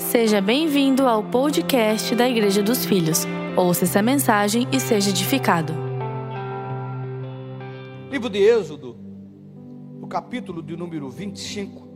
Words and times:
Seja 0.00 0.40
bem-vindo 0.40 1.06
ao 1.06 1.22
podcast 1.22 2.16
da 2.16 2.28
Igreja 2.28 2.62
dos 2.62 2.86
Filhos. 2.86 3.26
Ouça 3.54 3.84
essa 3.84 4.00
mensagem 4.00 4.66
e 4.72 4.80
seja 4.80 5.10
edificado. 5.10 5.74
Livro 8.10 8.30
de 8.30 8.38
Êxodo, 8.38 8.96
no 10.00 10.08
capítulo 10.08 10.62
de 10.62 10.74
número 10.74 11.08
25, 11.10 11.86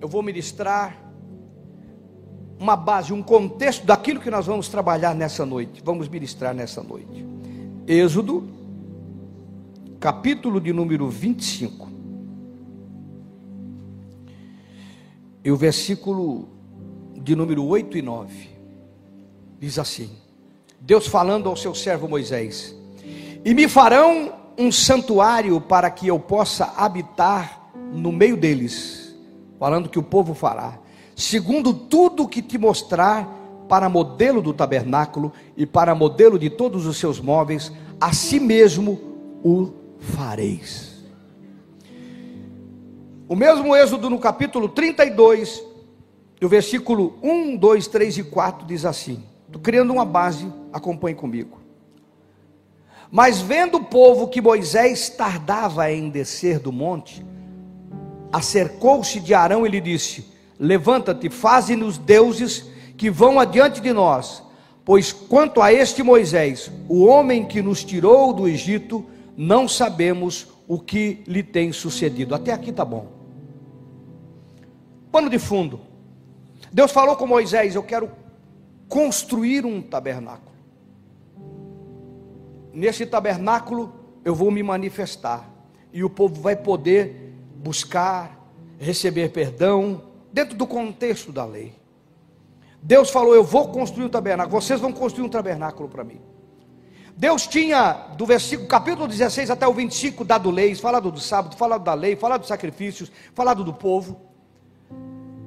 eu 0.00 0.08
vou 0.08 0.22
ministrar 0.22 1.12
uma 2.58 2.76
base, 2.76 3.12
um 3.12 3.22
contexto 3.22 3.84
daquilo 3.84 4.20
que 4.20 4.30
nós 4.30 4.46
vamos 4.46 4.68
trabalhar 4.68 5.14
nessa 5.14 5.44
noite, 5.44 5.82
vamos 5.84 6.08
ministrar 6.08 6.54
nessa 6.54 6.82
noite. 6.82 7.26
Êxodo, 7.86 8.48
capítulo 9.98 10.60
de 10.60 10.72
número 10.72 11.08
25. 11.08 11.90
E 15.44 15.50
o 15.50 15.56
versículo 15.56 16.54
de 17.24 17.34
número 17.34 17.64
8 17.64 17.96
e 17.96 18.02
9 18.02 18.50
diz 19.58 19.78
assim: 19.78 20.10
Deus 20.78 21.06
falando 21.06 21.48
ao 21.48 21.56
seu 21.56 21.74
servo 21.74 22.06
Moisés: 22.06 22.76
E 23.42 23.54
me 23.54 23.66
farão 23.66 24.32
um 24.58 24.70
santuário 24.70 25.58
para 25.58 25.90
que 25.90 26.06
eu 26.06 26.18
possa 26.18 26.74
habitar 26.76 27.70
no 27.90 28.12
meio 28.12 28.36
deles, 28.36 29.16
falando 29.58 29.88
que 29.88 29.98
o 29.98 30.02
povo 30.02 30.34
fará, 30.34 30.78
segundo 31.16 31.72
tudo 31.72 32.28
que 32.28 32.42
te 32.42 32.58
mostrar 32.58 33.26
para 33.66 33.88
modelo 33.88 34.42
do 34.42 34.52
tabernáculo 34.52 35.32
e 35.56 35.64
para 35.64 35.94
modelo 35.94 36.38
de 36.38 36.50
todos 36.50 36.84
os 36.84 36.98
seus 36.98 37.18
móveis, 37.18 37.72
assim 37.98 38.38
mesmo 38.38 39.00
o 39.42 39.72
fareis. 39.98 41.02
O 43.26 43.34
mesmo 43.34 43.74
Êxodo 43.74 44.10
no 44.10 44.18
capítulo 44.18 44.68
32, 44.68 45.73
do 46.40 46.48
versículo 46.48 47.18
1, 47.22 47.56
2, 47.56 47.86
3 47.86 48.18
e 48.18 48.24
4 48.24 48.66
diz 48.66 48.84
assim: 48.84 49.22
Estou 49.46 49.60
criando 49.60 49.92
uma 49.92 50.04
base, 50.04 50.52
acompanhe 50.72 51.14
comigo. 51.14 51.60
Mas 53.10 53.40
vendo 53.40 53.76
o 53.76 53.84
povo 53.84 54.28
que 54.28 54.40
Moisés 54.40 55.08
tardava 55.08 55.90
em 55.92 56.10
descer 56.10 56.58
do 56.58 56.72
monte, 56.72 57.24
acercou-se 58.32 59.20
de 59.20 59.32
Arão 59.32 59.64
e 59.64 59.68
lhe 59.68 59.80
disse: 59.80 60.26
Levanta-te, 60.58 61.30
faze-nos 61.30 61.96
deuses 61.96 62.68
que 62.96 63.10
vão 63.10 63.38
adiante 63.38 63.80
de 63.80 63.92
nós, 63.92 64.42
pois 64.84 65.12
quanto 65.12 65.62
a 65.62 65.72
este 65.72 66.02
Moisés, 66.02 66.70
o 66.88 67.04
homem 67.04 67.44
que 67.44 67.62
nos 67.62 67.84
tirou 67.84 68.32
do 68.32 68.48
Egito, 68.48 69.04
não 69.36 69.68
sabemos 69.68 70.48
o 70.66 70.78
que 70.78 71.22
lhe 71.26 71.42
tem 71.42 71.72
sucedido. 71.72 72.34
Até 72.34 72.52
aqui 72.52 72.70
está 72.70 72.84
bom. 72.84 73.06
Pano 75.12 75.30
de 75.30 75.38
fundo. 75.38 75.93
Deus 76.72 76.92
falou 76.92 77.16
com 77.16 77.26
Moisés: 77.26 77.74
Eu 77.74 77.82
quero 77.82 78.10
construir 78.88 79.64
um 79.64 79.80
tabernáculo. 79.82 80.54
Nesse 82.72 83.06
tabernáculo 83.06 83.92
eu 84.24 84.34
vou 84.34 84.50
me 84.50 84.62
manifestar, 84.62 85.48
e 85.92 86.02
o 86.02 86.10
povo 86.10 86.40
vai 86.40 86.56
poder 86.56 87.34
buscar, 87.56 88.38
receber 88.78 89.30
perdão, 89.30 90.02
dentro 90.32 90.56
do 90.56 90.66
contexto 90.66 91.30
da 91.30 91.44
lei. 91.44 91.74
Deus 92.82 93.10
falou: 93.10 93.34
Eu 93.34 93.44
vou 93.44 93.68
construir 93.68 94.06
um 94.06 94.10
tabernáculo, 94.10 94.60
vocês 94.60 94.80
vão 94.80 94.92
construir 94.92 95.24
um 95.24 95.30
tabernáculo 95.30 95.88
para 95.88 96.04
mim. 96.04 96.20
Deus 97.16 97.46
tinha, 97.46 97.92
do 98.16 98.26
versículo, 98.26 98.68
capítulo 98.68 99.06
16 99.06 99.48
até 99.48 99.68
o 99.68 99.72
25, 99.72 100.24
dado 100.24 100.50
leis, 100.50 100.80
falado 100.80 101.12
do 101.12 101.20
sábado, 101.20 101.56
falado 101.56 101.84
da 101.84 101.94
lei, 101.94 102.16
falado 102.16 102.40
dos 102.40 102.48
sacrifícios, 102.48 103.10
falado 103.34 103.62
do 103.62 103.72
povo. 103.72 104.20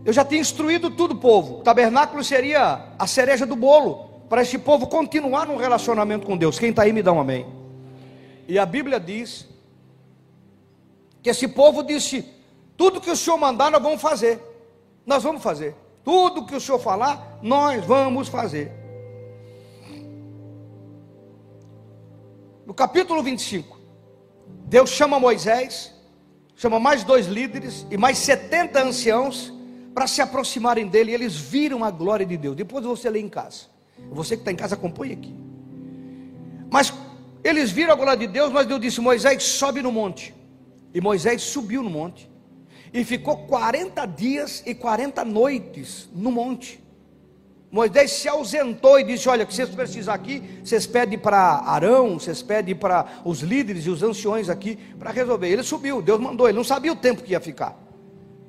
Eu 0.08 0.14
já 0.14 0.24
tinha 0.24 0.40
instruído 0.40 0.90
tudo 0.90 1.16
o 1.16 1.18
povo. 1.18 1.60
O 1.60 1.64
tabernáculo 1.64 2.24
seria 2.24 2.94
a 2.98 3.06
cereja 3.06 3.46
do 3.46 3.58
bolo, 3.58 4.06
para 4.30 4.42
este 4.42 4.58
povo 4.58 4.88
continuar 4.88 5.46
num 5.46 5.58
relacionamento 5.58 6.26
com 6.26 6.38
Deus. 6.38 6.58
Quem 6.58 6.70
está 6.70 6.84
aí 6.84 6.94
me 6.94 7.04
dá 7.04 7.12
um 7.12 7.20
amém. 7.20 7.46
E 8.48 8.58
a 8.58 8.66
Bíblia 8.66 9.02
diz 9.02 9.46
que 11.22 11.30
esse 11.30 11.46
povo 11.50 11.84
disse: 11.84 12.24
tudo 12.78 13.02
que 13.02 13.12
o 13.12 13.18
Senhor 13.18 13.36
mandar, 13.36 13.70
nós 13.70 13.84
vamos 13.84 14.02
fazer. 14.02 14.42
Nós 15.06 15.24
vamos 15.24 15.44
fazer. 15.44 15.76
Tudo 16.06 16.46
que 16.46 16.56
o 16.56 16.62
Senhor 16.62 16.80
falar, 16.80 17.40
nós 17.42 17.84
vamos 17.84 18.30
fazer. 18.30 18.72
No 22.66 22.74
capítulo 22.74 23.22
25, 23.22 23.78
Deus 24.68 24.90
chama 24.90 25.20
Moisés, 25.20 25.94
chama 26.56 26.80
mais 26.80 27.04
dois 27.04 27.28
líderes 27.28 27.86
e 27.92 27.98
mais 27.98 28.18
70 28.20 28.82
anciãos 28.82 29.57
para 29.98 30.06
se 30.06 30.22
aproximarem 30.22 30.86
dele, 30.86 31.12
eles 31.12 31.36
viram 31.36 31.84
a 31.84 31.90
glória 31.90 32.24
de 32.24 32.38
Deus. 32.38 32.56
Depois 32.56 32.86
você 32.86 33.10
lê 33.10 33.20
em 33.20 33.28
casa. 33.28 33.62
Você 34.12 34.36
que 34.36 34.42
está 34.42 34.52
em 34.52 34.56
casa, 34.56 34.76
acompanhe 34.76 35.14
aqui. 35.14 35.34
Mas 36.70 36.94
eles 37.44 37.72
viram 37.72 37.94
a 37.94 37.96
glória 37.96 38.16
de 38.16 38.28
Deus, 38.28 38.52
mas 38.52 38.68
Deus 38.68 38.80
disse: 38.80 39.02
Moisés, 39.02 39.42
sobe 39.42 39.82
no 39.82 39.92
monte. 39.92 40.36
E 40.94 41.02
Moisés 41.02 41.42
subiu 41.42 41.82
no 41.82 41.90
monte. 41.90 42.30
E 42.94 43.04
ficou 43.04 43.48
40 43.48 44.06
dias 44.06 44.62
e 44.68 44.76
40 44.76 45.26
noites 45.26 46.08
no 46.14 46.32
monte. 46.32 46.80
Moisés 47.72 48.12
se 48.12 48.30
ausentou 48.30 49.00
e 49.00 49.04
disse: 49.04 49.28
Olha, 49.28 49.48
que 49.48 49.54
vocês 49.56 49.70
precisam 49.70 50.14
aqui, 50.14 50.44
vocês 50.64 50.86
pedem 50.86 51.18
para 51.18 51.40
Arão, 51.40 52.20
vocês 52.20 52.44
pedem 52.44 52.76
para 52.76 53.04
os 53.26 53.40
líderes 53.40 53.88
e 53.88 53.90
os 53.90 54.04
anciões 54.04 54.48
aqui 54.48 54.76
para 55.00 55.10
resolver. 55.10 55.48
Ele 55.48 55.64
subiu, 55.64 56.04
Deus 56.04 56.20
mandou, 56.20 56.48
ele 56.48 56.56
não 56.56 56.64
sabia 56.64 56.94
o 56.94 56.96
tempo 56.96 57.24
que 57.24 57.32
ia 57.32 57.40
ficar. 57.40 57.87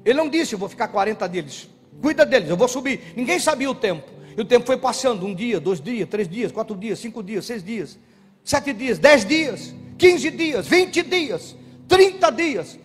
Ele 0.05 0.19
não 0.19 0.29
disse: 0.29 0.55
Eu 0.55 0.59
vou 0.59 0.69
ficar 0.69 0.89
40 0.89 1.29
dias. 1.29 1.69
Cuida 2.01 2.25
deles, 2.25 2.49
eu 2.49 2.57
vou 2.57 2.69
subir. 2.69 3.13
Ninguém 3.17 3.39
sabia 3.39 3.71
o 3.71 3.75
tempo. 3.75 4.09
E 4.37 4.41
o 4.41 4.45
tempo 4.45 4.67
foi 4.67 4.77
passando: 4.77 5.27
um 5.27 5.35
dia, 5.35 5.59
dois 5.61 5.81
dias, 5.81 6.09
três 6.09 6.29
dias, 6.29 6.53
quatro 6.53 6.77
dias, 6.77 6.99
cinco 6.99 7.23
dias, 7.23 7.45
seis 7.45 7.63
dias, 7.63 7.99
sete 8.45 8.73
dias, 8.73 8.99
dez 8.99 9.25
dias, 9.25 9.75
quinze 9.97 10.31
dias, 10.31 10.67
vinte 10.67 11.03
dias, 11.03 11.57
trinta 11.87 12.31
dias. 12.31 12.79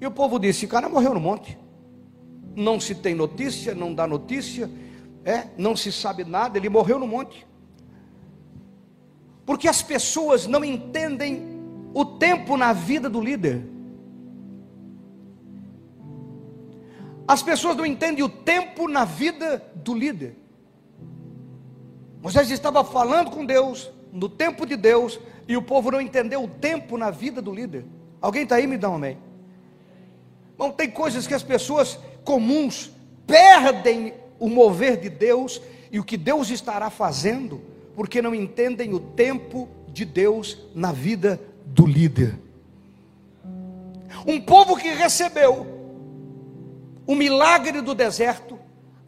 E 0.00 0.06
o 0.06 0.10
povo 0.10 0.38
disse: 0.38 0.64
O 0.64 0.68
cara 0.68 0.88
morreu 0.88 1.14
no 1.14 1.20
monte 1.20 1.56
não 2.54 2.80
se 2.80 2.94
tem 2.94 3.14
notícia, 3.14 3.74
não 3.74 3.94
dá 3.94 4.06
notícia, 4.06 4.70
é, 5.24 5.48
não 5.56 5.76
se 5.76 5.92
sabe 5.92 6.24
nada, 6.24 6.58
ele 6.58 6.68
morreu 6.68 6.98
no 6.98 7.06
monte. 7.06 7.46
Porque 9.44 9.68
as 9.68 9.82
pessoas 9.82 10.46
não 10.46 10.64
entendem 10.64 11.42
o 11.92 12.04
tempo 12.04 12.56
na 12.56 12.72
vida 12.72 13.08
do 13.08 13.20
líder. 13.20 13.64
As 17.30 17.44
pessoas 17.44 17.76
não 17.76 17.86
entendem 17.86 18.24
o 18.24 18.28
tempo 18.28 18.88
na 18.88 19.04
vida 19.04 19.64
do 19.72 19.94
líder. 19.94 20.34
Moisés 22.20 22.50
estava 22.50 22.82
falando 22.82 23.30
com 23.30 23.46
Deus, 23.46 23.88
no 24.12 24.28
tempo 24.28 24.66
de 24.66 24.74
Deus, 24.74 25.20
e 25.46 25.56
o 25.56 25.62
povo 25.62 25.92
não 25.92 26.00
entendeu 26.00 26.42
o 26.42 26.48
tempo 26.48 26.98
na 26.98 27.08
vida 27.08 27.40
do 27.40 27.54
líder. 27.54 27.84
Alguém 28.20 28.42
está 28.42 28.56
aí? 28.56 28.66
Me 28.66 28.76
dá 28.76 28.90
um 28.90 28.96
amém. 28.96 29.16
Bom, 30.58 30.72
tem 30.72 30.90
coisas 30.90 31.24
que 31.24 31.32
as 31.32 31.44
pessoas 31.44 32.00
comuns 32.24 32.90
perdem 33.28 34.12
o 34.40 34.48
mover 34.48 34.96
de 34.96 35.08
Deus 35.08 35.62
e 35.92 36.00
o 36.00 36.04
que 36.04 36.16
Deus 36.16 36.50
estará 36.50 36.90
fazendo, 36.90 37.60
porque 37.94 38.20
não 38.20 38.34
entendem 38.34 38.92
o 38.92 38.98
tempo 38.98 39.68
de 39.86 40.04
Deus 40.04 40.58
na 40.74 40.90
vida 40.90 41.40
do 41.64 41.86
líder. 41.86 42.36
Um 44.26 44.40
povo 44.40 44.76
que 44.76 44.88
recebeu 44.88 45.78
o 47.10 47.16
milagre 47.16 47.80
do 47.80 47.92
deserto, 47.92 48.56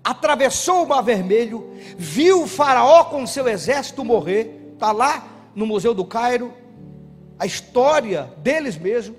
atravessou 0.02 0.82
o 0.82 0.88
Mar 0.88 1.02
Vermelho, 1.02 1.72
viu 1.96 2.42
o 2.42 2.48
Faraó 2.48 3.04
com 3.04 3.24
seu 3.28 3.46
exército 3.46 4.04
morrer, 4.04 4.72
está 4.72 4.90
lá 4.90 5.28
no 5.54 5.64
Museu 5.64 5.94
do 5.94 6.04
Cairo, 6.04 6.52
a 7.38 7.46
história 7.46 8.28
deles 8.38 8.76
mesmos 8.76 9.16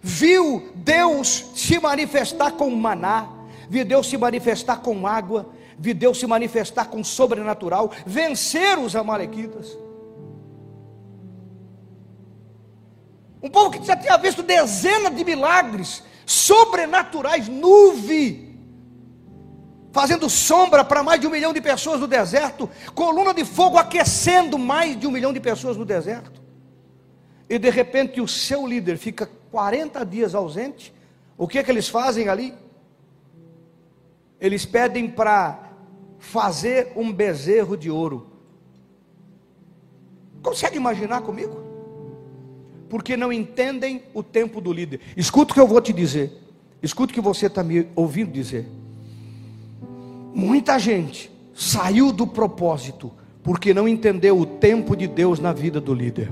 viu 0.00 0.72
Deus 0.74 1.50
se 1.54 1.78
manifestar 1.78 2.52
com 2.52 2.70
maná, 2.70 3.28
viu 3.68 3.84
Deus 3.84 4.08
se 4.08 4.16
manifestar 4.16 4.80
com 4.80 5.06
água, 5.06 5.50
viu 5.78 5.94
Deus 5.94 6.18
se 6.18 6.26
manifestar 6.26 6.86
com 6.86 7.04
sobrenatural, 7.04 7.90
vencer 8.06 8.78
os 8.78 8.96
amalequitas. 8.96 9.76
Um 13.42 13.50
povo 13.50 13.70
que 13.70 13.84
já 13.84 13.94
tinha 13.94 14.16
visto 14.16 14.42
dezenas 14.42 15.14
de 15.14 15.22
milagres 15.22 16.02
sobrenaturais, 16.26 17.48
nuvem, 17.48 18.58
fazendo 19.92 20.28
sombra 20.28 20.84
para 20.84 21.02
mais 21.02 21.20
de 21.20 21.26
um 21.26 21.30
milhão 21.30 21.52
de 21.52 21.60
pessoas 21.60 22.00
no 22.00 22.08
deserto, 22.08 22.68
coluna 22.94 23.32
de 23.32 23.44
fogo 23.44 23.78
aquecendo 23.78 24.58
mais 24.58 24.98
de 24.98 25.06
um 25.06 25.10
milhão 25.10 25.32
de 25.32 25.40
pessoas 25.40 25.76
no 25.76 25.84
deserto. 25.84 26.42
E 27.48 27.58
de 27.58 27.70
repente 27.70 28.20
o 28.20 28.26
seu 28.26 28.66
líder 28.66 28.98
fica 28.98 29.30
40 29.52 30.04
dias 30.04 30.34
ausente, 30.34 30.92
o 31.38 31.46
que 31.46 31.58
é 31.58 31.62
que 31.62 31.70
eles 31.70 31.88
fazem 31.88 32.28
ali? 32.28 32.52
Eles 34.40 34.66
pedem 34.66 35.08
para 35.08 35.70
fazer 36.18 36.92
um 36.96 37.12
bezerro 37.12 37.76
de 37.76 37.90
ouro. 37.90 38.32
Consegue 40.42 40.76
imaginar 40.76 41.22
comigo? 41.22 41.65
Porque 42.88 43.16
não 43.16 43.32
entendem 43.32 44.02
o 44.14 44.22
tempo 44.22 44.60
do 44.60 44.72
líder. 44.72 45.00
Escuta 45.16 45.52
o 45.52 45.54
que 45.54 45.60
eu 45.60 45.66
vou 45.66 45.80
te 45.80 45.92
dizer. 45.92 46.32
Escuta 46.82 47.12
o 47.12 47.14
que 47.14 47.20
você 47.20 47.46
está 47.46 47.62
me 47.62 47.88
ouvindo 47.94 48.30
dizer. 48.30 48.66
Muita 50.34 50.78
gente 50.78 51.30
saiu 51.54 52.12
do 52.12 52.26
propósito 52.26 53.12
porque 53.42 53.72
não 53.72 53.88
entendeu 53.88 54.38
o 54.38 54.44
tempo 54.44 54.96
de 54.96 55.06
Deus 55.06 55.38
na 55.38 55.52
vida 55.52 55.80
do 55.80 55.94
líder. 55.94 56.30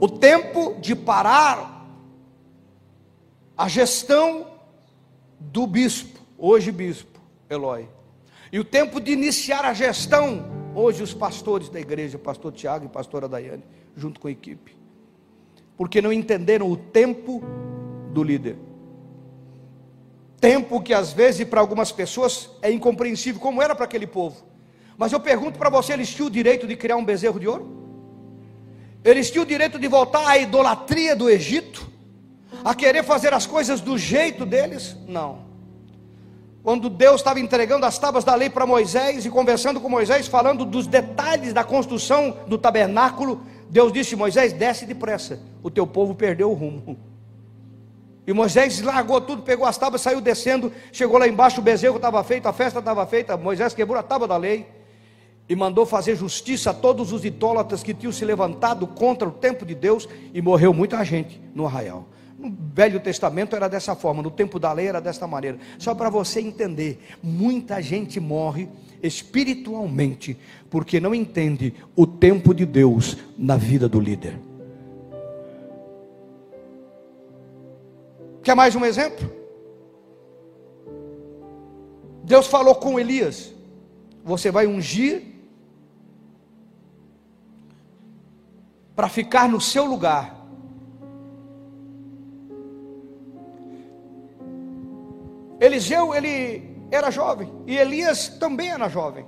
O 0.00 0.08
tempo 0.08 0.76
de 0.80 0.94
parar 0.94 1.88
a 3.56 3.68
gestão 3.68 4.46
do 5.38 5.66
bispo, 5.66 6.18
hoje 6.36 6.72
bispo 6.72 7.20
Eloy. 7.48 7.88
E 8.50 8.58
o 8.58 8.64
tempo 8.64 9.00
de 9.00 9.12
iniciar 9.12 9.64
a 9.64 9.72
gestão, 9.72 10.44
hoje 10.74 11.02
os 11.02 11.14
pastores 11.14 11.68
da 11.68 11.80
igreja, 11.80 12.18
pastor 12.18 12.52
Tiago 12.52 12.86
e 12.86 12.88
pastora 12.88 13.28
Daiane, 13.28 13.62
junto 13.96 14.20
com 14.20 14.28
a 14.28 14.30
equipe. 14.30 14.76
Porque 15.76 16.00
não 16.00 16.12
entenderam 16.12 16.70
o 16.70 16.76
tempo 16.76 17.42
do 18.12 18.22
líder. 18.22 18.56
Tempo 20.40 20.80
que 20.82 20.92
às 20.92 21.12
vezes 21.12 21.46
para 21.46 21.60
algumas 21.60 21.92
pessoas 21.92 22.50
é 22.60 22.70
incompreensível, 22.70 23.40
como 23.40 23.62
era 23.62 23.74
para 23.74 23.84
aquele 23.84 24.06
povo. 24.06 24.44
Mas 24.98 25.12
eu 25.12 25.20
pergunto 25.20 25.58
para 25.58 25.70
você: 25.70 25.92
eles 25.92 26.12
tinham 26.12 26.26
o 26.26 26.30
direito 26.30 26.66
de 26.66 26.76
criar 26.76 26.96
um 26.96 27.04
bezerro 27.04 27.38
de 27.38 27.46
ouro? 27.46 27.82
Eles 29.04 29.30
tinham 29.30 29.44
o 29.44 29.46
direito 29.46 29.78
de 29.78 29.88
voltar 29.88 30.26
à 30.28 30.38
idolatria 30.38 31.16
do 31.16 31.28
Egito? 31.28 31.90
A 32.64 32.74
querer 32.74 33.02
fazer 33.02 33.34
as 33.34 33.46
coisas 33.46 33.80
do 33.80 33.98
jeito 33.98 34.46
deles? 34.46 34.96
Não. 35.08 35.50
Quando 36.62 36.88
Deus 36.88 37.16
estava 37.16 37.40
entregando 37.40 37.84
as 37.84 37.98
tábuas 37.98 38.22
da 38.22 38.36
lei 38.36 38.48
para 38.48 38.64
Moisés 38.64 39.26
e 39.26 39.30
conversando 39.30 39.80
com 39.80 39.88
Moisés, 39.88 40.28
falando 40.28 40.64
dos 40.64 40.86
detalhes 40.86 41.52
da 41.52 41.64
construção 41.64 42.36
do 42.46 42.56
tabernáculo, 42.56 43.44
Deus 43.72 43.90
disse: 43.90 44.14
Moisés, 44.14 44.52
desce 44.52 44.84
depressa, 44.84 45.40
o 45.62 45.70
teu 45.70 45.86
povo 45.86 46.14
perdeu 46.14 46.50
o 46.50 46.54
rumo. 46.54 46.98
E 48.26 48.32
Moisés 48.32 48.82
largou 48.82 49.18
tudo, 49.18 49.42
pegou 49.42 49.66
as 49.66 49.78
tábuas, 49.78 50.02
saiu 50.02 50.20
descendo, 50.20 50.70
chegou 50.92 51.18
lá 51.18 51.26
embaixo, 51.26 51.58
o 51.58 51.64
bezerro 51.64 51.96
estava 51.96 52.22
feito, 52.22 52.46
a 52.46 52.52
festa 52.52 52.80
estava 52.80 53.04
feita, 53.06 53.34
Moisés 53.34 53.72
quebrou 53.72 53.98
a 53.98 54.02
tábua 54.02 54.28
da 54.28 54.36
lei 54.36 54.68
e 55.48 55.56
mandou 55.56 55.86
fazer 55.86 56.14
justiça 56.14 56.70
a 56.70 56.74
todos 56.74 57.12
os 57.12 57.24
idólatras 57.24 57.82
que 57.82 57.94
tinham 57.94 58.12
se 58.12 58.26
levantado 58.26 58.86
contra 58.86 59.26
o 59.26 59.32
tempo 59.32 59.64
de 59.64 59.74
Deus 59.74 60.06
e 60.34 60.42
morreu 60.42 60.74
muita 60.74 61.02
gente 61.02 61.40
no 61.54 61.66
arraial. 61.66 62.06
No 62.38 62.54
Velho 62.74 63.00
Testamento 63.00 63.56
era 63.56 63.68
dessa 63.68 63.96
forma, 63.96 64.22
no 64.22 64.30
tempo 64.30 64.58
da 64.58 64.72
lei 64.72 64.86
era 64.86 65.00
dessa 65.00 65.26
maneira. 65.26 65.58
Só 65.78 65.94
para 65.94 66.10
você 66.10 66.40
entender, 66.40 67.02
muita 67.22 67.80
gente 67.80 68.20
morre 68.20 68.68
espiritualmente 69.02 70.38
porque 70.70 71.00
não 71.00 71.14
entende 71.14 71.74
o 71.96 72.06
tempo 72.06 72.54
de 72.54 72.64
Deus 72.64 73.16
na 73.36 73.56
vida 73.56 73.88
do 73.88 73.98
líder. 73.98 74.38
Quer 78.42 78.54
mais 78.54 78.74
um 78.74 78.84
exemplo? 78.84 79.30
Deus 82.24 82.46
falou 82.46 82.74
com 82.74 82.98
Elias: 82.98 83.52
Você 84.24 84.50
vai 84.50 84.66
ungir 84.66 85.22
para 88.94 89.08
ficar 89.08 89.48
no 89.48 89.60
seu 89.60 89.84
lugar. 89.84 90.40
Eliseu, 95.60 96.12
ele 96.12 96.71
era 96.94 97.10
jovem, 97.10 97.52
e 97.66 97.76
Elias 97.76 98.28
também 98.28 98.70
era 98.70 98.88
jovem. 98.88 99.26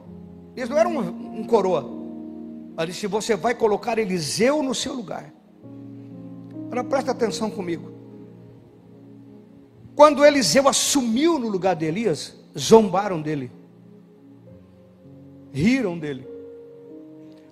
Eles 0.57 0.69
não 0.69 0.79
eram 0.79 0.97
um, 0.97 1.41
um 1.41 1.45
coroa. 1.45 1.85
Ele 2.79 2.93
disse: 2.93 3.07
Você 3.07 3.35
vai 3.35 3.55
colocar 3.55 3.99
Eliseu 3.99 4.63
no 4.63 4.75
seu 4.75 4.93
lugar. 4.93 5.33
Agora 6.67 6.85
presta 6.85 7.11
atenção 7.11 7.51
comigo. 7.51 7.93
Quando 9.97 10.25
Eliseu 10.25 10.69
assumiu 10.69 11.39
no 11.39 11.49
lugar 11.49 11.75
de 11.75 11.85
Elias, 11.87 12.37
zombaram 12.57 13.21
dele, 13.21 13.51
riram 15.53 15.99
dele 15.99 16.35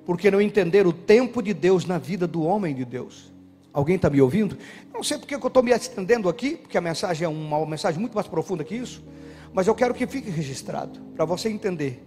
porque 0.05 0.31
não 0.31 0.41
entenderam 0.41 0.91
o 0.91 0.93
tempo 0.93 1.43
de 1.43 1.55
Deus 1.55 1.85
na 1.85 1.99
vida 1.99 2.27
do 2.27 2.43
homem 2.43 2.75
de 2.75 2.85
Deus. 2.85 3.33
Alguém 3.73 3.97
está 3.97 4.11
me 4.11 4.21
ouvindo? 4.21 4.57
não 4.93 5.03
sei 5.03 5.19
porque 5.19 5.35
eu 5.35 5.39
estou 5.39 5.63
me 5.63 5.71
estendendo 5.73 6.29
aqui, 6.29 6.57
porque 6.57 6.77
a 6.77 6.81
mensagem 6.81 7.25
é 7.25 7.29
uma 7.29 7.65
mensagem 7.65 7.99
muito 7.99 8.15
mais 8.15 8.27
profunda 8.27 8.63
que 8.63 8.75
isso, 8.75 9.03
mas 9.53 9.67
eu 9.67 9.75
quero 9.75 9.95
que 9.95 10.07
fique 10.07 10.31
registrado, 10.31 11.01
para 11.15 11.25
você 11.25 11.49
entender. 11.49 12.07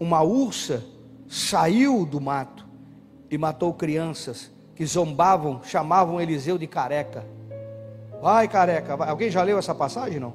Uma 0.00 0.22
ursa 0.22 0.82
saiu 1.28 2.04
do 2.06 2.20
mato 2.20 2.66
e 3.30 3.36
matou 3.36 3.72
crianças 3.74 4.50
que 4.74 4.84
zombavam, 4.84 5.62
chamavam 5.62 6.20
Eliseu 6.20 6.56
de 6.56 6.66
careca. 6.66 7.24
Vai, 8.20 8.48
careca, 8.48 8.96
vai. 8.96 9.08
alguém 9.08 9.30
já 9.30 9.42
leu 9.42 9.58
essa 9.58 9.74
passagem? 9.74 10.18
Não? 10.18 10.34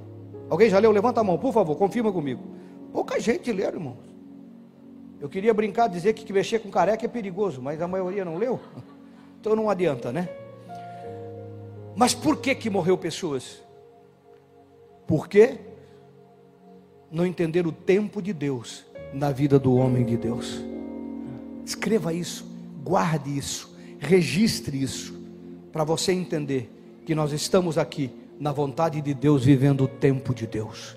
Alguém 0.49 0.69
já 0.69 0.79
leu? 0.79 0.91
Levanta 0.91 1.21
a 1.21 1.23
mão, 1.23 1.37
por 1.37 1.53
favor, 1.53 1.75
confirma 1.75 2.11
comigo. 2.11 2.43
Pouca 2.91 3.19
gente 3.19 3.51
leu, 3.51 3.67
irmãos. 3.67 3.97
Eu 5.19 5.27
queria 5.27 5.53
brincar, 5.53 5.87
dizer 5.87 6.13
que, 6.13 6.31
mexer 6.31 6.59
com 6.59 6.69
careca 6.69 7.05
é 7.05 7.09
perigoso, 7.09 7.61
mas 7.61 7.81
a 7.81 7.87
maioria 7.87 8.23
não 8.23 8.37
leu. 8.37 8.59
Então 9.39 9.55
não 9.55 9.69
adianta, 9.69 10.11
né? 10.11 10.27
Mas 11.95 12.13
por 12.13 12.37
que 12.37 12.53
que 12.55 12.71
morreu 12.71 12.97
pessoas? 12.97 13.63
Porque 15.05 15.59
não 17.11 17.25
entenderam 17.25 17.69
o 17.69 17.73
tempo 17.73 18.21
de 18.21 18.33
Deus 18.33 18.85
na 19.13 19.31
vida 19.31 19.57
do 19.57 19.75
homem 19.75 20.05
de 20.05 20.17
Deus. 20.17 20.61
Escreva 21.65 22.13
isso, 22.13 22.45
guarde 22.83 23.37
isso, 23.37 23.75
registre 23.99 24.81
isso, 24.81 25.13
para 25.71 25.83
você 25.83 26.11
entender 26.11 26.71
que 27.05 27.15
nós 27.15 27.31
estamos 27.31 27.77
aqui 27.77 28.11
na 28.39 28.51
vontade 28.51 29.01
de 29.01 29.13
Deus, 29.13 29.43
vivendo 29.43 29.85
o 29.85 29.87
tempo 29.87 30.33
de 30.33 30.45
Deus. 30.45 30.95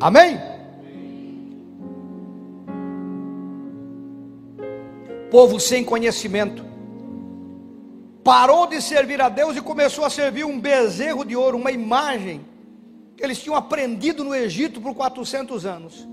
Amém? 0.00 0.38
povo 5.30 5.60
sem 5.60 5.84
conhecimento, 5.84 6.64
parou 8.24 8.66
de 8.66 8.80
servir 8.80 9.20
a 9.20 9.28
Deus 9.28 9.56
e 9.56 9.60
começou 9.60 10.04
a 10.04 10.10
servir 10.10 10.44
um 10.44 10.58
bezerro 10.58 11.24
de 11.24 11.36
ouro, 11.36 11.56
uma 11.56 11.70
imagem 11.70 12.40
eles 13.18 13.42
tinham 13.42 13.56
aprendido 13.56 14.22
no 14.24 14.34
Egito 14.34 14.80
por 14.80 14.94
400 14.94 15.66
anos, 15.66 16.08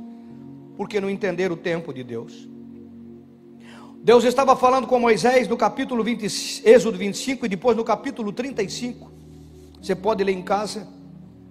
porque 0.75 0.99
não 0.99 1.09
entenderam 1.09 1.55
o 1.55 1.57
tempo 1.57 1.93
de 1.93 2.03
Deus. 2.03 2.47
Deus 4.01 4.23
estava 4.23 4.55
falando 4.55 4.85
com 4.85 4.99
Moisés 4.99 5.47
no 5.47 5.57
capítulo 5.57 6.03
20, 6.03 6.61
Êxodo 6.63 6.97
25 6.97 7.45
e 7.45 7.49
depois 7.49 7.75
no 7.75 7.83
capítulo 7.83 8.31
35. 8.31 9.11
Você 9.81 9.95
pode 9.95 10.23
ler 10.23 10.33
em 10.33 10.43
casa 10.43 10.87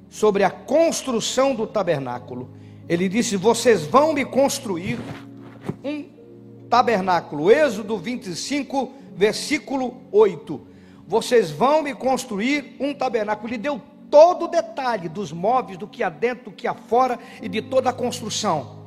sobre 0.08 0.44
a 0.44 0.50
construção 0.50 1.55
do 1.55 1.67
tabernáculo. 1.67 2.50
Ele 2.88 3.08
disse: 3.08 3.36
Vocês 3.36 3.84
vão 3.84 4.12
me 4.12 4.24
construir 4.24 5.00
um 5.82 6.05
tabernáculo. 6.70 7.50
Êxodo 7.50 7.98
25, 7.98 8.93
versículo 9.17 10.02
8. 10.12 10.60
Vocês 11.06 11.50
vão 11.50 11.82
me 11.82 11.94
construir 11.94 12.76
um 12.79 12.94
tabernáculo. 12.94 13.48
Ele 13.48 13.58
deu 13.58 13.81
todo 14.14 14.44
o 14.44 14.48
detalhe 14.48 15.08
dos 15.08 15.32
móveis, 15.32 15.76
do 15.76 15.88
que 15.88 16.00
há 16.00 16.08
dentro, 16.08 16.44
do 16.44 16.52
que 16.52 16.68
há 16.68 16.74
fora 16.74 17.18
e 17.42 17.48
de 17.48 17.60
toda 17.60 17.90
a 17.90 17.92
construção. 17.92 18.84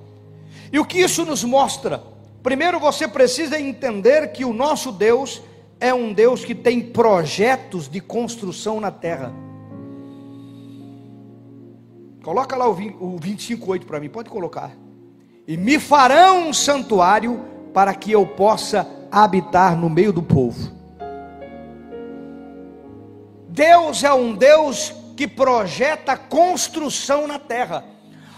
E 0.72 0.79
o 0.79 0.86
que 0.86 1.00
isso 1.00 1.25
nos 1.25 1.43
mostra? 1.43 2.01
Primeiro 2.41 2.79
você 2.79 3.10
precisa 3.10 3.60
entender 3.60 4.31
que 4.31 4.46
o 4.46 4.53
nosso 4.53 4.89
Deus 4.89 5.41
é 5.81 5.93
um 5.93 6.13
Deus 6.13 6.46
que 6.46 6.55
tem 6.55 6.79
projetos 6.79 7.89
de 7.89 8.00
construção 8.00 8.79
na 8.79 8.89
terra. 8.89 9.34
Coloca 12.24 12.55
lá 12.55 12.69
o 12.69 13.19
25:8 13.19 13.86
para 13.86 14.00
mim, 14.00 14.07
pode 14.07 14.29
colocar. 14.29 14.72
E 15.46 15.57
me 15.57 15.77
farão 15.77 16.48
um 16.48 16.53
santuário 16.53 17.41
para 17.74 17.93
que 17.93 18.13
eu 18.13 18.25
possa 18.25 18.89
habitar 19.12 19.75
no 19.77 19.89
meio 19.89 20.13
do 20.13 20.24
povo. 20.24 20.72
Deus 23.50 24.05
é 24.05 24.13
um 24.13 24.34
Deus 24.34 24.96
que 25.18 25.28
projeta 25.28 26.16
construção 26.16 27.28
na 27.28 27.40
terra. 27.40 27.84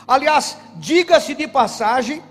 Aliás, 0.08 0.58
diga-se 0.78 1.36
de 1.36 1.48
passagem, 1.48 2.24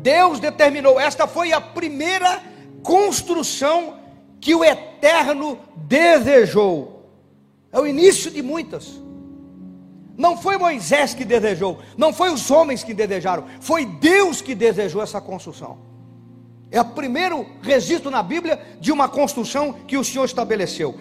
Deus 0.00 0.38
determinou, 0.38 0.98
esta 0.98 1.26
foi 1.26 1.52
a 1.52 1.60
primeira 1.60 2.40
construção 2.82 3.98
que 4.40 4.54
o 4.54 4.64
Eterno 4.64 5.58
desejou. 5.76 7.10
É 7.72 7.78
o 7.78 7.86
início 7.86 8.30
de 8.30 8.40
muitas. 8.40 9.00
Não 10.16 10.36
foi 10.36 10.56
Moisés 10.56 11.12
que 11.12 11.24
desejou, 11.24 11.80
não 11.96 12.12
foi 12.12 12.30
os 12.30 12.50
homens 12.50 12.84
que 12.84 12.94
desejaram, 12.94 13.46
foi 13.60 13.84
Deus 13.84 14.40
que 14.40 14.54
desejou 14.54 15.02
essa 15.02 15.20
construção. 15.20 15.78
É 16.70 16.80
o 16.80 16.84
primeiro 16.84 17.46
registro 17.62 18.10
na 18.10 18.22
Bíblia 18.22 18.60
de 18.80 18.92
uma 18.92 19.08
construção 19.08 19.72
que 19.72 19.96
o 19.96 20.04
Senhor 20.04 20.24
estabeleceu. 20.24 20.98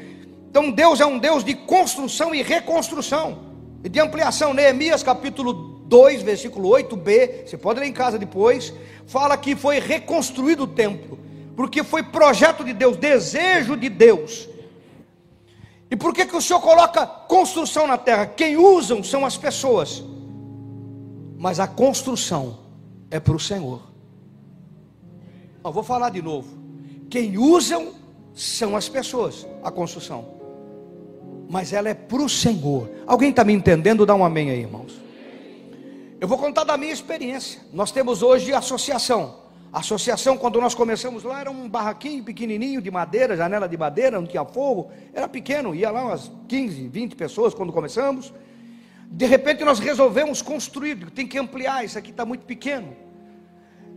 Então 0.51 0.69
Deus 0.69 1.01
é 1.01 1.05
um 1.05 1.17
Deus 1.17 1.43
de 1.43 1.55
construção 1.55 2.35
e 2.35 2.43
reconstrução, 2.43 3.39
e 3.83 3.89
de 3.89 3.99
ampliação. 3.99 4.53
Neemias 4.53 5.01
capítulo 5.01 5.81
2, 5.87 6.21
versículo 6.21 6.69
8b, 6.69 7.47
você 7.47 7.57
pode 7.57 7.79
ler 7.79 7.87
em 7.87 7.93
casa 7.93 8.19
depois, 8.19 8.71
fala 9.07 9.35
que 9.35 9.55
foi 9.55 9.79
reconstruído 9.79 10.65
o 10.65 10.67
templo, 10.67 11.17
porque 11.55 11.83
foi 11.83 12.03
projeto 12.03 12.63
de 12.63 12.73
Deus, 12.73 12.95
desejo 12.95 13.75
de 13.75 13.89
Deus 13.89 14.51
e 15.91 15.95
por 15.97 16.13
que, 16.13 16.25
que 16.25 16.35
o 16.37 16.41
Senhor 16.41 16.61
coloca 16.61 17.05
construção 17.05 17.85
na 17.85 17.97
terra? 17.97 18.25
Quem 18.25 18.55
usam 18.55 19.03
são 19.03 19.25
as 19.25 19.35
pessoas. 19.35 20.01
mas 21.37 21.59
a 21.59 21.67
construção 21.67 22.59
é 23.09 23.19
para 23.19 23.35
o 23.35 23.39
Senhor. 23.39 23.81
Eu 25.65 25.71
vou 25.71 25.81
falar 25.81 26.11
de 26.11 26.21
novo. 26.21 26.47
Quem 27.09 27.35
usam 27.35 27.95
são 28.31 28.75
as 28.75 28.87
pessoas, 28.87 29.47
a 29.63 29.71
construção. 29.71 30.40
Mas 31.51 31.73
ela 31.73 31.89
é 31.89 31.93
para 31.93 32.21
o 32.21 32.29
Senhor. 32.29 32.89
Alguém 33.05 33.29
está 33.29 33.43
me 33.43 33.51
entendendo? 33.51 34.05
Dá 34.05 34.15
um 34.15 34.23
amém 34.23 34.49
aí, 34.49 34.61
irmãos. 34.61 34.97
Eu 36.17 36.25
vou 36.25 36.37
contar 36.37 36.63
da 36.63 36.77
minha 36.77 36.93
experiência. 36.93 37.59
Nós 37.73 37.91
temos 37.91 38.23
hoje 38.23 38.53
associação. 38.53 39.35
A 39.73 39.79
associação, 39.79 40.37
quando 40.37 40.61
nós 40.61 40.73
começamos 40.73 41.25
lá, 41.25 41.41
era 41.41 41.51
um 41.51 41.67
barraquinho 41.67 42.23
pequenininho 42.23 42.81
de 42.81 42.89
madeira, 42.89 43.35
janela 43.35 43.67
de 43.67 43.77
madeira, 43.77 44.21
não 44.21 44.25
tinha 44.25 44.45
fogo, 44.45 44.91
era 45.13 45.27
pequeno, 45.27 45.75
ia 45.75 45.91
lá 45.91 46.05
umas 46.05 46.31
15, 46.47 46.87
20 46.87 47.15
pessoas 47.17 47.53
quando 47.53 47.73
começamos. 47.73 48.33
De 49.07 49.25
repente 49.25 49.65
nós 49.65 49.77
resolvemos 49.77 50.41
construir, 50.41 51.11
tem 51.11 51.27
que 51.27 51.37
ampliar, 51.37 51.83
isso 51.83 51.97
aqui 51.97 52.11
está 52.11 52.25
muito 52.25 52.45
pequeno. 52.45 52.95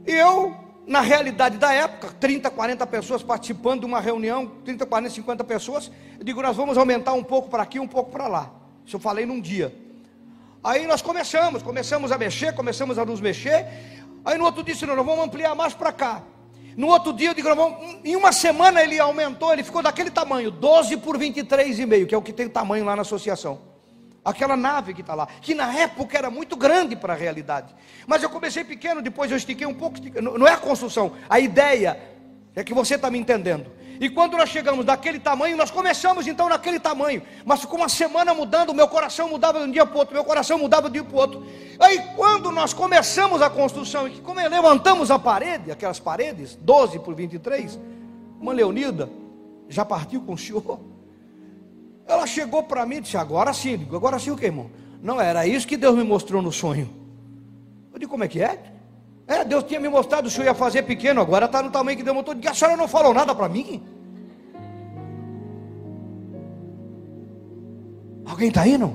Eu, 0.04 0.56
na 0.86 1.00
realidade 1.00 1.58
da 1.58 1.72
época, 1.72 2.14
30, 2.20 2.50
40 2.50 2.86
pessoas 2.86 3.22
participando 3.22 3.80
de 3.80 3.86
uma 3.86 4.00
reunião, 4.00 4.46
30, 4.64 4.84
40, 4.86 5.14
50 5.14 5.44
pessoas, 5.44 5.90
eu 6.18 6.24
digo, 6.24 6.42
nós 6.42 6.56
vamos 6.56 6.76
aumentar 6.76 7.12
um 7.12 7.24
pouco 7.24 7.48
para 7.48 7.62
aqui, 7.62 7.80
um 7.80 7.88
pouco 7.88 8.10
para 8.10 8.28
lá. 8.28 8.50
Isso 8.84 8.96
eu 8.96 9.00
falei 9.00 9.24
num 9.24 9.40
dia. 9.40 9.74
Aí 10.62 10.86
nós 10.86 11.02
começamos, 11.02 11.62
começamos 11.62 12.10
a 12.12 12.18
mexer, 12.18 12.54
começamos 12.54 12.98
a 12.98 13.04
nos 13.04 13.20
mexer, 13.20 13.66
Aí 14.24 14.38
no 14.38 14.44
outro 14.44 14.62
dia 14.62 14.72
disse, 14.72 14.86
não, 14.86 14.96
nós 14.96 15.04
vamos 15.04 15.24
ampliar 15.24 15.54
mais 15.54 15.74
para 15.74 15.92
cá. 15.92 16.22
No 16.76 16.88
outro 16.88 17.12
dia 17.12 17.28
eu 17.28 17.34
digo, 17.34 17.54
vamos, 17.54 17.98
em 18.02 18.16
uma 18.16 18.32
semana 18.32 18.82
ele 18.82 18.98
aumentou, 18.98 19.52
ele 19.52 19.62
ficou 19.62 19.82
daquele 19.82 20.10
tamanho, 20.10 20.50
12 20.50 20.96
por 20.96 21.18
23,5, 21.18 22.06
que 22.06 22.14
é 22.14 22.18
o 22.18 22.22
que 22.22 22.32
tem 22.32 22.48
tamanho 22.48 22.84
lá 22.84 22.96
na 22.96 23.02
associação. 23.02 23.60
Aquela 24.24 24.56
nave 24.56 24.94
que 24.94 25.02
está 25.02 25.14
lá, 25.14 25.28
que 25.40 25.54
na 25.54 25.72
época 25.74 26.16
era 26.16 26.30
muito 26.30 26.56
grande 26.56 26.96
para 26.96 27.12
a 27.12 27.16
realidade. 27.16 27.74
Mas 28.06 28.22
eu 28.22 28.30
comecei 28.30 28.64
pequeno, 28.64 29.02
depois 29.02 29.30
eu 29.30 29.36
estiquei 29.36 29.66
um 29.66 29.74
pouco. 29.74 29.98
Não 30.20 30.46
é 30.46 30.52
a 30.52 30.56
construção, 30.56 31.12
a 31.28 31.38
ideia 31.38 32.00
é 32.54 32.64
que 32.64 32.72
você 32.72 32.94
está 32.94 33.10
me 33.10 33.18
entendendo. 33.18 33.70
E 34.00 34.08
quando 34.10 34.36
nós 34.36 34.48
chegamos 34.48 34.84
daquele 34.84 35.20
tamanho, 35.20 35.56
nós 35.56 35.70
começamos 35.70 36.26
então 36.26 36.48
naquele 36.48 36.80
tamanho. 36.80 37.22
Mas 37.44 37.60
ficou 37.60 37.78
uma 37.78 37.88
semana 37.88 38.34
mudando, 38.34 38.74
meu 38.74 38.88
coração 38.88 39.28
mudava 39.28 39.60
de 39.60 39.66
um 39.66 39.70
dia 39.70 39.86
para 39.86 39.94
o 39.94 39.98
outro, 39.98 40.14
meu 40.14 40.24
coração 40.24 40.58
mudava 40.58 40.90
de 40.90 40.98
um 40.98 41.02
dia 41.02 41.04
para 41.04 41.16
o 41.16 41.20
outro. 41.20 41.46
Aí 41.78 42.00
quando 42.16 42.50
nós 42.50 42.72
começamos 42.72 43.40
a 43.40 43.50
construção, 43.50 44.08
e 44.08 44.20
como 44.20 44.40
levantamos 44.40 45.10
a 45.10 45.18
parede, 45.18 45.70
aquelas 45.70 46.00
paredes, 46.00 46.56
12 46.56 46.98
por 47.00 47.14
23, 47.14 47.78
uma 48.40 48.52
Leonida 48.52 49.08
já 49.68 49.84
partiu 49.84 50.20
com 50.22 50.34
o 50.34 50.38
senhor. 50.38 50.80
Ela 52.06 52.26
chegou 52.26 52.62
para 52.62 52.84
mim 52.84 52.96
e 52.96 53.00
disse: 53.02 53.16
Agora 53.16 53.52
sim, 53.52 53.78
digo, 53.78 53.96
agora 53.96 54.18
sim 54.18 54.30
o 54.30 54.36
que, 54.36 54.46
irmão? 54.46 54.70
Não, 55.02 55.20
era 55.20 55.46
isso 55.46 55.66
que 55.66 55.76
Deus 55.76 55.96
me 55.96 56.02
mostrou 56.02 56.40
no 56.40 56.50
sonho. 56.50 56.88
Eu 57.92 57.98
digo, 57.98 58.10
como 58.10 58.24
é 58.24 58.28
que 58.28 58.42
é? 58.42 58.58
É, 59.26 59.44
Deus 59.44 59.64
tinha 59.64 59.80
me 59.80 59.88
mostrado 59.88 60.28
o 60.28 60.30
senhor 60.30 60.46
ia 60.46 60.54
fazer 60.54 60.82
pequeno, 60.82 61.20
agora 61.20 61.46
está 61.46 61.62
no 61.62 61.70
tamanho 61.70 61.96
que 61.96 62.02
Deus 62.02 62.16
mostrou. 62.16 62.36
A 62.46 62.54
senhora 62.54 62.76
não 62.76 62.88
falou 62.88 63.14
nada 63.14 63.34
para 63.34 63.48
mim? 63.48 63.82
Alguém 68.24 68.48
está 68.48 68.66
indo? 68.66 68.92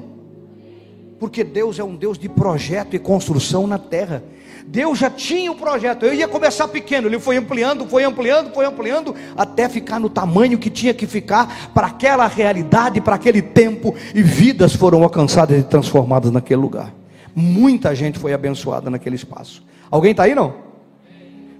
Porque 1.19 1.43
Deus 1.43 1.79
é 1.79 1.83
um 1.83 1.95
Deus 1.95 2.17
de 2.17 2.29
projeto 2.29 2.95
e 2.95 2.99
construção 2.99 3.65
na 3.65 3.77
terra. 3.77 4.23
Deus 4.65 4.97
já 4.97 5.09
tinha 5.09 5.51
o 5.51 5.55
projeto. 5.55 6.05
Eu 6.05 6.13
ia 6.13 6.27
começar 6.27 6.67
pequeno, 6.67 7.07
ele 7.07 7.19
foi 7.19 7.37
ampliando, 7.37 7.87
foi 7.87 8.03
ampliando, 8.03 8.53
foi 8.53 8.65
ampliando, 8.65 9.15
até 9.35 9.67
ficar 9.67 9.99
no 9.99 10.09
tamanho 10.09 10.57
que 10.57 10.69
tinha 10.69 10.93
que 10.93 11.07
ficar 11.07 11.71
para 11.73 11.87
aquela 11.87 12.27
realidade, 12.27 13.01
para 13.01 13.15
aquele 13.15 13.41
tempo, 13.41 13.95
e 14.13 14.21
vidas 14.21 14.75
foram 14.75 15.03
alcançadas 15.03 15.59
e 15.59 15.63
transformadas 15.63 16.31
naquele 16.31 16.61
lugar. 16.61 16.93
Muita 17.35 17.95
gente 17.95 18.19
foi 18.19 18.33
abençoada 18.33 18.89
naquele 18.89 19.15
espaço. 19.15 19.63
Alguém 19.89 20.11
está 20.11 20.23
aí 20.23 20.35
não? 20.35 20.53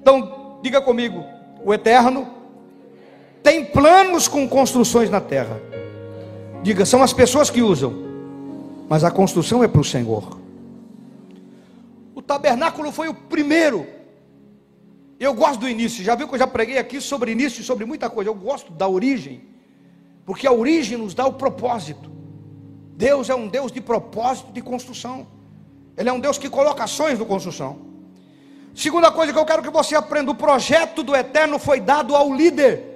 Então, 0.02 0.60
diga 0.62 0.82
comigo: 0.82 1.24
o 1.64 1.74
eterno 1.74 2.28
tem 3.44 3.66
planos 3.66 4.28
com 4.28 4.48
construções 4.48 5.10
na 5.10 5.22
terra. 5.22 5.60
Diga, 6.62 6.86
são 6.86 7.02
as 7.02 7.14
pessoas 7.14 7.50
que 7.50 7.62
usam, 7.62 7.94
mas 8.90 9.04
a 9.04 9.12
construção 9.12 9.64
é 9.64 9.68
para 9.68 9.80
o 9.80 9.84
Senhor. 9.84 10.38
Tabernáculo 12.30 12.92
foi 12.92 13.08
o 13.08 13.14
primeiro. 13.14 13.88
Eu 15.20 15.34
gosto 15.34 15.62
do 15.62 15.68
início, 15.68 16.04
já 16.04 16.14
viu 16.14 16.28
que 16.28 16.36
eu 16.36 16.40
já 16.40 16.46
preguei 16.46 16.78
aqui 16.78 17.02
sobre 17.02 17.32
início, 17.32 17.64
sobre 17.64 17.86
muita 17.86 18.08
coisa. 18.08 18.30
Eu 18.30 18.36
gosto 18.36 18.72
da 18.72 18.88
origem, 18.88 19.42
porque 20.28 20.46
a 20.46 20.52
origem 20.52 20.96
nos 20.96 21.16
dá 21.16 21.26
o 21.26 21.34
propósito. 21.34 22.08
Deus 22.96 23.32
é 23.32 23.36
um 23.36 23.48
Deus 23.48 23.72
de 23.72 23.82
propósito 23.82 24.52
de 24.52 24.62
construção. 24.62 25.26
Ele 25.98 26.08
é 26.08 26.14
um 26.14 26.20
Deus 26.20 26.38
que 26.38 26.50
coloca 26.50 26.84
ações 26.84 27.18
no 27.18 27.26
construção. 27.26 27.80
Segunda 28.76 29.12
coisa 29.12 29.34
que 29.34 29.40
eu 29.40 29.46
quero 29.46 29.64
que 29.64 29.72
você 29.72 29.96
aprenda: 29.96 30.30
o 30.30 30.36
projeto 30.36 31.02
do 31.02 31.16
eterno 31.16 31.58
foi 31.58 31.80
dado 31.80 32.16
ao 32.16 32.32
líder. 32.32 32.89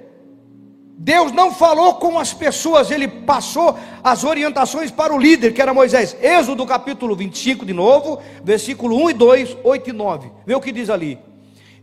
Deus 0.96 1.32
não 1.32 1.52
falou 1.52 1.94
com 1.94 2.18
as 2.18 2.32
pessoas, 2.32 2.90
ele 2.90 3.08
passou 3.08 3.76
as 4.02 4.24
orientações 4.24 4.90
para 4.90 5.12
o 5.14 5.18
líder, 5.18 5.52
que 5.52 5.60
era 5.60 5.74
Moisés. 5.74 6.16
Êxodo 6.22 6.64
capítulo 6.64 7.16
25, 7.16 7.66
de 7.66 7.72
novo, 7.72 8.20
versículo 8.42 8.96
1 9.04 9.10
e 9.10 9.12
2, 9.14 9.56
8 9.64 9.90
e 9.90 9.92
9. 9.92 10.30
Vê 10.46 10.54
o 10.54 10.60
que 10.60 10.72
diz 10.72 10.88
ali: 10.88 11.18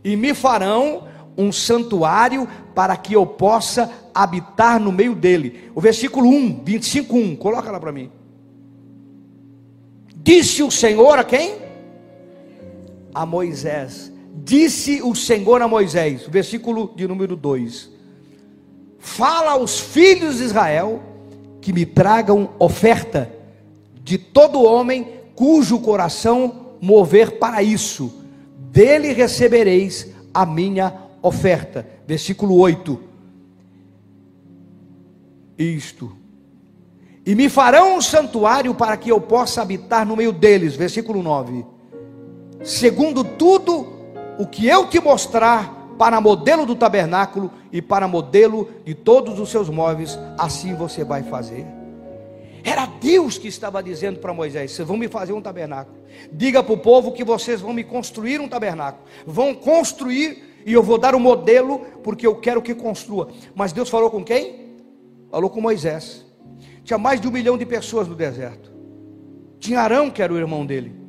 E 0.02 0.16
me 0.16 0.34
farão 0.34 1.04
um 1.36 1.52
santuário 1.52 2.48
para 2.74 2.96
que 2.96 3.14
eu 3.14 3.26
possa 3.26 3.90
habitar 4.14 4.80
no 4.80 4.90
meio 4.90 5.14
dele. 5.14 5.70
O 5.74 5.80
versículo 5.80 6.28
1, 6.28 6.62
25, 6.64 7.16
1, 7.16 7.36
coloca 7.36 7.70
lá 7.70 7.78
para 7.78 7.92
mim. 7.92 8.10
Disse 10.16 10.62
o 10.62 10.70
Senhor 10.70 11.18
a 11.18 11.24
quem? 11.24 11.62
a 13.14 13.26
Moisés. 13.26 14.12
Disse 14.44 15.02
o 15.02 15.14
Senhor 15.14 15.60
a 15.60 15.68
Moisés, 15.68 16.26
versículo 16.26 16.92
de 16.96 17.06
número 17.06 17.36
2: 17.36 17.90
Fala 19.02 19.50
aos 19.50 19.78
filhos 19.78 20.38
de 20.38 20.44
Israel 20.44 21.02
que 21.60 21.72
me 21.72 21.84
tragam 21.84 22.50
oferta 22.58 23.30
de 24.02 24.16
todo 24.16 24.62
homem 24.62 25.20
cujo 25.34 25.78
coração 25.80 26.76
mover 26.80 27.38
para 27.38 27.62
isso, 27.62 28.24
dele 28.56 29.12
recebereis 29.12 30.08
a 30.32 30.46
minha 30.46 30.94
oferta. 31.20 31.86
Versículo 32.06 32.56
8. 32.56 32.98
Isto. 35.58 36.16
E 37.26 37.34
me 37.34 37.50
farão 37.50 37.96
um 37.96 38.00
santuário 38.00 38.74
para 38.74 38.96
que 38.96 39.10
eu 39.10 39.20
possa 39.20 39.60
habitar 39.60 40.06
no 40.06 40.16
meio 40.16 40.32
deles. 40.32 40.74
Versículo 40.74 41.22
9 41.22 41.64
segundo 42.64 43.24
tudo 43.24 43.92
o 44.38 44.46
que 44.46 44.66
eu 44.66 44.86
te 44.86 45.00
mostrar, 45.00 45.81
para 46.02 46.20
modelo 46.20 46.66
do 46.66 46.74
tabernáculo 46.74 47.48
e 47.70 47.80
para 47.80 48.08
modelo 48.08 48.68
de 48.84 48.92
todos 48.92 49.38
os 49.38 49.48
seus 49.48 49.68
móveis, 49.68 50.18
assim 50.36 50.74
você 50.74 51.04
vai 51.04 51.22
fazer. 51.22 51.64
Era 52.64 52.86
Deus 52.86 53.38
que 53.38 53.46
estava 53.46 53.80
dizendo 53.80 54.18
para 54.18 54.34
Moisés: 54.34 54.72
vocês 54.72 54.88
vão 54.88 54.96
me 54.96 55.06
fazer 55.06 55.32
um 55.32 55.40
tabernáculo. 55.40 55.96
Diga 56.32 56.60
para 56.60 56.74
o 56.74 56.78
povo 56.78 57.12
que 57.12 57.22
vocês 57.22 57.60
vão 57.60 57.72
me 57.72 57.84
construir 57.84 58.40
um 58.40 58.48
tabernáculo. 58.48 59.04
Vão 59.24 59.54
construir 59.54 60.42
e 60.66 60.72
eu 60.72 60.82
vou 60.82 60.98
dar 60.98 61.14
o 61.14 61.18
um 61.18 61.20
modelo, 61.20 61.78
porque 62.02 62.26
eu 62.26 62.34
quero 62.34 62.60
que 62.60 62.74
construa. 62.74 63.28
Mas 63.54 63.72
Deus 63.72 63.88
falou 63.88 64.10
com 64.10 64.24
quem? 64.24 64.72
Falou 65.30 65.50
com 65.50 65.60
Moisés. 65.60 66.26
Tinha 66.82 66.98
mais 66.98 67.20
de 67.20 67.28
um 67.28 67.30
milhão 67.30 67.56
de 67.56 67.64
pessoas 67.64 68.08
no 68.08 68.16
deserto. 68.16 68.72
Tinha 69.60 69.78
Arão, 69.78 70.10
que 70.10 70.20
era 70.20 70.32
o 70.32 70.36
irmão 70.36 70.66
dele. 70.66 71.01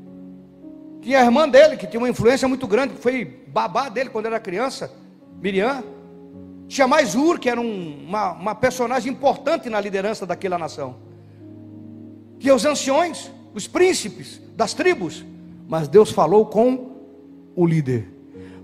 Tinha 1.03 1.19
a 1.19 1.25
irmã 1.25 1.49
dele, 1.49 1.75
que 1.75 1.85
tinha 1.85 1.99
uma 1.99 2.07
influência 2.07 2.47
muito 2.47 2.65
grande, 2.65 2.93
que 2.93 3.01
foi 3.01 3.25
babá 3.25 3.89
dele 3.89 4.09
quando 4.09 4.25
era 4.25 4.39
criança, 4.39 4.89
Miriam. 5.41 5.83
Tinha 6.65 6.87
mais 6.87 7.13
Ur, 7.13 7.37
que 7.39 7.49
era 7.49 7.59
um, 7.59 8.05
uma, 8.07 8.31
uma 8.31 8.55
personagem 8.55 9.11
importante 9.11 9.69
na 9.69 9.81
liderança 9.81 10.25
daquela 10.25 10.57
nação. 10.57 10.95
Tinha 12.39 12.55
os 12.55 12.63
anciões, 12.63 13.29
os 13.53 13.67
príncipes 13.67 14.39
das 14.55 14.73
tribos. 14.73 15.25
Mas 15.67 15.89
Deus 15.89 16.09
falou 16.09 16.45
com 16.45 16.95
o 17.53 17.65
líder. 17.65 18.09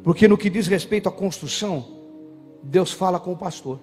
Porque 0.01 0.25
no 0.25 0.37
que 0.37 0.49
diz 0.49 0.65
respeito 0.65 1.09
à 1.09 1.11
construção, 1.11 1.85
Deus 2.63 2.93
fala 2.93 3.19
com 3.19 3.33
o 3.33 3.37
pastor. 3.37 3.81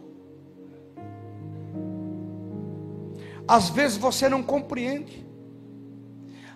Às 3.46 3.68
vezes 3.68 3.98
você 3.98 4.30
não 4.30 4.42
compreende. 4.42 5.26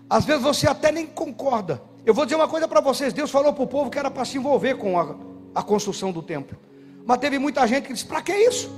Às 0.08 0.24
vezes 0.24 0.42
você 0.42 0.66
até 0.66 0.90
nem 0.90 1.06
concorda. 1.06 1.89
Eu 2.04 2.14
vou 2.14 2.24
dizer 2.24 2.36
uma 2.36 2.48
coisa 2.48 2.66
para 2.66 2.80
vocês: 2.80 3.12
Deus 3.12 3.30
falou 3.30 3.52
para 3.52 3.64
o 3.64 3.66
povo 3.66 3.90
que 3.90 3.98
era 3.98 4.10
para 4.10 4.24
se 4.24 4.38
envolver 4.38 4.76
com 4.76 4.98
a, 4.98 5.14
a 5.54 5.62
construção 5.62 6.12
do 6.12 6.22
templo. 6.22 6.58
Mas 7.04 7.18
teve 7.18 7.38
muita 7.38 7.66
gente 7.66 7.86
que 7.86 7.92
disse: 7.92 8.06
para 8.06 8.22
que 8.22 8.32
isso? 8.32 8.70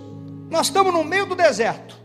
Nós 0.50 0.66
estamos 0.66 0.92
no 0.92 1.04
meio 1.04 1.24
do 1.24 1.34
deserto, 1.34 1.96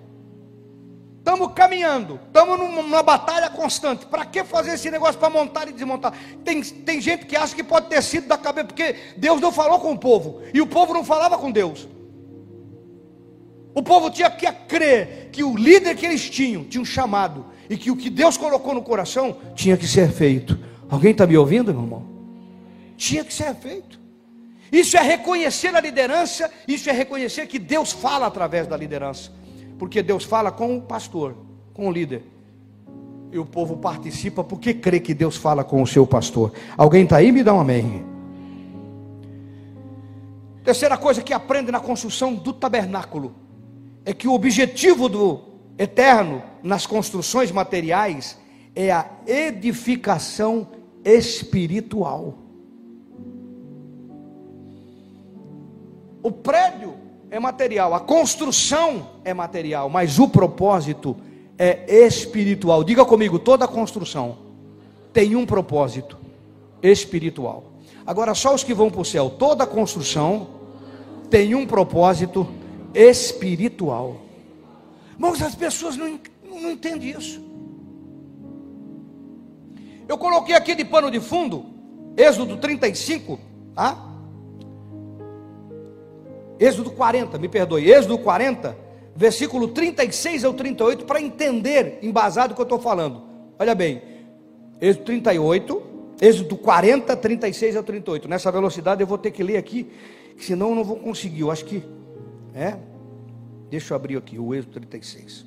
estamos 1.18 1.52
caminhando, 1.54 2.20
estamos 2.28 2.58
numa 2.58 3.04
batalha 3.04 3.50
constante. 3.50 4.06
Para 4.06 4.26
que 4.26 4.44
fazer 4.44 4.76
esse 4.76 4.90
negócio 4.90 5.20
para 5.20 5.30
montar 5.30 5.68
e 5.68 5.74
desmontar? 5.74 6.14
Tem, 6.44 6.62
tem 6.62 7.02
gente 7.02 7.26
que 7.26 7.36
acha 7.36 7.56
que 7.56 7.64
pode 7.64 7.88
ter 7.88 8.02
sido 8.02 8.28
da 8.28 8.38
cabeça, 8.38 8.68
porque 8.68 8.96
Deus 9.18 9.42
não 9.42 9.52
falou 9.52 9.80
com 9.80 9.92
o 9.92 9.98
povo, 9.98 10.42
e 10.54 10.62
o 10.62 10.68
povo 10.68 10.94
não 10.94 11.04
falava 11.04 11.38
com 11.38 11.52
Deus. 11.52 11.88
O 13.74 13.84
povo 13.84 14.10
tinha 14.10 14.30
que 14.32 14.52
crer 14.52 15.30
que 15.32 15.44
o 15.44 15.56
líder 15.56 15.96
que 15.96 16.06
eles 16.06 16.28
tinham 16.30 16.64
tinha 16.64 16.82
um 16.82 16.86
chamado, 16.86 17.46
e 17.70 17.78
que 17.78 17.92
o 17.92 17.96
que 17.96 18.10
Deus 18.10 18.38
colocou 18.38 18.74
no 18.74 18.82
coração 18.82 19.38
tinha 19.56 19.76
que 19.76 19.88
ser 19.88 20.12
feito. 20.12 20.67
Alguém 20.90 21.12
está 21.12 21.28
me 21.28 21.38
ouvindo, 21.38 21.74
meu 21.74 21.84
irmão? 21.84 22.04
Tinha 22.96 23.24
que 23.24 23.34
ser 23.34 23.54
feito. 23.56 24.00
Isso 24.72 24.98
é 24.98 25.02
reconhecer 25.02 25.76
a 25.76 25.80
liderança, 25.80 26.52
isso 26.68 26.90
é 26.90 26.94
reconhecer 26.94 27.48
que 27.48 27.60
Deus 27.60 27.92
fala 27.92 28.28
através 28.28 28.68
da 28.68 28.76
liderança. 28.76 29.32
Porque 29.78 30.02
Deus 30.02 30.24
fala 30.24 30.52
com 30.52 30.78
o 30.78 30.82
pastor, 30.82 31.36
com 31.74 31.88
o 31.88 31.92
líder. 31.92 32.24
E 33.32 33.38
o 33.38 33.46
povo 33.46 33.78
participa 33.78 34.44
porque 34.44 34.74
crê 34.74 35.00
que 35.00 35.14
Deus 35.14 35.36
fala 35.38 35.64
com 35.64 35.82
o 35.82 35.88
seu 35.88 36.08
pastor. 36.08 36.54
Alguém 36.78 37.04
está 37.04 37.18
aí? 37.18 37.32
Me 37.32 37.44
dá 37.44 37.54
um 37.54 37.60
amém. 37.60 38.06
Terceira 40.64 40.98
coisa 40.98 41.22
que 41.22 41.34
aprende 41.34 41.72
na 41.72 41.80
construção 41.80 42.34
do 42.34 42.52
tabernáculo 42.52 43.36
é 44.04 44.14
que 44.14 44.28
o 44.28 44.34
objetivo 44.34 45.08
do 45.08 45.42
eterno 45.78 46.42
nas 46.64 46.86
construções 46.86 47.52
materiais 47.52 48.38
é 48.76 48.92
a 48.92 49.10
edificação 49.26 50.68
espiritual. 51.08 52.38
O 56.22 56.32
prédio 56.32 56.96
é 57.32 57.40
material, 57.40 57.94
a 57.94 58.00
construção 58.02 59.12
é 59.24 59.34
material, 59.34 59.90
mas 59.90 60.20
o 60.20 60.28
propósito 60.28 61.16
é 61.58 62.06
espiritual. 62.06 62.84
Diga 62.84 63.06
comigo, 63.06 63.40
toda 63.40 63.66
construção 63.68 64.38
tem 65.14 65.36
um 65.36 65.46
propósito 65.46 66.18
espiritual. 66.84 67.72
Agora, 68.06 68.36
só 68.36 68.54
os 68.54 68.64
que 68.64 68.74
vão 68.74 68.90
para 68.90 69.02
o 69.02 69.06
céu, 69.06 69.30
toda 69.30 69.66
construção 69.66 70.48
tem 71.30 71.56
um 71.56 71.66
propósito 71.66 72.46
espiritual. 72.94 74.18
Mas 75.18 75.42
as 75.42 75.56
pessoas 75.56 75.96
não, 75.96 76.20
não 76.44 76.72
entendem 76.72 77.12
isso. 77.12 77.47
Eu 80.08 80.18
coloquei 80.18 80.56
aqui 80.56 80.74
de 80.74 80.86
pano 80.86 81.12
de 81.12 81.20
fundo, 81.20 81.66
Êxodo 82.16 82.58
35, 82.58 83.40
tá? 83.76 84.06
Êxodo 86.60 86.92
40, 86.92 87.38
me 87.38 87.48
perdoe, 87.48 87.90
Êxodo 87.90 88.18
40, 88.18 88.76
versículo 89.16 89.68
36 89.68 90.46
ao 90.46 90.54
38, 90.54 91.06
para 91.06 91.22
entender, 91.22 92.00
embasado 92.02 92.54
o 92.54 92.56
que 92.56 92.62
eu 92.62 92.64
estou 92.64 92.80
falando. 92.80 93.22
Olha 93.60 93.76
bem, 93.76 94.02
Êxodo 94.80 95.06
38, 95.06 95.84
Êxodo 96.22 96.58
40, 96.58 97.16
36 97.16 97.76
ao 97.76 97.84
38. 97.84 98.28
Nessa 98.28 98.52
velocidade 98.52 99.02
eu 99.02 99.08
vou 99.08 99.18
ter 99.18 99.32
que 99.32 99.44
ler 99.44 99.58
aqui, 99.58 99.92
senão 100.38 100.70
eu 100.70 100.76
não 100.76 100.84
vou 100.84 100.98
conseguir. 100.98 101.42
Eu 101.42 101.52
acho 101.52 101.66
que. 101.66 101.84
É? 102.54 102.78
Deixa 103.70 103.94
eu 103.94 103.96
abrir 103.96 104.18
aqui 104.18 104.40
o 104.40 104.56
Êxodo 104.56 104.74
36. 104.74 105.47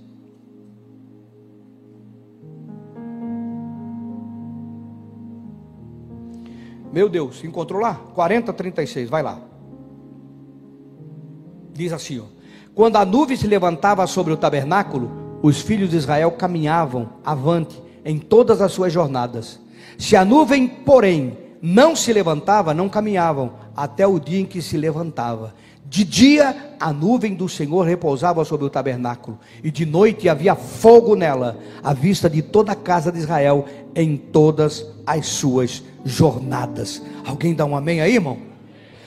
Meu 6.93 7.09
Deus, 7.09 7.43
encontrou 7.45 7.81
lá? 7.81 7.95
40, 8.15 8.53
36, 8.53 9.09
vai 9.09 9.23
lá. 9.23 9.39
Diz 11.73 11.93
assim: 11.93 12.19
ó, 12.19 12.25
quando 12.75 12.97
a 12.97 13.05
nuvem 13.05 13.37
se 13.37 13.47
levantava 13.47 14.07
sobre 14.07 14.33
o 14.33 14.37
tabernáculo, 14.37 15.11
os 15.43 15.61
filhos 15.61 15.91
de 15.91 15.97
Israel 15.97 16.33
caminhavam 16.33 17.11
avante 17.25 17.81
em 18.05 18.19
todas 18.19 18.61
as 18.61 18.73
suas 18.73 18.93
jornadas. 18.93 19.61
Se 19.99 20.17
a 20.17 20.25
nuvem, 20.25 20.67
porém, 20.67 21.39
não 21.63 21.95
se 21.95 22.13
levantava, 22.13 22.73
não 22.75 22.89
caminhavam, 22.89 23.53
até 23.77 24.07
o 24.07 24.19
dia 24.19 24.41
em 24.41 24.47
que 24.47 24.63
se 24.63 24.77
levantava. 24.77 25.55
De 25.91 26.05
dia 26.05 26.77
a 26.79 26.93
nuvem 26.93 27.35
do 27.35 27.49
Senhor 27.49 27.83
repousava 27.83 28.45
sobre 28.45 28.65
o 28.65 28.71
tabernáculo, 28.71 29.41
e 29.63 29.73
de 29.73 29.85
noite 29.85 30.29
havia 30.29 30.55
fogo 30.55 31.17
nela, 31.17 31.59
à 31.83 31.93
vista 31.93 32.31
de 32.31 32.43
toda 32.43 32.71
a 32.71 32.77
casa 32.77 33.11
de 33.11 33.19
Israel, 33.19 33.67
em 33.93 34.17
todas 34.17 34.87
as 35.05 35.27
suas 35.27 35.83
jornadas. 36.05 37.03
Alguém 37.27 37.57
dá 37.57 37.65
um 37.65 37.75
amém 37.77 38.01
aí, 38.01 38.15
irmão? 38.15 38.39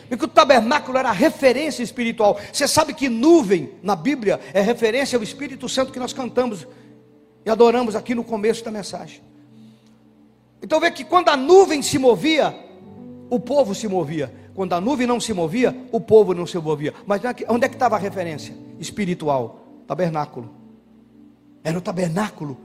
Porque 0.09 0.25
o 0.25 0.27
tabernáculo 0.27 0.97
era 0.97 1.09
referência 1.13 1.81
espiritual. 1.81 2.37
Você 2.51 2.67
sabe 2.67 2.93
que 2.93 3.07
nuvem 3.07 3.71
na 3.81 3.95
Bíblia 3.95 4.41
é 4.53 4.59
referência 4.59 5.17
ao 5.17 5.23
Espírito 5.23 5.69
Santo 5.69 5.93
que 5.93 5.99
nós 5.99 6.11
cantamos 6.11 6.67
e 7.45 7.49
adoramos 7.49 7.95
aqui 7.95 8.13
no 8.13 8.25
começo 8.25 8.61
da 8.61 8.71
mensagem. 8.71 9.21
Então 10.61 10.81
vê 10.81 10.91
que 10.91 11.05
quando 11.05 11.29
a 11.29 11.37
nuvem 11.37 11.81
se 11.81 11.97
movia, 11.97 12.53
o 13.29 13.39
povo 13.39 13.73
se 13.73 13.87
movia. 13.87 14.42
Quando 14.53 14.73
a 14.73 14.81
nuvem 14.81 15.07
não 15.07 15.19
se 15.19 15.33
movia, 15.33 15.75
o 15.91 15.99
povo 15.99 16.33
não 16.33 16.45
se 16.45 16.57
movia. 16.57 16.93
Mas 17.05 17.21
onde 17.49 17.65
é 17.65 17.69
que 17.69 17.75
estava 17.75 17.95
a 17.95 17.99
referência? 17.99 18.55
Espiritual. 18.79 19.83
Tabernáculo. 19.87 20.49
Era 21.63 21.77
o 21.77 21.81
tabernáculo, 21.81 22.57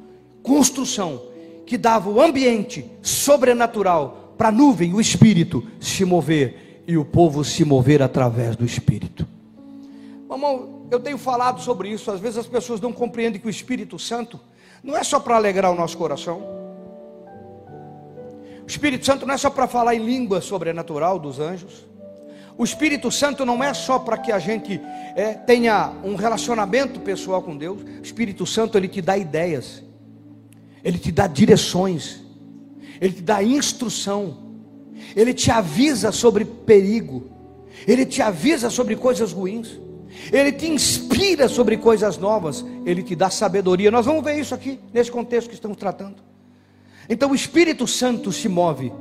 construção, 0.43 1.23
que 1.65 1.79
dava 1.79 2.11
o 2.11 2.21
ambiente 2.21 2.91
sobrenatural 3.03 4.35
para 4.37 4.49
a 4.49 4.53
nuvem, 4.53 4.95
o 4.95 5.01
espírito, 5.01 5.67
se 5.81 6.05
mover 6.05 6.83
e 6.89 6.97
o 6.97 7.05
povo 7.05 7.45
se 7.45 7.67
mover 7.67 8.01
através 8.03 8.57
do 8.57 8.65
Espírito. 8.65 9.27
Mamão, 10.27 10.87
eu 10.91 10.99
tenho 10.99 11.19
falado 11.19 11.61
sobre 11.61 11.91
isso. 11.91 12.11
Às 12.11 12.19
vezes 12.19 12.39
as 12.39 12.47
pessoas 12.47 12.81
não 12.81 12.93
compreendem 12.93 13.39
que 13.39 13.47
o 13.47 13.51
Espírito 13.51 13.99
Santo 13.99 14.41
não 14.83 14.97
é 14.97 15.05
só 15.05 15.21
para 15.21 15.37
alegrar 15.37 15.71
o 15.71 15.75
nosso 15.75 15.99
coração. 15.99 16.68
O 18.69 18.71
Espírito 18.71 19.07
Santo 19.07 19.25
não 19.25 19.35
é 19.35 19.39
só 19.39 19.49
para 19.49 19.67
falar 19.67 19.95
em 19.95 20.05
língua 20.05 20.41
sobrenatural 20.43 21.19
dos 21.19 21.41
anjos. 21.41 21.87
O 22.57 22.65
Espírito 22.65 23.11
Santo 23.11 23.47
não 23.47 23.65
é 23.65 23.73
só 23.73 23.99
para 23.99 24.19
que 24.19 24.31
a 24.31 24.39
gente 24.39 24.81
é, 25.17 25.33
tenha 25.33 25.93
um 26.05 26.15
relacionamento 26.15 27.01
pessoal 27.01 27.43
com 27.43 27.57
Deus. 27.57 27.81
O 27.83 28.03
Espírito 28.03 28.45
Santo 28.45 28.77
ele 28.77 28.89
te 28.89 29.01
dá 29.01 29.17
ideias, 29.17 29.83
ele 30.85 30.99
te 30.99 31.11
dá 31.11 31.27
direções, 31.27 32.21
ele 33.01 33.15
te 33.15 33.23
dá 33.23 33.43
instrução 33.43 34.49
ele 35.15 35.33
te 35.35 35.51
avisa 35.51 36.13
sobre 36.13 36.45
perigo, 36.45 37.31
ele 37.87 38.05
te 38.05 38.21
avisa 38.21 38.71
sobre 38.71 38.97
coisas 38.97 39.33
ruins, 39.33 39.81
ele 40.33 40.53
te 40.53 40.67
inspira 40.67 41.49
sobre 41.49 41.77
coisas 41.77 42.19
novas, 42.19 42.65
ele 42.85 43.03
te 43.03 43.15
dá 43.15 43.31
sabedoria. 43.31 43.91
Nós 43.91 44.07
vamos 44.07 44.25
ver 44.25 44.39
isso 44.39 44.55
aqui, 44.55 44.81
nesse 44.93 45.11
contexto 45.11 45.49
que 45.49 45.55
estamos 45.55 45.77
tratando. 45.77 46.28
Então 47.09 47.31
o 47.31 47.35
Espírito 47.35 47.87
Santo 47.87 48.31
se 48.31 48.49
move 48.49 48.93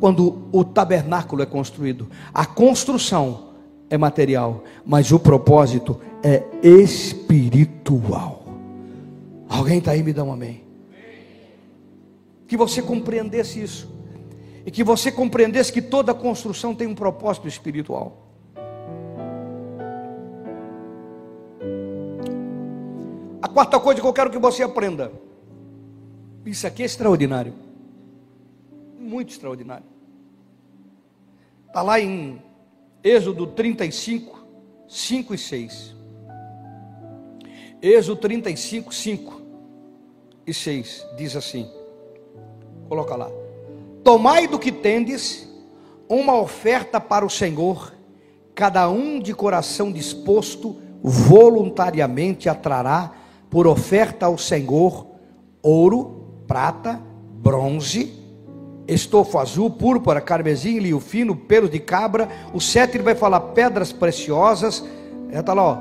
quando 0.00 0.48
o 0.50 0.64
tabernáculo 0.64 1.42
é 1.42 1.46
construído. 1.46 2.08
A 2.32 2.46
construção 2.46 3.50
é 3.90 3.98
material, 3.98 4.64
mas 4.84 5.12
o 5.12 5.18
propósito 5.18 6.00
é 6.22 6.42
espiritual. 6.62 8.44
Alguém 9.48 9.78
está 9.78 9.90
aí, 9.90 10.02
me 10.02 10.12
dá 10.12 10.24
um 10.24 10.32
amém. 10.32 10.62
Que 12.46 12.56
você 12.56 12.80
compreendesse 12.80 13.62
isso 13.62 13.88
e 14.64 14.70
que 14.70 14.82
você 14.84 15.10
compreendesse 15.10 15.72
que 15.72 15.82
toda 15.82 16.14
construção 16.14 16.74
tem 16.74 16.86
um 16.86 16.94
propósito 16.94 17.46
espiritual. 17.46 18.26
A 23.42 23.48
quarta 23.48 23.78
coisa 23.80 24.00
que 24.00 24.06
eu 24.06 24.12
quero 24.12 24.30
que 24.30 24.38
você 24.38 24.62
aprenda. 24.62 25.12
Isso 26.44 26.66
aqui 26.66 26.82
é 26.82 26.86
extraordinário. 26.86 27.54
Muito 28.98 29.30
extraordinário. 29.30 29.84
Está 31.66 31.82
lá 31.82 32.00
em 32.00 32.42
Êxodo 33.02 33.46
35, 33.46 34.44
5 34.88 35.34
e 35.34 35.38
6. 35.38 35.96
Êxodo 37.82 38.20
35, 38.20 38.92
5 38.92 39.42
e 40.46 40.54
6. 40.54 41.06
Diz 41.16 41.36
assim: 41.36 41.70
coloca 42.88 43.14
lá. 43.14 43.30
Tomai 44.02 44.48
do 44.48 44.58
que 44.58 44.72
tendes 44.72 45.48
uma 46.08 46.40
oferta 46.40 47.00
para 47.00 47.24
o 47.24 47.30
Senhor, 47.30 47.94
cada 48.54 48.88
um 48.90 49.20
de 49.20 49.32
coração 49.32 49.92
disposto, 49.92 50.76
voluntariamente 51.02 52.48
atrará 52.48 53.12
por 53.48 53.66
oferta 53.66 54.26
ao 54.26 54.36
Senhor 54.36 55.06
ouro, 55.62 56.19
prata, 56.50 57.00
bronze, 57.40 58.12
estofo 58.88 59.38
azul, 59.38 59.70
púrpura, 59.70 60.20
carmesim, 60.20 60.80
liu 60.80 60.98
fino, 60.98 61.36
pelo 61.36 61.68
de 61.68 61.78
cabra. 61.78 62.28
O 62.52 62.60
cetro 62.60 63.04
vai 63.04 63.14
falar 63.14 63.38
pedras 63.38 63.92
preciosas, 63.92 64.84
está 65.30 65.54
lá, 65.54 65.62
ó, 65.62 65.76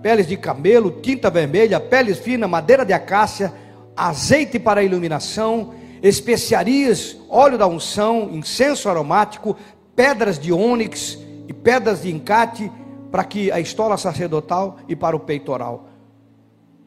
peles 0.00 0.26
de 0.26 0.38
camelo, 0.38 0.90
tinta 1.02 1.28
vermelha, 1.28 1.78
peles 1.78 2.18
finas, 2.18 2.48
madeira 2.48 2.86
de 2.86 2.94
acácia, 2.94 3.52
azeite 3.94 4.58
para 4.58 4.82
iluminação 4.82 5.74
especiarias, 6.02 7.18
óleo 7.28 7.58
da 7.58 7.66
unção, 7.66 8.30
incenso 8.32 8.88
aromático, 8.88 9.54
pedras 9.94 10.38
de 10.38 10.54
ônix 10.54 11.18
e 11.46 11.52
pedras 11.52 12.00
de 12.00 12.10
encate 12.10 12.72
para 13.12 13.24
que 13.24 13.52
a 13.52 13.60
estola 13.60 13.98
sacerdotal 13.98 14.78
e 14.88 14.96
para 14.96 15.14
o 15.14 15.20
peitoral. 15.20 15.90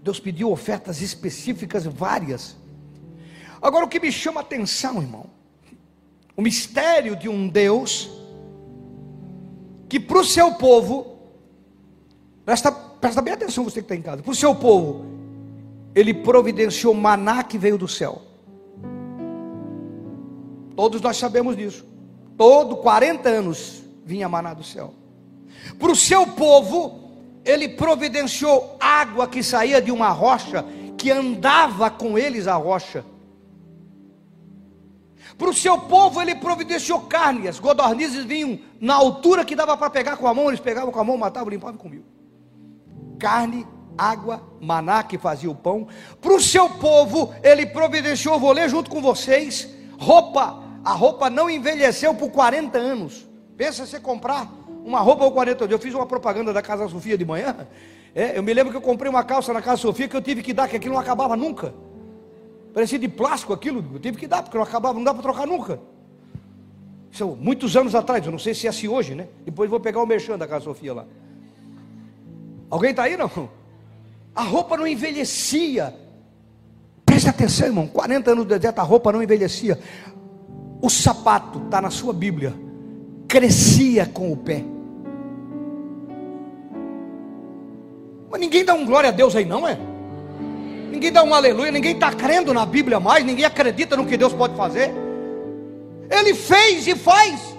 Deus 0.02 0.20
pediu 0.20 0.52
ofertas 0.52 1.04
específicas 1.04 1.86
várias. 1.86 2.58
Agora 3.62 3.86
o 3.86 3.88
que 3.88 4.00
me 4.00 4.12
chama 4.12 4.42
a 4.42 4.44
atenção, 4.44 5.02
irmão, 5.02 5.26
o 6.36 6.42
mistério 6.42 7.16
de 7.16 7.28
um 7.28 7.48
Deus 7.48 8.10
que 9.90 10.00
para 10.00 10.20
o 10.20 10.24
seu 10.24 10.54
povo, 10.56 11.18
presta, 12.46 12.72
presta 12.72 13.22
bem 13.22 13.34
atenção 13.34 13.64
você 13.64 13.82
que 13.82 13.86
está 13.86 13.96
em 13.96 14.02
casa, 14.02 14.22
para 14.22 14.32
o 14.32 14.36
seu 14.36 14.54
povo, 14.54 15.06
ele 15.96 16.14
providenciou 16.14 16.94
maná 16.94 17.44
que 17.44 17.58
veio 17.58 17.78
do 17.78 17.88
céu. 17.88 18.22
Todos 20.76 21.02
nós 21.02 21.18
sabemos 21.18 21.58
disso. 21.58 21.86
Todo 22.38 22.78
40 22.78 23.28
anos 23.28 23.82
vinha 24.06 24.30
maná 24.30 24.54
do 24.54 24.64
céu. 24.64 24.94
Para 25.80 25.92
o 25.92 25.96
seu 25.96 26.28
povo, 26.28 27.00
ele 27.44 27.70
providenciou 27.70 28.78
água 28.80 29.28
que 29.28 29.42
saía 29.42 29.82
de 29.82 29.92
uma 29.92 30.10
rocha, 30.10 30.64
que 30.98 31.10
andava 31.10 31.90
com 31.90 32.18
eles 32.18 32.46
a 32.46 32.56
rocha. 32.56 33.04
Para 35.38 35.50
o 35.50 35.54
seu 35.54 35.78
povo, 35.78 36.22
ele 36.22 36.34
providenciou 36.36 37.02
carne. 37.02 37.48
As 37.48 37.60
godornizes 37.60 38.26
vinham 38.26 38.60
na 38.82 38.96
altura 38.96 39.46
que 39.46 39.56
dava 39.56 39.78
para 39.78 39.90
pegar 39.90 40.18
com 40.18 40.28
a 40.28 40.34
mão, 40.34 40.48
eles 40.48 40.60
pegavam 40.60 40.92
com 40.92 41.00
a 41.00 41.04
mão, 41.04 41.18
matavam, 41.18 41.50
limpavam 41.50 41.76
e 41.76 41.80
comiam. 41.80 42.04
Carne, 43.20 43.68
água, 43.98 44.42
maná 44.60 45.04
que 45.04 45.18
fazia 45.18 45.50
o 45.50 45.56
pão. 45.56 45.88
Para 46.20 46.34
o 46.34 46.42
seu 46.42 46.70
povo, 46.70 47.34
ele 47.44 47.66
providenciou, 47.68 48.40
vou 48.40 48.52
ler 48.52 48.68
junto 48.70 48.90
com 48.90 49.02
vocês, 49.02 49.70
roupa. 50.00 50.64
A 50.84 50.94
roupa 50.94 51.30
não 51.30 51.50
envelheceu 51.50 52.14
por 52.16 52.32
40 52.32 52.78
anos. 52.78 53.28
Pensa 53.56 53.86
você 53.86 54.00
comprar 54.00 54.48
uma 54.86 55.00
roupa 55.00 55.26
por 55.26 55.34
40 55.34 55.66
anos. 55.66 55.72
Eu 55.72 55.80
fiz 55.80 55.94
uma 55.94 56.06
propaganda 56.06 56.52
da 56.52 56.62
Casa 56.62 56.88
Sofia 56.88 57.18
de 57.18 57.26
manhã. 57.26 57.68
É, 58.16 58.38
eu 58.38 58.42
me 58.42 58.54
lembro 58.54 58.72
que 58.72 58.78
eu 58.78 58.82
comprei 58.82 59.10
uma 59.10 59.24
calça 59.24 59.54
na 59.54 59.62
Casa 59.62 59.82
Sofia 59.82 60.08
que 60.08 60.16
eu 60.16 60.22
tive 60.22 60.42
que 60.42 60.54
dar, 60.54 60.68
que 60.68 60.78
aquilo 60.78 60.96
não 60.96 61.02
acabava 61.02 61.36
nunca. 61.36 61.74
Parecia 62.78 63.00
de 63.00 63.08
plástico 63.08 63.54
aquilo, 63.54 63.84
eu 63.92 64.00
tive 64.00 64.20
que 64.20 64.28
dar, 64.28 64.44
porque 64.44 64.56
não 64.56 64.64
acabava, 64.64 64.94
não 64.94 65.04
dá 65.04 65.12
para 65.12 65.24
trocar 65.24 65.48
nunca. 65.48 65.80
São 67.12 67.36
muitos 67.36 67.76
anos 67.76 67.96
atrás, 67.96 68.24
eu 68.24 68.32
não 68.32 68.38
sei 68.38 68.54
se 68.54 68.68
é 68.68 68.70
assim 68.70 68.88
hoje, 68.88 69.16
né? 69.16 69.28
Depois 69.44 69.68
vou 69.68 69.80
pegar 69.80 70.00
o 70.00 70.06
merchan 70.06 70.38
da 70.38 70.48
Casa 70.48 70.66
Sofia 70.66 70.94
lá. 70.94 71.06
Alguém 72.70 72.92
está 72.92 73.06
aí, 73.06 73.18
não? 73.18 73.50
A 74.36 74.44
roupa 74.44 74.78
não 74.78 74.86
envelhecia. 74.86 75.92
Preste 77.04 77.28
atenção, 77.28 77.66
irmão. 77.66 77.88
40 77.88 78.30
anos 78.30 78.46
de 78.46 78.54
deserto, 78.54 78.78
a 78.78 78.84
roupa 78.84 79.12
não 79.12 79.24
envelhecia. 79.24 79.80
O 80.80 80.88
sapato, 80.88 81.58
está 81.66 81.82
na 81.82 81.90
sua 81.90 82.14
Bíblia, 82.14 82.54
crescia 83.28 84.06
com 84.06 84.32
o 84.32 84.38
pé. 84.38 84.64
Mas 88.30 88.40
ninguém 88.40 88.64
dá 88.64 88.76
um 88.76 88.86
glória 88.86 89.10
a 89.10 89.14
Deus 89.14 89.36
aí, 89.36 89.46
não 89.46 89.68
é? 89.68 89.97
Ninguém 90.90 91.12
dá 91.12 91.24
um 91.24 91.34
aleluia, 91.34 91.72
ninguém 91.72 91.94
está 91.94 92.12
crendo 92.12 92.54
na 92.54 92.66
Bíblia 92.66 93.00
mais, 93.00 93.24
ninguém 93.26 93.46
acredita 93.46 93.96
no 93.96 94.06
que 94.06 94.18
Deus 94.18 94.34
pode 94.34 94.56
fazer. 94.56 94.94
Ele 96.10 96.34
fez 96.34 96.88
e 96.88 96.96
faz. 96.96 97.56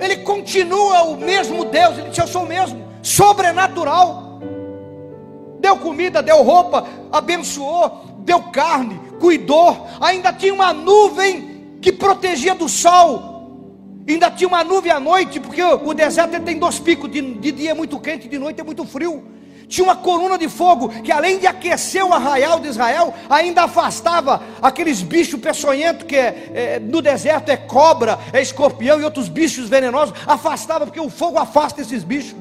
Ele 0.00 0.18
continua 0.18 1.04
o 1.04 1.16
mesmo 1.16 1.64
Deus, 1.64 1.98
ele 1.98 2.08
disse: 2.08 2.20
Eu 2.20 2.26
sou 2.26 2.42
o 2.42 2.48
mesmo, 2.48 2.84
sobrenatural. 3.02 4.40
Deu 5.60 5.78
comida, 5.78 6.22
deu 6.22 6.42
roupa, 6.42 6.86
abençoou, 7.10 8.04
deu 8.18 8.40
carne, 8.42 9.00
cuidou. 9.18 9.86
Ainda 10.00 10.32
tinha 10.32 10.52
uma 10.52 10.74
nuvem 10.74 11.78
que 11.80 11.90
protegia 11.90 12.54
do 12.54 12.68
sol. 12.68 13.32
Ainda 14.06 14.30
tinha 14.30 14.46
uma 14.46 14.62
nuvem 14.62 14.92
à 14.92 15.00
noite, 15.00 15.40
porque 15.40 15.62
o 15.62 15.94
deserto 15.94 16.38
tem 16.42 16.58
dois 16.58 16.78
picos: 16.78 17.10
de, 17.10 17.22
de 17.36 17.52
dia 17.52 17.70
é 17.70 17.74
muito 17.74 17.98
quente, 17.98 18.28
de 18.28 18.38
noite 18.38 18.60
é 18.60 18.64
muito 18.64 18.84
frio. 18.84 19.33
Tinha 19.68 19.86
uma 19.86 19.96
coluna 19.96 20.36
de 20.36 20.48
fogo 20.48 20.88
que, 20.88 21.10
além 21.10 21.38
de 21.38 21.46
aquecer 21.46 22.04
o 22.04 22.12
arraial 22.12 22.60
de 22.60 22.68
Israel, 22.68 23.14
ainda 23.28 23.62
afastava 23.62 24.42
aqueles 24.60 25.02
bichos 25.02 25.40
peçonhentos 25.40 26.06
que 26.06 26.16
é, 26.16 26.52
é, 26.54 26.78
no 26.80 27.00
deserto 27.00 27.48
é 27.48 27.56
cobra, 27.56 28.18
é 28.32 28.42
escorpião 28.42 29.00
e 29.00 29.04
outros 29.04 29.28
bichos 29.28 29.68
venenosos. 29.68 30.14
Afastava, 30.26 30.86
porque 30.86 31.00
o 31.00 31.10
fogo 31.10 31.38
afasta 31.38 31.80
esses 31.80 32.04
bichos. 32.04 32.36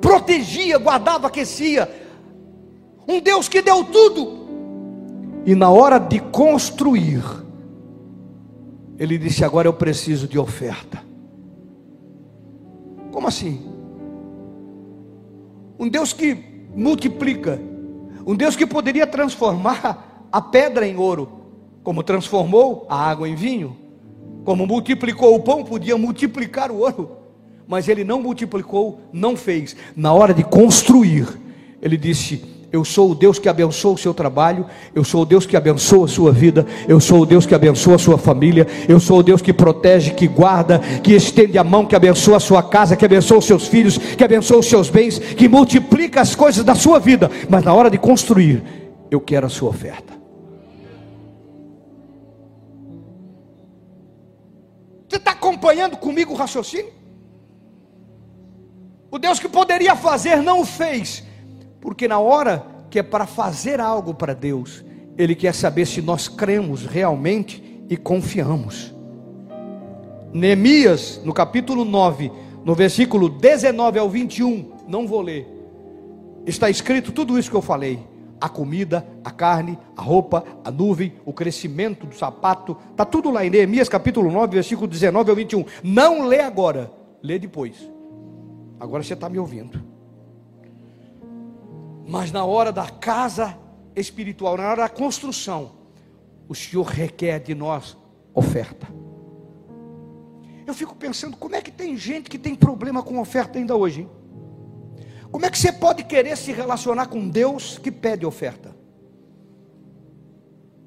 Protegia, 0.00 0.78
guardava, 0.78 1.28
aquecia. 1.28 1.90
Um 3.06 3.20
Deus 3.20 3.48
que 3.48 3.62
deu 3.62 3.84
tudo. 3.84 4.44
E 5.46 5.54
na 5.54 5.70
hora 5.70 5.98
de 5.98 6.18
construir, 6.18 7.22
ele 8.98 9.18
disse: 9.18 9.44
Agora 9.44 9.68
eu 9.68 9.72
preciso 9.72 10.26
de 10.26 10.38
oferta. 10.38 11.02
Como 13.12 13.28
assim? 13.28 13.62
Um 15.78 15.88
Deus 15.88 16.12
que 16.12 16.53
multiplica. 16.74 17.60
Um 18.26 18.34
Deus 18.34 18.56
que 18.56 18.66
poderia 18.66 19.06
transformar 19.06 20.26
a 20.32 20.40
pedra 20.40 20.86
em 20.86 20.96
ouro, 20.96 21.28
como 21.82 22.02
transformou 22.02 22.86
a 22.88 22.96
água 22.96 23.28
em 23.28 23.34
vinho, 23.34 23.76
como 24.44 24.66
multiplicou 24.66 25.34
o 25.34 25.40
pão, 25.40 25.64
podia 25.64 25.96
multiplicar 25.96 26.70
o 26.70 26.78
ouro, 26.78 27.18
mas 27.66 27.88
ele 27.88 28.04
não 28.04 28.20
multiplicou, 28.20 29.00
não 29.12 29.36
fez. 29.36 29.76
Na 29.94 30.12
hora 30.12 30.34
de 30.34 30.42
construir, 30.42 31.28
ele 31.80 31.96
disse: 31.96 32.53
eu 32.74 32.84
sou 32.84 33.12
o 33.12 33.14
Deus 33.14 33.38
que 33.38 33.48
abençoa 33.48 33.92
o 33.92 33.96
seu 33.96 34.12
trabalho, 34.12 34.66
eu 34.92 35.04
sou 35.04 35.22
o 35.22 35.24
Deus 35.24 35.46
que 35.46 35.56
abençoa 35.56 36.06
a 36.06 36.08
sua 36.08 36.32
vida, 36.32 36.66
eu 36.88 36.98
sou 36.98 37.20
o 37.20 37.26
Deus 37.26 37.46
que 37.46 37.54
abençoa 37.54 37.94
a 37.94 37.98
sua 38.00 38.18
família, 38.18 38.66
eu 38.88 38.98
sou 38.98 39.18
o 39.20 39.22
Deus 39.22 39.40
que 39.40 39.52
protege, 39.52 40.12
que 40.12 40.26
guarda, 40.26 40.80
que 40.80 41.12
estende 41.12 41.56
a 41.56 41.62
mão, 41.62 41.86
que 41.86 41.94
abençoa 41.94 42.38
a 42.38 42.40
sua 42.40 42.64
casa, 42.64 42.96
que 42.96 43.04
abençoa 43.04 43.38
os 43.38 43.44
seus 43.44 43.68
filhos, 43.68 43.96
que 43.96 44.24
abençoa 44.24 44.58
os 44.58 44.66
seus 44.66 44.90
bens, 44.90 45.20
que 45.20 45.48
multiplica 45.48 46.20
as 46.20 46.34
coisas 46.34 46.64
da 46.64 46.74
sua 46.74 46.98
vida. 46.98 47.30
Mas 47.48 47.62
na 47.62 47.72
hora 47.72 47.88
de 47.88 47.96
construir, 47.96 48.60
eu 49.08 49.20
quero 49.20 49.46
a 49.46 49.50
sua 49.50 49.70
oferta. 49.70 50.12
Você 55.08 55.14
está 55.14 55.30
acompanhando 55.30 55.96
comigo 55.96 56.32
o 56.32 56.36
raciocínio? 56.36 56.92
O 59.12 59.16
Deus 59.16 59.38
que 59.38 59.48
poderia 59.48 59.94
fazer 59.94 60.42
não 60.42 60.62
o 60.62 60.64
fez 60.64 61.22
porque 61.84 62.08
na 62.08 62.18
hora 62.18 62.66
que 62.88 62.98
é 62.98 63.02
para 63.02 63.26
fazer 63.26 63.78
algo 63.78 64.14
para 64.14 64.34
Deus, 64.34 64.82
Ele 65.18 65.34
quer 65.34 65.52
saber 65.52 65.84
se 65.84 66.00
nós 66.00 66.28
cremos 66.28 66.86
realmente 66.86 67.84
e 67.90 67.94
confiamos. 67.94 68.92
Neemias, 70.32 71.20
no 71.22 71.34
capítulo 71.34 71.84
9, 71.84 72.32
no 72.64 72.74
versículo 72.74 73.28
19 73.28 73.98
ao 73.98 74.08
21, 74.08 74.72
não 74.88 75.06
vou 75.06 75.20
ler, 75.20 75.46
está 76.46 76.70
escrito 76.70 77.12
tudo 77.12 77.38
isso 77.38 77.50
que 77.50 77.56
eu 77.56 77.60
falei: 77.60 78.00
a 78.40 78.48
comida, 78.48 79.06
a 79.22 79.30
carne, 79.30 79.78
a 79.94 80.00
roupa, 80.00 80.42
a 80.64 80.70
nuvem, 80.70 81.12
o 81.22 81.34
crescimento 81.34 82.06
do 82.06 82.14
sapato, 82.14 82.78
está 82.92 83.04
tudo 83.04 83.30
lá 83.30 83.44
em 83.44 83.50
Neemias 83.50 83.90
capítulo 83.90 84.32
9, 84.32 84.54
versículo 84.54 84.88
19 84.88 85.28
ao 85.28 85.36
21. 85.36 85.66
Não 85.82 86.26
lê 86.26 86.40
agora, 86.40 86.90
lê 87.22 87.38
depois. 87.38 87.74
Agora 88.80 89.02
você 89.02 89.12
está 89.12 89.28
me 89.28 89.38
ouvindo. 89.38 89.93
Mas 92.06 92.30
na 92.30 92.44
hora 92.44 92.70
da 92.70 92.88
casa 92.88 93.58
espiritual, 93.96 94.56
na 94.56 94.68
hora 94.68 94.82
da 94.82 94.88
construção, 94.88 95.72
o 96.48 96.54
Senhor 96.54 96.84
requer 96.84 97.40
de 97.40 97.54
nós 97.54 97.96
oferta. 98.34 98.86
Eu 100.66 100.74
fico 100.74 100.94
pensando, 100.94 101.36
como 101.36 101.54
é 101.54 101.60
que 101.60 101.70
tem 101.70 101.96
gente 101.96 102.30
que 102.30 102.38
tem 102.38 102.54
problema 102.54 103.02
com 103.02 103.20
oferta 103.20 103.58
ainda 103.58 103.76
hoje? 103.76 104.02
Hein? 104.02 104.10
Como 105.30 105.44
é 105.44 105.50
que 105.50 105.58
você 105.58 105.72
pode 105.72 106.04
querer 106.04 106.36
se 106.36 106.52
relacionar 106.52 107.06
com 107.06 107.28
Deus 107.28 107.78
que 107.78 107.90
pede 107.90 108.24
oferta? 108.24 108.74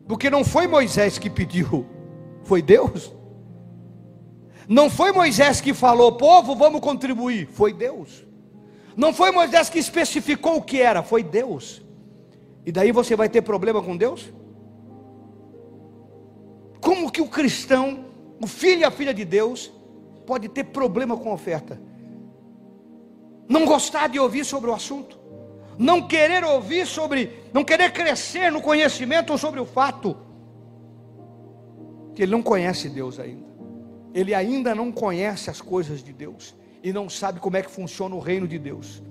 Porque 0.08 0.30
não 0.30 0.43
foi 0.43 0.67
Moisés 0.67 1.17
que 1.17 1.30
pediu, 1.30 1.86
foi 2.43 2.62
Deus. 2.62 3.13
Não 4.67 4.89
foi 4.89 5.12
Moisés 5.12 5.62
que 5.62 5.73
falou, 5.73 6.13
povo, 6.13 6.56
vamos 6.56 6.82
contribuir, 6.82 7.47
foi 7.47 7.73
Deus. 7.73 8.26
Não 8.97 9.13
foi 9.13 9.29
Moisés 9.29 9.69
que 9.69 9.77
especificou 9.77 10.57
o 10.57 10.62
que 10.62 10.81
era, 10.81 11.03
foi 11.03 11.21
Deus. 11.21 11.83
E 12.65 12.71
daí 12.71 12.91
você 12.91 13.15
vai 13.15 13.29
ter 13.29 13.43
problema 13.43 13.79
com 13.79 13.95
Deus? 13.95 14.33
Como 16.81 17.12
que 17.12 17.21
o 17.21 17.27
cristão, 17.27 18.05
o 18.41 18.47
filho 18.47 18.81
e 18.81 18.83
a 18.83 18.89
filha 18.89 19.13
de 19.13 19.23
Deus, 19.23 19.71
pode 20.25 20.49
ter 20.49 20.63
problema 20.63 21.15
com 21.15 21.29
a 21.29 21.33
oferta? 21.33 21.79
Não 23.47 23.65
gostar 23.65 24.10
de 24.10 24.19
ouvir 24.19 24.43
sobre 24.43 24.71
o 24.71 24.73
assunto, 24.73 25.19
não 25.77 26.07
querer 26.07 26.43
ouvir 26.43 26.88
sobre, 26.88 27.43
não 27.53 27.63
querer 27.63 27.93
crescer 27.93 28.51
no 28.51 28.63
conhecimento 28.63 29.29
ou 29.29 29.38
sobre 29.38 29.60
o 29.60 29.65
fato 29.65 30.17
que 32.15 32.23
ele 32.23 32.31
não 32.31 32.41
conhece 32.41 32.89
Deus 32.89 33.19
ainda. 33.19 33.45
Ele 34.12 34.33
ainda 34.33 34.73
não 34.73 34.91
conhece 34.91 35.51
as 35.51 35.62
coisas 35.62 36.03
de 36.03 36.12
Deus 36.12 36.55
e 36.88 36.93
não 36.93 37.10
sabe 37.10 37.41
como 37.41 37.58
é 37.58 37.62
que 37.62 37.69
funciona 37.69 38.15
o 38.15 38.19
reino 38.19 38.47
de 38.47 38.58
Deus. 38.58 39.04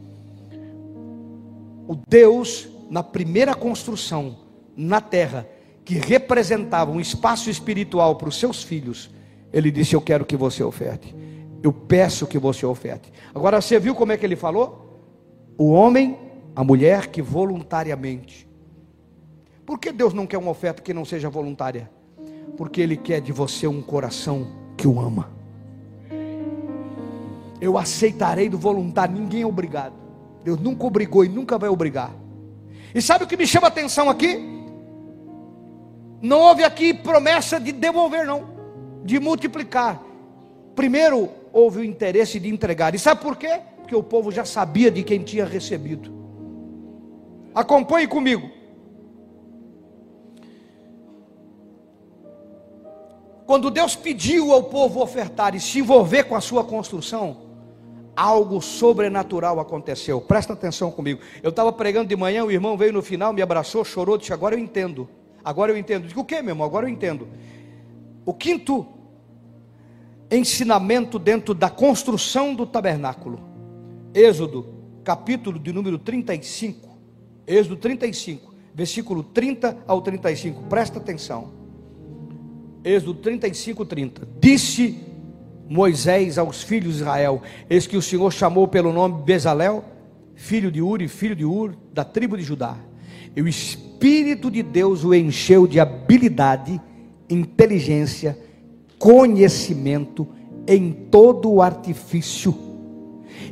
O 1.87 1.95
Deus, 2.09 2.67
na 2.89 3.03
primeira 3.03 3.55
construção 3.55 4.39
na 4.75 4.99
terra, 4.99 5.47
que 5.85 5.97
representava 5.97 6.91
um 6.91 6.99
espaço 6.99 7.51
espiritual 7.51 8.17
para 8.17 8.31
os 8.31 8.41
seus 8.41 8.63
filhos, 8.63 9.11
ele 9.53 9.71
disse: 9.71 9.95
Eu 9.95 10.01
quero 10.01 10.25
que 10.25 10.39
você 10.39 10.65
oferte. 10.65 11.15
Eu 11.63 11.71
peço 11.71 12.27
que 12.27 12.39
você 12.39 12.65
oferte. 12.65 13.13
Agora 13.35 13.61
você 13.61 13.79
viu 13.79 13.95
como 13.95 14.11
é 14.11 14.17
que 14.17 14.25
ele 14.25 14.37
falou? 14.37 14.99
O 15.59 15.71
homem, 15.71 16.17
a 16.55 16.65
mulher 16.65 17.09
que 17.09 17.21
voluntariamente. 17.21 18.49
Por 19.67 19.79
que 19.79 19.93
Deus 19.93 20.15
não 20.15 20.27
quer 20.27 20.39
uma 20.39 20.51
oferta 20.51 20.81
que 20.81 20.95
não 20.95 21.05
seja 21.05 21.29
voluntária? 21.29 21.91
Porque 22.57 22.81
Ele 22.81 22.97
quer 22.97 23.21
de 23.21 23.33
você 23.33 23.67
um 23.67 23.83
coração 23.83 24.47
que 24.79 24.89
o 24.89 24.99
ama 24.99 25.36
eu 27.61 27.79
aceitarei 27.79 28.49
do 28.49 28.59
voluntário, 28.59 29.15
ninguém 29.15 29.43
é 29.43 29.47
obrigado. 29.47 29.95
Deus 30.45 30.61
nunca 30.61 30.87
obrigou 30.87 31.25
e 31.25 31.29
nunca 31.29 31.59
vai 31.59 31.69
obrigar. 31.69 32.13
E 32.95 33.03
sabe 33.03 33.25
o 33.25 33.27
que 33.27 33.37
me 33.37 33.47
chama 33.47 33.67
a 33.67 33.69
atenção 33.69 34.09
aqui? 34.09 34.57
Não 36.21 36.41
houve 36.41 36.65
aqui 36.65 36.95
promessa 36.95 37.61
de 37.61 37.73
devolver, 37.73 38.27
não, 38.27 38.45
de 39.05 39.19
multiplicar. 39.21 40.03
Primeiro 40.75 41.29
houve 41.53 41.81
o 41.81 41.85
interesse 41.85 42.39
de 42.39 42.49
entregar. 42.49 42.95
E 42.95 42.99
sabe 42.99 43.21
por 43.21 43.37
quê? 43.37 43.61
Porque 43.79 43.95
o 43.95 44.03
povo 44.03 44.31
já 44.31 44.45
sabia 44.45 44.91
de 44.91 45.03
quem 45.03 45.23
tinha 45.23 45.45
recebido. 45.45 46.13
Acompanhe 47.55 48.07
comigo. 48.07 48.51
Quando 53.47 53.71
Deus 53.71 53.95
pediu 53.95 54.53
ao 54.53 54.65
povo 54.65 55.01
ofertar 55.01 55.55
e 55.55 55.61
se 55.61 55.79
envolver 55.79 56.25
com 56.25 56.35
a 56.35 56.41
sua 56.41 56.65
construção, 56.65 57.46
algo 58.17 58.63
sobrenatural 58.63 59.61
aconteceu. 59.61 60.21
Presta 60.21 60.55
atenção 60.55 60.91
comigo. 60.91 61.21
Eu 61.43 61.51
estava 61.51 61.71
pregando 61.71 62.09
de 62.09 62.17
manhã, 62.17 62.45
o 62.45 62.51
irmão 62.51 62.77
veio 62.77 62.93
no 62.93 63.03
final, 63.03 63.33
me 63.33 63.43
abraçou, 63.43 63.85
chorou, 63.85 64.17
disse: 64.17 64.33
Agora 64.33 64.55
eu 64.55 64.59
entendo. 64.59 65.09
Agora 65.45 65.71
eu 65.71 65.77
entendo. 65.77 66.09
Digo, 66.09 66.23
o 66.23 66.25
que, 66.25 66.41
meu 66.41 66.53
irmão? 66.53 66.67
Agora 66.67 66.87
eu 66.87 66.91
entendo. 66.91 67.29
O 68.25 68.33
quinto 68.33 68.87
ensinamento 70.31 71.19
dentro 71.19 71.55
da 71.55 71.71
construção 71.71 72.55
do 72.55 72.67
tabernáculo. 72.67 73.41
Êxodo, 74.13 74.67
capítulo 75.05 75.59
de 75.59 75.73
número 75.73 75.99
35. 75.99 76.87
Êxodo 77.47 77.77
35, 77.77 78.53
versículo 78.75 79.23
30 79.23 79.77
ao 79.87 80.03
35. 80.03 80.65
Presta 80.65 80.99
atenção. 80.99 81.53
Êxodo 82.83 83.15
35, 83.15 83.85
30. 83.85 84.29
Disse 84.41 84.99
Moisés 85.69 86.39
aos 86.39 86.63
filhos 86.63 86.95
de 86.95 87.01
Israel: 87.01 87.43
Eis 87.69 87.87
que 87.87 87.97
o 87.97 88.03
Senhor 88.03 88.33
chamou 88.33 88.69
pelo 88.69 88.93
nome 88.93 89.23
Bezalel, 89.23 89.85
filho 90.35 90.71
de 90.71 90.81
Uri, 90.81 91.09
filho 91.09 91.35
de 91.35 91.45
Ur, 91.45 91.75
da 91.93 92.05
tribo 92.05 92.37
de 92.37 92.43
Judá. 92.43 92.77
E 93.35 93.43
o 93.43 93.49
Espírito 93.49 94.51
de 94.51 94.63
Deus 94.63 95.05
o 95.05 95.15
encheu 95.15 95.67
de 95.67 95.81
habilidade, 95.81 96.81
inteligência, 97.29 98.39
conhecimento 98.99 100.27
em 100.67 100.93
todo 100.93 101.51
o 101.51 101.63
artifício, 101.63 102.55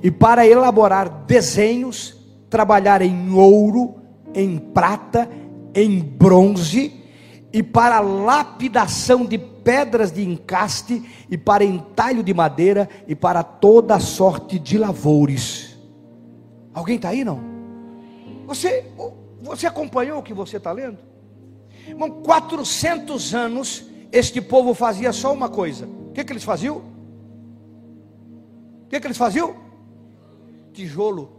e 0.02 0.10
para 0.10 0.46
elaborar 0.46 1.24
desenhos, 1.26 2.16
trabalhar 2.48 3.02
em 3.02 3.32
ouro, 3.32 3.94
em 4.34 4.58
prata, 4.58 5.28
em 5.74 6.00
bronze, 6.00 7.03
e 7.54 7.62
para 7.62 8.00
lapidação 8.00 9.24
de 9.24 9.38
pedras 9.38 10.10
de 10.10 10.28
encaste, 10.28 11.08
e 11.30 11.38
para 11.38 11.62
entalho 11.62 12.20
de 12.20 12.34
madeira, 12.34 12.88
e 13.06 13.14
para 13.14 13.44
toda 13.44 14.00
sorte 14.00 14.58
de 14.58 14.76
lavores. 14.76 15.78
Alguém 16.74 16.96
está 16.96 17.10
aí 17.10 17.24
não? 17.24 17.40
Você, 18.48 18.84
você 19.40 19.68
acompanhou 19.68 20.18
o 20.18 20.22
que 20.22 20.34
você 20.34 20.56
está 20.56 20.72
lendo? 20.72 20.98
Irmão, 21.86 22.10
400 22.10 23.32
anos 23.32 23.88
este 24.10 24.40
povo 24.40 24.74
fazia 24.74 25.12
só 25.12 25.32
uma 25.32 25.48
coisa. 25.48 25.86
O 25.86 26.10
que, 26.12 26.24
que 26.24 26.32
eles 26.32 26.42
faziam? 26.42 26.78
O 26.78 26.82
que, 28.88 28.98
que 28.98 29.06
eles 29.06 29.16
faziam? 29.16 29.54
Tijolo. 30.72 31.30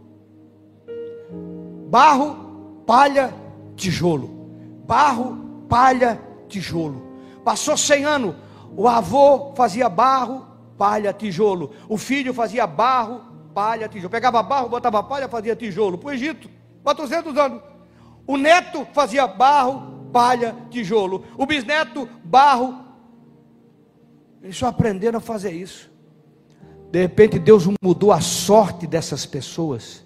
Barro, 1.90 2.80
palha, 2.86 3.34
tijolo. 3.76 4.30
Barro, 4.86 5.45
palha, 5.68 6.20
tijolo. 6.48 7.02
Passou 7.44 7.76
100 7.76 8.04
anos. 8.04 8.34
O 8.76 8.88
avô 8.88 9.54
fazia 9.54 9.88
barro, 9.88 10.46
palha, 10.76 11.12
tijolo. 11.12 11.72
O 11.88 11.96
filho 11.96 12.34
fazia 12.34 12.66
barro, 12.66 13.22
palha, 13.54 13.88
tijolo. 13.88 14.10
Pegava 14.10 14.42
barro, 14.42 14.68
botava 14.68 15.02
palha, 15.02 15.28
fazia 15.28 15.56
tijolo. 15.56 15.96
Para 15.96 16.08
o 16.08 16.12
Egito, 16.12 16.50
400 16.82 17.36
anos. 17.36 17.62
O 18.26 18.36
neto 18.36 18.86
fazia 18.92 19.26
barro, 19.26 20.08
palha, 20.12 20.56
tijolo. 20.70 21.24
O 21.38 21.46
bisneto, 21.46 22.08
barro. 22.24 22.84
Eles 24.42 24.56
só 24.56 24.66
aprenderam 24.66 25.18
a 25.18 25.20
fazer 25.20 25.52
isso. 25.52 25.90
De 26.90 27.00
repente, 27.00 27.38
Deus 27.38 27.66
mudou 27.82 28.12
a 28.12 28.20
sorte 28.20 28.86
dessas 28.86 29.26
pessoas, 29.26 30.04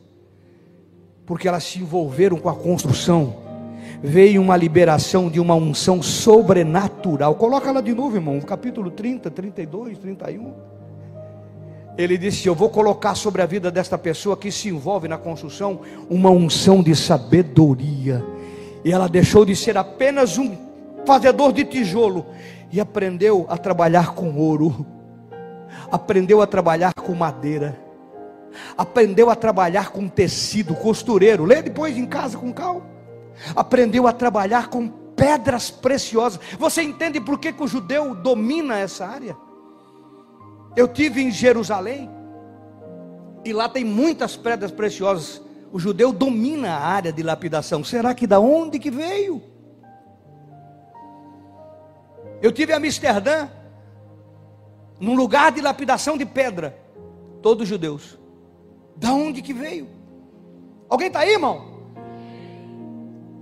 porque 1.27 1.46
elas 1.46 1.64
se 1.64 1.79
envolveram 1.79 2.38
com 2.38 2.49
a 2.49 2.55
construção. 2.55 3.49
Veio 4.02 4.40
uma 4.40 4.56
liberação 4.56 5.28
de 5.28 5.38
uma 5.38 5.54
unção 5.54 6.02
sobrenatural. 6.02 7.34
Coloca 7.34 7.68
ela 7.68 7.82
de 7.82 7.94
novo, 7.94 8.16
irmão, 8.16 8.40
capítulo 8.40 8.90
30, 8.90 9.30
32, 9.30 9.98
31. 9.98 10.52
Ele 11.98 12.16
disse: 12.16 12.48
Eu 12.48 12.54
vou 12.54 12.70
colocar 12.70 13.14
sobre 13.14 13.42
a 13.42 13.46
vida 13.46 13.70
desta 13.70 13.98
pessoa 13.98 14.36
que 14.36 14.50
se 14.50 14.68
envolve 14.68 15.06
na 15.06 15.18
construção 15.18 15.80
uma 16.08 16.30
unção 16.30 16.82
de 16.82 16.96
sabedoria 16.96 18.24
e 18.84 18.90
ela 18.90 19.08
deixou 19.08 19.44
de 19.44 19.54
ser 19.54 19.76
apenas 19.76 20.38
um 20.38 20.56
fazedor 21.04 21.52
de 21.52 21.64
tijolo 21.64 22.26
e 22.72 22.80
aprendeu 22.80 23.44
a 23.48 23.58
trabalhar 23.58 24.14
com 24.14 24.34
ouro, 24.36 24.86
aprendeu 25.90 26.40
a 26.40 26.46
trabalhar 26.46 26.94
com 26.94 27.14
madeira, 27.14 27.78
aprendeu 28.76 29.28
a 29.28 29.36
trabalhar 29.36 29.90
com 29.90 30.08
tecido, 30.08 30.74
costureiro. 30.74 31.44
Lê 31.44 31.60
depois 31.60 31.96
em 31.96 32.06
casa 32.06 32.38
com 32.38 32.52
calma. 32.52 32.99
Aprendeu 33.55 34.07
a 34.07 34.12
trabalhar 34.12 34.68
com 34.68 34.88
pedras 34.88 35.70
preciosas. 35.70 36.40
Você 36.59 36.83
entende 36.83 37.20
por 37.20 37.38
que, 37.38 37.53
que 37.53 37.62
o 37.62 37.68
judeu 37.68 38.14
domina 38.14 38.79
essa 38.79 39.07
área? 39.07 39.37
Eu 40.76 40.88
tive 40.88 41.22
em 41.22 41.31
Jerusalém 41.31 42.11
e 43.44 43.53
lá 43.53 43.68
tem 43.68 43.85
muitas 43.85 44.37
pedras 44.37 44.70
preciosas 44.70 45.42
o 45.72 45.79
judeu 45.79 46.12
domina 46.12 46.72
a 46.72 46.79
área 46.81 47.12
de 47.12 47.22
lapidação. 47.22 47.85
Será 47.85 48.14
que 48.14 48.26
da 48.26 48.40
onde 48.40 48.79
que 48.79 48.90
veio? 48.90 49.40
Eu 52.42 52.50
tive 52.50 52.72
em 52.72 52.76
Amsterdã, 52.76 53.48
num 54.98 55.14
lugar 55.14 55.53
de 55.53 55.61
lapidação 55.61 56.16
de 56.16 56.26
pedra, 56.26 56.76
todos 57.40 57.68
judeus. 57.68 58.18
Da 58.96 59.12
onde 59.12 59.42
que 59.42 59.53
veio? 59.53 59.88
Alguém 60.88 61.07
está 61.07 61.20
aí, 61.20 61.33
irmão? 61.33 61.69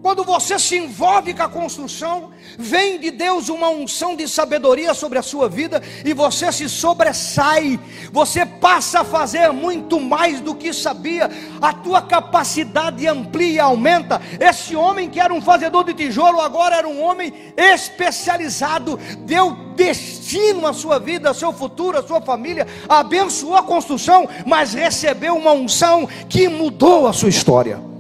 Quando 0.00 0.22
você 0.22 0.58
se 0.61 0.76
envolve 0.76 1.34
com 1.34 1.42
a 1.42 1.48
construção, 1.48 2.30
vem 2.56 3.00
de 3.00 3.11
Deus 3.11 3.48
uma 3.48 3.68
unção 3.68 4.14
de 4.14 4.28
sabedoria 4.28 4.94
sobre 4.94 5.18
a 5.18 5.22
sua 5.22 5.48
vida 5.48 5.82
e 6.04 6.14
você 6.14 6.52
se 6.52 6.68
sobressai. 6.68 7.80
Você 8.12 8.46
passa 8.46 9.00
a 9.00 9.04
fazer 9.04 9.52
muito 9.52 9.98
mais 9.98 10.40
do 10.40 10.54
que 10.54 10.72
sabia. 10.72 11.28
A 11.61 11.72
tua 11.72 12.00
capacidade 12.00 13.08
amplia 13.08 13.54
e 13.54 13.58
aumenta. 13.58 14.22
Esse 14.38 14.76
homem 14.76 15.11
que 15.11 15.20
era 15.20 15.34
um 15.34 15.42
fazedor 15.42 15.84
de 15.84 15.94
tijolo 15.94 16.40
agora 16.40 16.76
era 16.76 16.88
um 16.88 17.02
homem 17.02 17.52
especializado. 17.56 19.00
Deu 19.26 19.50
destino 19.74 20.64
à 20.68 20.72
sua 20.72 21.00
vida, 21.00 21.28
ao 21.28 21.34
seu 21.34 21.52
futuro, 21.52 21.98
à 21.98 22.06
sua 22.06 22.20
família. 22.20 22.68
Abençoou 22.88 23.56
a 23.56 23.64
construção, 23.64 24.28
mas 24.46 24.74
recebeu 24.74 25.37
uma 25.37 25.52
unção 25.52 26.08
que 26.28 26.48
mudou 26.48 27.08
a 27.08 27.12
sua 27.12 27.28
história. 27.28 27.97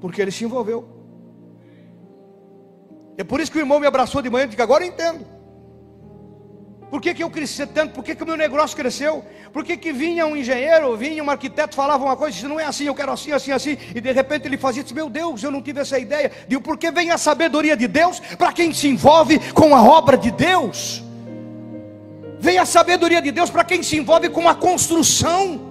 Porque 0.00 0.20
ele 0.20 0.30
se 0.30 0.44
envolveu. 0.44 0.88
É 3.18 3.24
por 3.24 3.40
isso 3.40 3.52
que 3.52 3.58
o 3.58 3.60
irmão 3.60 3.78
me 3.78 3.86
abraçou 3.86 4.22
de 4.22 4.30
manhã 4.30 4.44
e 4.44 4.48
disse: 4.48 4.62
agora 4.62 4.84
eu 4.84 4.88
entendo. 4.88 5.26
Por 6.90 7.00
que, 7.00 7.14
que 7.14 7.22
eu 7.22 7.30
cresci 7.30 7.64
tanto? 7.66 7.94
Por 7.94 8.02
que, 8.02 8.16
que 8.16 8.22
o 8.24 8.26
meu 8.26 8.36
negócio 8.36 8.76
cresceu? 8.76 9.24
Por 9.52 9.64
que, 9.64 9.76
que 9.76 9.92
vinha 9.92 10.26
um 10.26 10.36
engenheiro, 10.36 10.96
vinha 10.96 11.22
um 11.22 11.30
arquiteto, 11.30 11.76
falava 11.76 12.04
uma 12.04 12.16
coisa, 12.16 12.34
disse, 12.34 12.48
não 12.48 12.58
é 12.58 12.64
assim, 12.64 12.84
eu 12.84 12.94
quero 12.96 13.12
assim, 13.12 13.30
assim, 13.30 13.52
assim, 13.52 13.78
e 13.94 14.00
de 14.00 14.10
repente 14.10 14.48
ele 14.48 14.58
fazia 14.58 14.84
meu 14.92 15.08
Deus, 15.08 15.40
eu 15.40 15.52
não 15.52 15.62
tive 15.62 15.80
essa 15.80 16.00
ideia. 16.00 16.32
Digo, 16.48 16.60
porque 16.60 16.90
vem 16.90 17.12
a 17.12 17.18
sabedoria 17.18 17.76
de 17.76 17.86
Deus 17.86 18.18
para 18.36 18.52
quem 18.52 18.72
se 18.72 18.88
envolve 18.88 19.38
com 19.52 19.76
a 19.76 19.82
obra 19.82 20.18
de 20.18 20.32
Deus. 20.32 21.04
Vem 22.40 22.58
a 22.58 22.66
sabedoria 22.66 23.22
de 23.22 23.30
Deus 23.30 23.50
para 23.50 23.62
quem 23.62 23.84
se 23.84 23.96
envolve 23.96 24.28
com 24.28 24.48
a 24.48 24.54
construção. 24.54 25.69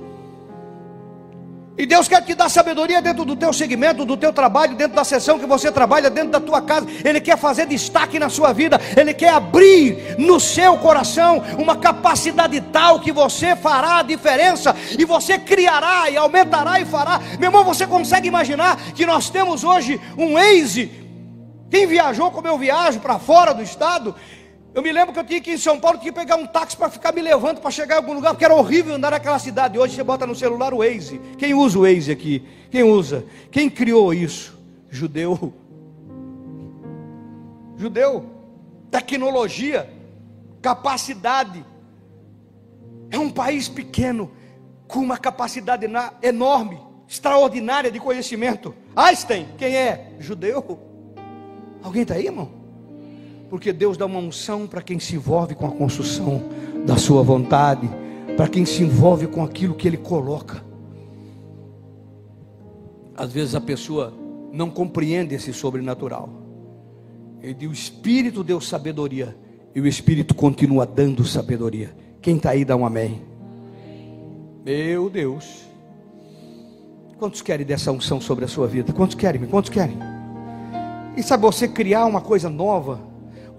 E 1.80 1.86
Deus 1.86 2.10
quer 2.10 2.22
te 2.26 2.36
dar 2.36 2.50
sabedoria 2.50 3.02
dentro 3.02 3.24
do 3.24 3.38
teu 3.38 3.54
segmento, 3.54 4.04
do 4.04 4.18
teu 4.18 4.34
trabalho, 4.34 4.76
dentro 4.76 4.98
da 4.98 5.06
sessão 5.06 5.40
que 5.40 5.46
você 5.46 5.72
trabalha, 5.72 6.10
dentro 6.10 6.32
da 6.32 6.42
tua 6.42 6.62
casa. 6.62 6.86
Ele 7.06 7.22
quer 7.22 7.38
fazer 7.38 7.66
destaque 7.68 8.20
na 8.20 8.28
sua 8.28 8.52
vida. 8.52 8.78
Ele 8.98 9.14
quer 9.14 9.30
abrir 9.30 10.18
no 10.18 10.42
seu 10.42 10.78
coração 10.78 11.42
uma 11.58 11.78
capacidade 11.78 12.60
tal 12.60 13.00
que 13.00 13.14
você 13.14 13.56
fará 13.56 14.00
a 14.00 14.04
diferença 14.04 14.76
e 14.98 15.06
você 15.06 15.40
criará 15.40 16.10
e 16.10 16.18
aumentará 16.18 16.82
e 16.82 16.86
fará. 16.86 17.22
Meu 17.40 17.48
irmão, 17.48 17.64
você 17.64 17.88
consegue 17.88 18.28
imaginar 18.28 18.76
que 18.94 19.06
nós 19.06 19.30
temos 19.30 19.64
hoje 19.64 20.02
um 20.18 20.34
Waze? 20.34 20.92
Quem 21.72 21.88
viajou 21.88 22.30
como 22.30 22.46
eu 22.46 22.58
viajo 22.58 23.00
para 23.00 23.20
fora 23.20 23.54
do 23.54 23.64
estado, 23.64 24.14
eu 24.74 24.82
me 24.84 24.92
lembro 24.92 25.14
que 25.14 25.20
eu 25.20 25.24
tinha 25.24 25.42
que 25.42 25.52
ir 25.52 25.54
em 25.56 25.58
São 25.58 25.80
Paulo, 25.80 25.98
tinha 25.98 26.14
que 26.14 26.20
pegar 26.20 26.36
um 26.36 26.46
táxi 26.46 26.78
para 26.78 26.90
ficar 26.90 27.12
me 27.12 27.22
levando 27.22 27.60
para 27.60 27.72
chegar 27.72 27.96
em 27.96 27.98
algum 27.98 28.14
lugar, 28.14 28.32
porque 28.32 28.46
era 28.46 28.54
horrível 28.54 28.94
andar 28.96 29.12
naquela 29.12 29.40
cidade. 29.40 29.80
Hoje 29.80 29.96
você 29.96 30.04
bota 30.04 30.28
no 30.28 30.36
celular 30.36 30.74
o 30.74 30.78
Waze. 30.78 31.20
Quem 31.38 31.54
usa 31.54 31.80
o 31.80 31.82
Waze 31.82 32.12
aqui? 32.12 32.46
Quem 32.70 32.84
usa? 32.84 33.26
Quem 33.52 33.70
criou 33.70 34.14
isso? 34.14 34.58
Judeu. 34.90 35.54
Judeu. 37.78 38.26
Tecnologia, 38.92 39.90
capacidade. 40.62 41.66
É 43.10 43.18
um 43.18 43.30
país 43.30 43.68
pequeno, 43.68 44.32
com 44.88 45.00
uma 45.00 45.18
capacidade 45.18 45.88
enorme, 46.22 46.80
extraordinária 47.08 47.92
de 47.92 48.00
conhecimento. 48.00 48.74
Einstein, 48.96 49.48
quem 49.58 49.76
é? 49.76 50.14
Judeu. 50.20 50.80
Alguém 51.82 52.04
está 52.04 52.16
aí, 52.16 52.26
irmão? 52.26 52.59
Porque 53.50 53.74
Deus 53.74 53.98
dá 53.98 54.06
uma 54.06 54.20
unção 54.20 54.68
para 54.68 54.82
quem 54.82 55.00
se 55.00 55.16
envolve 55.16 55.56
com 55.56 55.66
a 55.66 55.72
construção 55.72 56.44
da 56.86 56.98
sua 56.98 57.24
vontade, 57.24 57.90
para 58.38 58.48
quem 58.48 58.66
se 58.66 58.84
envolve 58.84 59.28
com 59.28 59.44
aquilo 59.44 59.74
que 59.74 59.88
Ele 59.88 59.98
coloca. 59.98 60.64
Às 63.18 63.34
vezes 63.34 63.56
a 63.56 63.62
pessoa 63.62 64.14
não 64.52 64.70
compreende 64.70 65.36
esse 65.36 65.52
sobrenatural. 65.52 66.30
Ele, 67.42 67.68
o 67.68 67.72
Espírito 67.72 68.44
deu 68.44 68.62
sabedoria 68.62 69.36
e 69.74 69.82
o 69.82 69.88
Espírito 69.88 70.36
continua 70.36 70.86
dando 70.86 71.26
sabedoria. 71.26 71.96
Quem 72.22 72.38
está 72.38 72.52
aí 72.52 72.64
dá 72.64 72.76
um 72.76 72.86
amém. 72.86 73.22
Meu 74.64 75.10
Deus. 75.10 75.66
Quantos 77.18 77.42
querem 77.42 77.66
dessa 77.66 77.92
unção 77.92 78.22
sobre 78.22 78.46
a 78.46 78.48
sua 78.48 78.68
vida? 78.68 78.94
Quantos 78.94 79.16
querem? 79.16 79.46
Quantos 79.46 79.70
querem? 79.70 79.98
E 81.18 81.24
sabe 81.24 81.44
você 81.44 81.68
criar 81.68 82.06
uma 82.06 82.22
coisa 82.22 82.50
nova? 82.50 83.09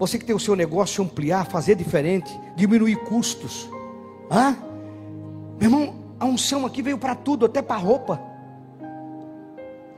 Você 0.01 0.17
que 0.17 0.25
tem 0.25 0.35
o 0.35 0.39
seu 0.39 0.55
negócio 0.55 1.03
ampliar, 1.03 1.45
fazer 1.45 1.75
diferente, 1.75 2.35
diminuir 2.55 2.95
custos. 3.03 3.69
Hã? 4.31 4.57
Meu 5.59 5.69
irmão, 5.69 5.93
a 6.19 6.25
unção 6.25 6.65
aqui 6.65 6.81
veio 6.81 6.97
para 6.97 7.13
tudo, 7.13 7.45
até 7.45 7.61
para 7.61 7.75
roupa. 7.75 8.19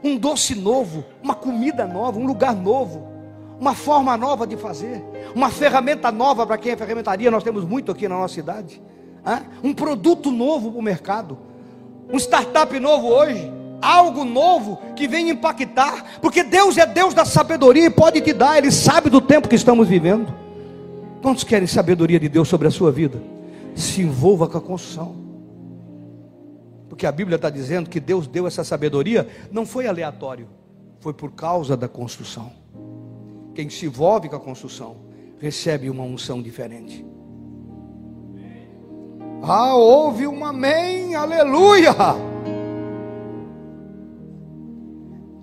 Um 0.03 0.17
doce 0.17 0.55
novo, 0.55 1.05
uma 1.23 1.33
comida 1.33 1.87
nova, 1.87 2.19
um 2.19 2.25
lugar 2.25 2.53
novo, 2.53 3.07
uma 3.57 3.73
forma 3.73 4.17
nova 4.17 4.45
de 4.45 4.57
fazer, 4.57 5.01
uma 5.33 5.49
ferramenta 5.49 6.11
nova 6.11 6.45
para 6.45 6.57
quem 6.57 6.73
é 6.73 6.75
ferramentaria, 6.75 7.31
nós 7.31 7.41
temos 7.41 7.63
muito 7.63 7.89
aqui 7.89 8.05
na 8.05 8.17
nossa 8.17 8.33
cidade. 8.33 8.83
Hã? 9.25 9.43
Um 9.63 9.73
produto 9.73 10.31
novo 10.31 10.69
para 10.69 10.79
o 10.79 10.83
mercado, 10.83 11.37
um 12.11 12.17
startup 12.17 12.77
novo 12.77 13.07
hoje, 13.07 13.49
algo 13.83 14.23
novo 14.23 14.79
que 14.95 15.07
vem 15.07 15.29
impactar, 15.29 16.19
porque 16.21 16.43
Deus 16.43 16.77
é 16.77 16.85
Deus 16.85 17.13
da 17.13 17.25
sabedoria 17.25 17.85
e 17.85 17.89
pode 17.89 18.21
te 18.21 18.31
dar, 18.31 18.57
Ele 18.57 18.71
sabe 18.71 19.09
do 19.09 19.19
tempo 19.19 19.49
que 19.49 19.55
estamos 19.55 19.87
vivendo. 19.87 20.33
Quantos 21.21 21.43
querem 21.43 21.67
sabedoria 21.67 22.19
de 22.19 22.29
Deus 22.29 22.47
sobre 22.47 22.67
a 22.67 22.71
sua 22.71 22.91
vida? 22.91 23.21
Se 23.75 24.01
envolva 24.01 24.47
com 24.47 24.57
a 24.57 24.61
construção. 24.61 25.15
Porque 26.87 27.05
a 27.05 27.11
Bíblia 27.11 27.35
está 27.35 27.49
dizendo 27.49 27.89
que 27.89 27.99
Deus 27.99 28.27
deu 28.27 28.45
essa 28.45 28.63
sabedoria, 28.63 29.27
não 29.51 29.65
foi 29.65 29.87
aleatório, 29.87 30.47
foi 30.99 31.13
por 31.13 31.31
causa 31.31 31.75
da 31.75 31.87
construção. 31.87 32.51
Quem 33.53 33.69
se 33.69 33.85
envolve 33.85 34.29
com 34.29 34.35
a 34.35 34.39
construção 34.39 34.97
recebe 35.39 35.89
uma 35.89 36.03
unção 36.03 36.41
diferente. 36.41 37.05
Ah, 39.41 39.75
houve 39.75 40.25
um 40.25 40.45
amém, 40.45 41.15
aleluia. 41.15 41.93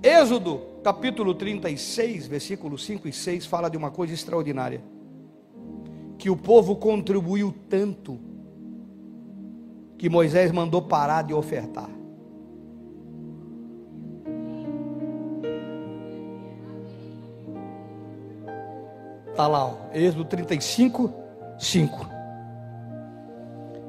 Êxodo 0.03 0.63
capítulo 0.83 1.35
36, 1.35 2.27
versículos 2.27 2.85
5 2.87 3.07
e 3.07 3.13
6 3.13 3.45
fala 3.45 3.69
de 3.69 3.77
uma 3.77 3.91
coisa 3.91 4.15
extraordinária. 4.15 4.81
Que 6.17 6.31
o 6.31 6.37
povo 6.37 6.77
contribuiu 6.77 7.55
tanto 7.69 8.19
que 9.99 10.09
Moisés 10.09 10.51
mandou 10.51 10.81
parar 10.81 11.23
de 11.23 11.35
ofertar. 11.35 11.91
Está 19.31 19.47
lá, 19.47 19.67
ó, 19.67 19.75
Êxodo 19.93 20.25
35, 20.25 21.13
5. 21.59 22.09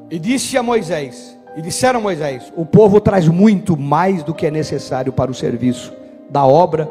E 0.10 0.19
disse 0.19 0.58
a 0.58 0.63
Moisés, 0.63 1.39
e 1.56 1.62
disseram 1.62 2.00
a 2.00 2.04
Moisés: 2.04 2.52
O 2.58 2.65
povo 2.65 3.00
traz 3.00 3.30
muito 3.30 3.78
mais 3.78 4.24
do 4.24 4.34
que 4.34 4.45
é 4.45 4.52
necessário 4.52 5.13
para 5.13 5.32
o 5.32 5.34
serviço 5.34 6.00
da 6.31 6.45
obra 6.45 6.89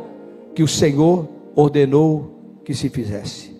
que 0.55 0.63
o 0.63 0.69
Senhor 0.69 1.27
ordenou 1.57 2.61
que 2.65 2.73
se 2.75 2.89
fizesse. 2.89 3.59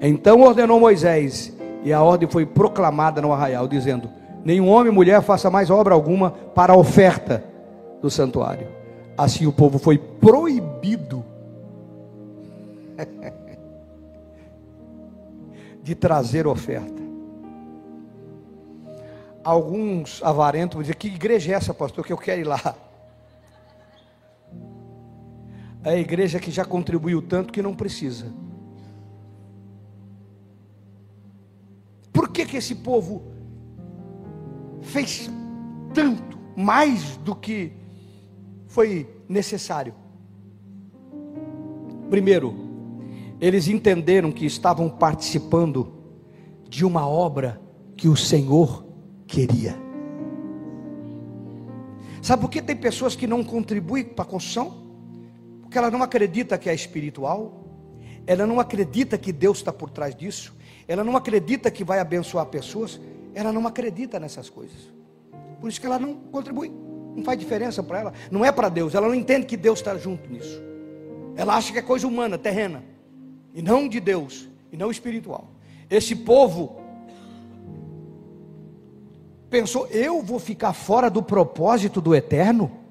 Então 0.00 0.42
ordenou 0.42 0.78
Moisés, 0.78 1.56
e 1.82 1.92
a 1.92 2.02
ordem 2.02 2.28
foi 2.28 2.44
proclamada 2.44 3.22
no 3.22 3.32
arraial, 3.32 3.66
dizendo: 3.66 4.10
Nenhum 4.44 4.68
homem 4.68 4.92
e 4.92 4.94
mulher 4.94 5.22
faça 5.22 5.48
mais 5.48 5.70
obra 5.70 5.94
alguma 5.94 6.32
para 6.32 6.74
a 6.74 6.76
oferta 6.76 7.42
do 8.02 8.10
santuário. 8.10 8.68
Assim 9.16 9.46
o 9.46 9.52
povo 9.52 9.78
foi 9.78 9.96
proibido 9.96 11.24
de 15.82 15.94
trazer 15.94 16.46
oferta 16.46 17.08
alguns 19.48 20.22
avarentos 20.22 20.74
vão 20.74 20.82
dizer: 20.82 20.94
Que 20.94 21.08
igreja 21.08 21.52
é 21.52 21.54
essa, 21.54 21.72
pastor, 21.72 22.04
que 22.04 22.12
eu 22.12 22.18
quero 22.18 22.42
ir 22.42 22.44
lá? 22.44 22.74
É 25.88 25.92
a 25.92 25.98
igreja 25.98 26.38
que 26.38 26.50
já 26.50 26.66
contribuiu 26.66 27.22
tanto 27.22 27.50
que 27.50 27.62
não 27.62 27.74
precisa. 27.74 28.30
Por 32.12 32.28
que, 32.28 32.44
que 32.44 32.58
esse 32.58 32.74
povo 32.74 33.22
fez 34.82 35.30
tanto, 35.94 36.38
mais 36.54 37.16
do 37.16 37.34
que 37.34 37.72
foi 38.66 39.08
necessário? 39.26 39.94
Primeiro, 42.10 42.54
eles 43.40 43.66
entenderam 43.66 44.30
que 44.30 44.44
estavam 44.44 44.90
participando 44.90 45.90
de 46.68 46.84
uma 46.84 47.08
obra 47.08 47.58
que 47.96 48.08
o 48.08 48.16
Senhor 48.16 48.84
queria. 49.26 49.74
Sabe 52.20 52.42
por 52.42 52.50
que 52.50 52.60
tem 52.60 52.76
pessoas 52.76 53.16
que 53.16 53.26
não 53.26 53.42
contribuem 53.42 54.04
para 54.04 54.26
a 54.26 54.28
construção? 54.28 54.87
Porque 55.68 55.76
ela 55.76 55.90
não 55.90 56.02
acredita 56.02 56.56
que 56.56 56.70
é 56.70 56.74
espiritual, 56.74 57.62
ela 58.26 58.46
não 58.46 58.58
acredita 58.58 59.18
que 59.18 59.30
Deus 59.30 59.58
está 59.58 59.70
por 59.70 59.90
trás 59.90 60.16
disso, 60.16 60.56
ela 60.88 61.04
não 61.04 61.14
acredita 61.14 61.70
que 61.70 61.84
vai 61.84 61.98
abençoar 61.98 62.46
pessoas, 62.46 62.98
ela 63.34 63.52
não 63.52 63.66
acredita 63.66 64.18
nessas 64.18 64.48
coisas. 64.48 64.90
Por 65.60 65.68
isso 65.68 65.78
que 65.78 65.84
ela 65.84 65.98
não 65.98 66.14
contribui, 66.14 66.72
não 67.14 67.22
faz 67.22 67.38
diferença 67.38 67.82
para 67.82 68.00
ela, 68.00 68.12
não 68.30 68.42
é 68.46 68.50
para 68.50 68.70
Deus, 68.70 68.94
ela 68.94 69.08
não 69.08 69.14
entende 69.14 69.44
que 69.44 69.58
Deus 69.58 69.80
está 69.80 69.94
junto 69.98 70.30
nisso. 70.30 70.58
Ela 71.36 71.54
acha 71.54 71.70
que 71.70 71.78
é 71.78 71.82
coisa 71.82 72.08
humana, 72.08 72.38
terrena, 72.38 72.82
e 73.52 73.60
não 73.60 73.86
de 73.86 74.00
Deus, 74.00 74.48
e 74.72 74.76
não 74.76 74.90
espiritual. 74.90 75.50
Esse 75.90 76.16
povo 76.16 76.80
pensou: 79.50 79.86
eu 79.88 80.22
vou 80.22 80.38
ficar 80.38 80.72
fora 80.72 81.10
do 81.10 81.22
propósito 81.22 82.00
do 82.00 82.14
eterno? 82.14 82.87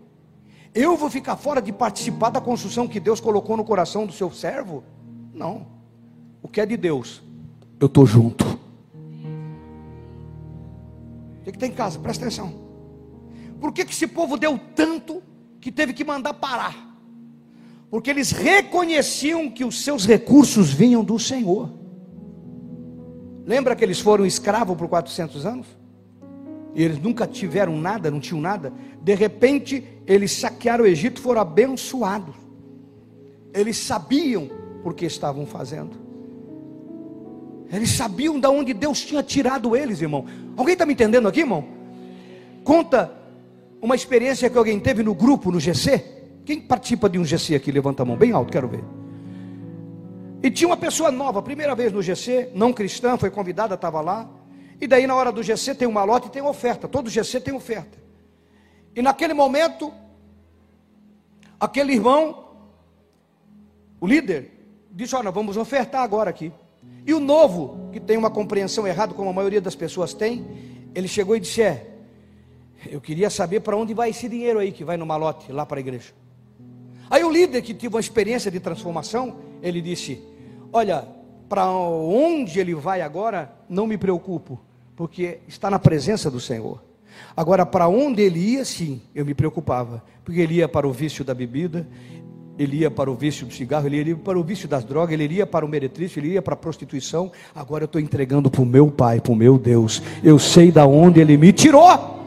Eu 0.79 0.95
vou 0.95 1.09
ficar 1.09 1.35
fora 1.35 1.59
de 1.59 1.73
participar 1.73 2.29
da 2.29 2.39
construção 2.39 2.87
que 2.87 2.99
Deus 2.99 3.19
colocou 3.19 3.57
no 3.57 3.65
coração 3.65 4.05
do 4.05 4.13
seu 4.13 4.29
servo? 4.29 4.83
Não. 5.33 5.65
O 6.39 6.47
que 6.47 6.61
é 6.61 6.67
de 6.67 6.77
Deus, 6.77 7.23
eu 7.79 7.87
estou 7.87 8.05
junto. 8.05 8.45
O 11.39 11.43
que, 11.43 11.51
que 11.51 11.57
tem 11.57 11.71
em 11.71 11.73
casa? 11.73 11.97
Presta 11.97 12.25
atenção. 12.25 12.53
Por 13.59 13.73
que, 13.73 13.83
que 13.85 13.91
esse 13.91 14.05
povo 14.05 14.37
deu 14.37 14.59
tanto 14.75 15.23
que 15.59 15.71
teve 15.71 15.93
que 15.93 16.03
mandar 16.03 16.35
parar? 16.35 16.95
Porque 17.89 18.11
eles 18.11 18.29
reconheciam 18.29 19.49
que 19.49 19.65
os 19.65 19.83
seus 19.83 20.05
recursos 20.05 20.71
vinham 20.71 21.03
do 21.03 21.17
Senhor. 21.17 21.71
Lembra 23.47 23.75
que 23.75 23.83
eles 23.83 23.99
foram 23.99 24.27
escravos 24.27 24.77
por 24.77 24.87
400 24.87 25.43
anos? 25.43 25.65
E 26.77 26.83
eles 26.83 26.99
nunca 26.99 27.25
tiveram 27.25 27.75
nada, 27.75 28.11
não 28.11 28.19
tinham 28.19 28.39
nada. 28.39 28.71
De 29.01 29.15
repente, 29.15 29.83
eles 30.05 30.31
saquearam 30.31 30.83
o 30.83 30.87
Egito, 30.87 31.19
foram 31.19 31.41
abençoados. 31.41 32.35
Eles 33.51 33.77
sabiam 33.77 34.47
por 34.83 34.93
que 34.93 35.03
estavam 35.03 35.47
fazendo. 35.47 35.97
Eles 37.73 37.89
sabiam 37.89 38.39
de 38.39 38.47
onde 38.47 38.75
Deus 38.75 39.01
tinha 39.01 39.23
tirado 39.23 39.75
eles, 39.75 40.03
irmão. 40.03 40.25
Alguém 40.55 40.73
está 40.73 40.85
me 40.85 40.93
entendendo 40.93 41.27
aqui, 41.27 41.39
irmão? 41.39 41.65
Conta 42.63 43.12
uma 43.81 43.95
experiência 43.95 44.47
que 44.47 44.58
alguém 44.58 44.79
teve 44.79 45.02
no 45.02 45.15
grupo, 45.15 45.52
no 45.52 45.60
GC. 45.60 46.06
Quem 46.45 46.62
participa 46.62 47.10
de 47.10 47.17
um 47.17 47.25
GC 47.25 47.56
aqui? 47.56 47.71
Levanta 47.71 48.04
a 48.04 48.06
mão 48.06 48.15
bem 48.15 48.31
alto, 48.33 48.52
quero 48.52 48.67
ver. 48.67 48.83
E 50.43 50.52
tinha 50.52 50.67
uma 50.67 50.77
pessoa 50.77 51.10
nova, 51.10 51.41
primeira 51.41 51.73
vez 51.73 51.91
no 51.91 52.04
GC, 52.04 52.52
não 52.54 52.71
cristã, 52.71 53.17
foi 53.17 53.31
convidada, 53.31 53.73
estava 53.73 53.99
lá. 53.99 54.29
E 54.80 54.88
daí 54.88 55.08
na 55.08 55.15
hora 55.15 55.32
do 55.32 55.42
GC 55.42 55.75
tem 55.75 55.88
uma 55.88 56.04
lote 56.04 56.28
e 56.28 56.32
tem 56.32 56.42
oferta. 56.42 56.88
Todo 56.88 57.10
GC 57.10 57.42
tem 57.42 57.54
oferta. 57.54 57.98
E 58.96 59.02
naquele 59.02 59.34
momento, 59.34 59.94
aquele 61.60 61.94
irmão, 61.94 62.52
o 64.00 64.08
líder, 64.08 64.52
disse: 64.92 65.15
Olha, 65.15 65.32
vamos 65.32 65.58
ofertar 65.58 66.04
agora 66.04 66.30
aqui. 66.30 66.52
E 67.06 67.13
o 67.13 67.19
novo, 67.19 67.90
que 67.92 68.00
tem 68.00 68.17
uma 68.17 68.30
compreensão 68.30 68.88
errada, 68.88 69.13
como 69.13 69.30
a 69.30 69.34
maioria 69.34 69.62
das 69.62 69.75
pessoas 69.75 70.13
tem, 70.13 70.46
ele 70.94 71.08
chegou 71.08 71.36
e 71.36 71.40
disse: 71.40 71.62
É, 71.62 71.88
eu 72.86 73.02
queria 73.02 73.30
saber 73.30 73.62
para 73.62 73.75
onde 73.75 73.94
vai 73.94 74.12
esse 74.12 74.30
dinheiro 74.30 74.60
aí 74.60 74.71
que 74.71 74.84
vai 74.84 74.98
no 74.98 75.06
malote, 75.06 75.52
lá 75.52 75.65
para 75.65 75.80
a 75.80 75.82
igreja. 75.82 76.13
Aí 77.10 77.23
o 77.23 77.32
líder, 77.32 77.62
que 77.62 77.73
teve 77.73 77.96
uma 77.96 78.00
experiência 78.00 78.52
de 78.52 78.60
transformação, 78.60 79.38
ele 79.62 79.82
disse: 79.82 80.21
Olha, 80.71 81.08
para 81.48 81.69
onde 81.69 82.60
ele 82.60 82.75
vai 82.75 83.02
agora, 83.02 83.54
não 83.69 83.87
me 83.87 83.98
preocupo 83.98 84.60
porque 84.98 85.37
está 85.48 85.69
na 85.69 85.77
presença 85.77 86.29
do 86.29 86.39
Senhor. 86.39 86.83
Agora, 87.35 87.65
para 87.65 87.87
onde 87.87 88.21
ele 88.23 88.39
ia, 88.39 88.65
sim, 88.65 89.00
eu 89.13 89.23
me 89.23 89.35
preocupava, 89.35 90.04
porque 90.25 90.41
ele 90.41 90.56
ia 90.56 90.67
para 90.67 90.87
o 90.87 90.91
vício 90.91 91.23
da 91.23 91.35
bebida, 91.35 91.87
ele 92.58 92.77
ia 92.77 92.89
para 92.89 93.10
o 93.10 93.13
vício 93.13 93.45
do 93.45 93.54
cigarro, 93.54 93.85
ele 93.85 94.10
ia 94.10 94.15
para 94.15 94.39
o 94.39 94.43
vício 94.43 94.67
das 94.67 94.83
drogas, 94.83 95.13
ele 95.13 95.23
iria 95.23 95.45
para 95.45 95.63
o 95.63 95.69
meretriz, 95.69 96.17
ele 96.17 96.29
ia 96.29 96.41
para 96.41 96.56
a 96.56 96.58
prostituição. 96.58 97.31
Agora 97.54 97.83
eu 97.83 97.85
estou 97.85 98.02
entregando 98.02 98.50
para 98.50 98.62
o 98.62 98.65
meu 98.65 98.89
Pai, 98.89 99.21
para 99.21 99.31
o 99.31 99.35
meu 99.35 99.60
Deus. 99.60 100.02
Eu 100.23 100.39
sei 100.39 100.71
da 100.71 100.87
onde 100.87 101.19
Ele 101.19 101.37
me 101.37 101.54
tirou. 101.54 102.17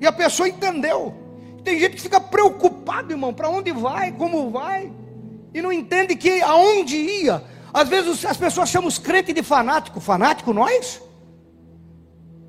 E 0.00 0.06
a 0.06 0.12
pessoa 0.12 0.48
entendeu. 0.48 1.14
Tem 1.68 1.78
gente 1.78 1.96
que 1.96 2.00
fica 2.00 2.18
preocupado, 2.18 3.12
irmão, 3.12 3.34
para 3.34 3.50
onde 3.50 3.72
vai, 3.72 4.10
como 4.10 4.48
vai, 4.48 4.90
e 5.52 5.60
não 5.60 5.70
entende 5.70 6.16
que 6.16 6.40
aonde 6.40 6.96
ia. 6.96 7.44
Às 7.74 7.86
vezes 7.90 8.24
as 8.24 8.38
pessoas 8.38 8.70
chamam 8.70 8.88
os 8.88 8.96
crentes 8.96 9.34
de 9.34 9.42
fanático. 9.42 10.00
Fanático 10.00 10.54
nós? 10.54 11.02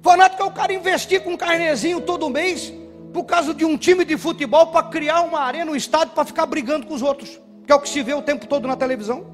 Fanático 0.02 0.42
é 0.42 0.46
o 0.46 0.52
cara 0.52 0.72
investir 0.72 1.22
com 1.22 1.32
um 1.32 1.38
carnezinho 1.38 2.00
todo 2.00 2.30
mês 2.30 2.74
por 3.12 3.26
causa 3.26 3.54
de 3.54 3.66
um 3.66 3.76
time 3.76 4.06
de 4.06 4.16
futebol 4.16 4.68
para 4.68 4.88
criar 4.88 5.20
uma 5.24 5.42
arena, 5.42 5.70
um 5.70 5.76
estádio 5.76 6.14
para 6.14 6.24
ficar 6.24 6.46
brigando 6.46 6.88
com 6.88 6.94
os 6.94 7.02
outros, 7.02 7.42
que 7.68 7.74
é 7.74 7.76
o 7.76 7.82
que 7.82 7.90
se 7.90 8.02
vê 8.02 8.14
o 8.14 8.22
tempo 8.22 8.48
todo 8.48 8.70
na 8.70 8.78
televisão. 8.78 9.26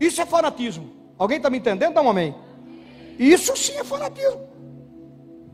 Isso 0.00 0.20
é 0.20 0.26
fanatismo. 0.26 0.90
Alguém 1.16 1.36
está 1.36 1.48
me 1.48 1.58
entendendo? 1.58 1.94
Dá 1.94 2.02
um 2.02 2.10
amém. 2.10 2.34
Isso 3.16 3.56
sim 3.56 3.76
é 3.76 3.84
fanatismo. 3.84 4.40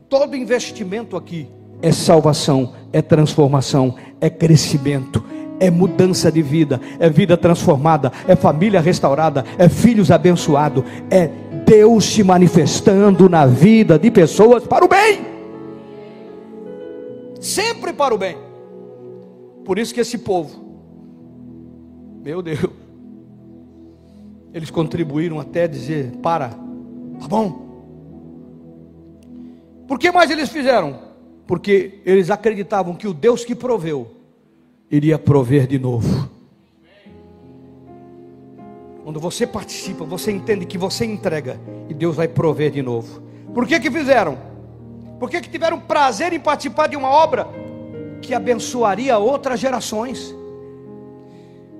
Todo 0.09 0.35
investimento 0.35 1.15
aqui 1.15 1.58
é 1.81 1.91
salvação, 1.91 2.73
é 2.91 3.01
transformação, 3.01 3.95
é 4.19 4.29
crescimento, 4.29 5.23
é 5.59 5.69
mudança 5.69 6.31
de 6.31 6.41
vida, 6.41 6.79
é 6.99 7.09
vida 7.09 7.35
transformada, 7.35 8.11
é 8.27 8.35
família 8.35 8.81
restaurada, 8.81 9.45
é 9.57 9.67
filhos 9.69 10.11
abençoados, 10.11 10.83
é 11.09 11.29
Deus 11.65 12.05
se 12.05 12.23
manifestando 12.23 13.29
na 13.29 13.45
vida 13.45 13.99
de 13.99 14.09
pessoas 14.09 14.65
para 14.65 14.83
o 14.83 14.87
bem 14.87 15.29
sempre 17.39 17.93
para 17.93 18.13
o 18.13 18.17
bem. 18.17 18.37
Por 19.63 19.79
isso 19.79 19.93
que 19.93 20.01
esse 20.01 20.17
povo, 20.17 20.49
meu 22.21 22.41
Deus, 22.41 22.59
eles 24.53 24.69
contribuíram 24.69 25.39
até 25.39 25.67
dizer: 25.67 26.11
para, 26.21 26.49
tá 26.49 27.27
bom. 27.27 27.67
Por 29.87 29.97
que 29.97 30.11
mais 30.11 30.29
eles 30.29 30.49
fizeram? 30.49 31.08
Porque 31.49 31.99
eles 32.05 32.29
acreditavam 32.29 32.93
que 32.93 33.07
o 33.07 33.13
Deus 33.13 33.43
que 33.43 33.55
proveu 33.55 34.07
iria 34.91 35.17
prover 35.17 35.65
de 35.65 35.79
novo. 35.79 36.29
Quando 39.03 39.19
você 39.19 39.47
participa, 39.47 40.05
você 40.05 40.31
entende 40.31 40.63
que 40.67 40.77
você 40.77 41.05
entrega 41.05 41.59
e 41.89 41.93
Deus 41.95 42.15
vai 42.15 42.27
prover 42.27 42.69
de 42.69 42.83
novo. 42.83 43.23
Por 43.51 43.65
que 43.65 43.79
que 43.79 43.89
fizeram? 43.89 44.37
Porque 45.19 45.41
que 45.41 45.49
tiveram 45.49 45.79
prazer 45.79 46.33
em 46.33 46.39
participar 46.39 46.85
de 46.85 46.95
uma 46.95 47.09
obra 47.09 47.47
que 48.21 48.35
abençoaria 48.35 49.17
outras 49.17 49.59
gerações. 49.59 50.35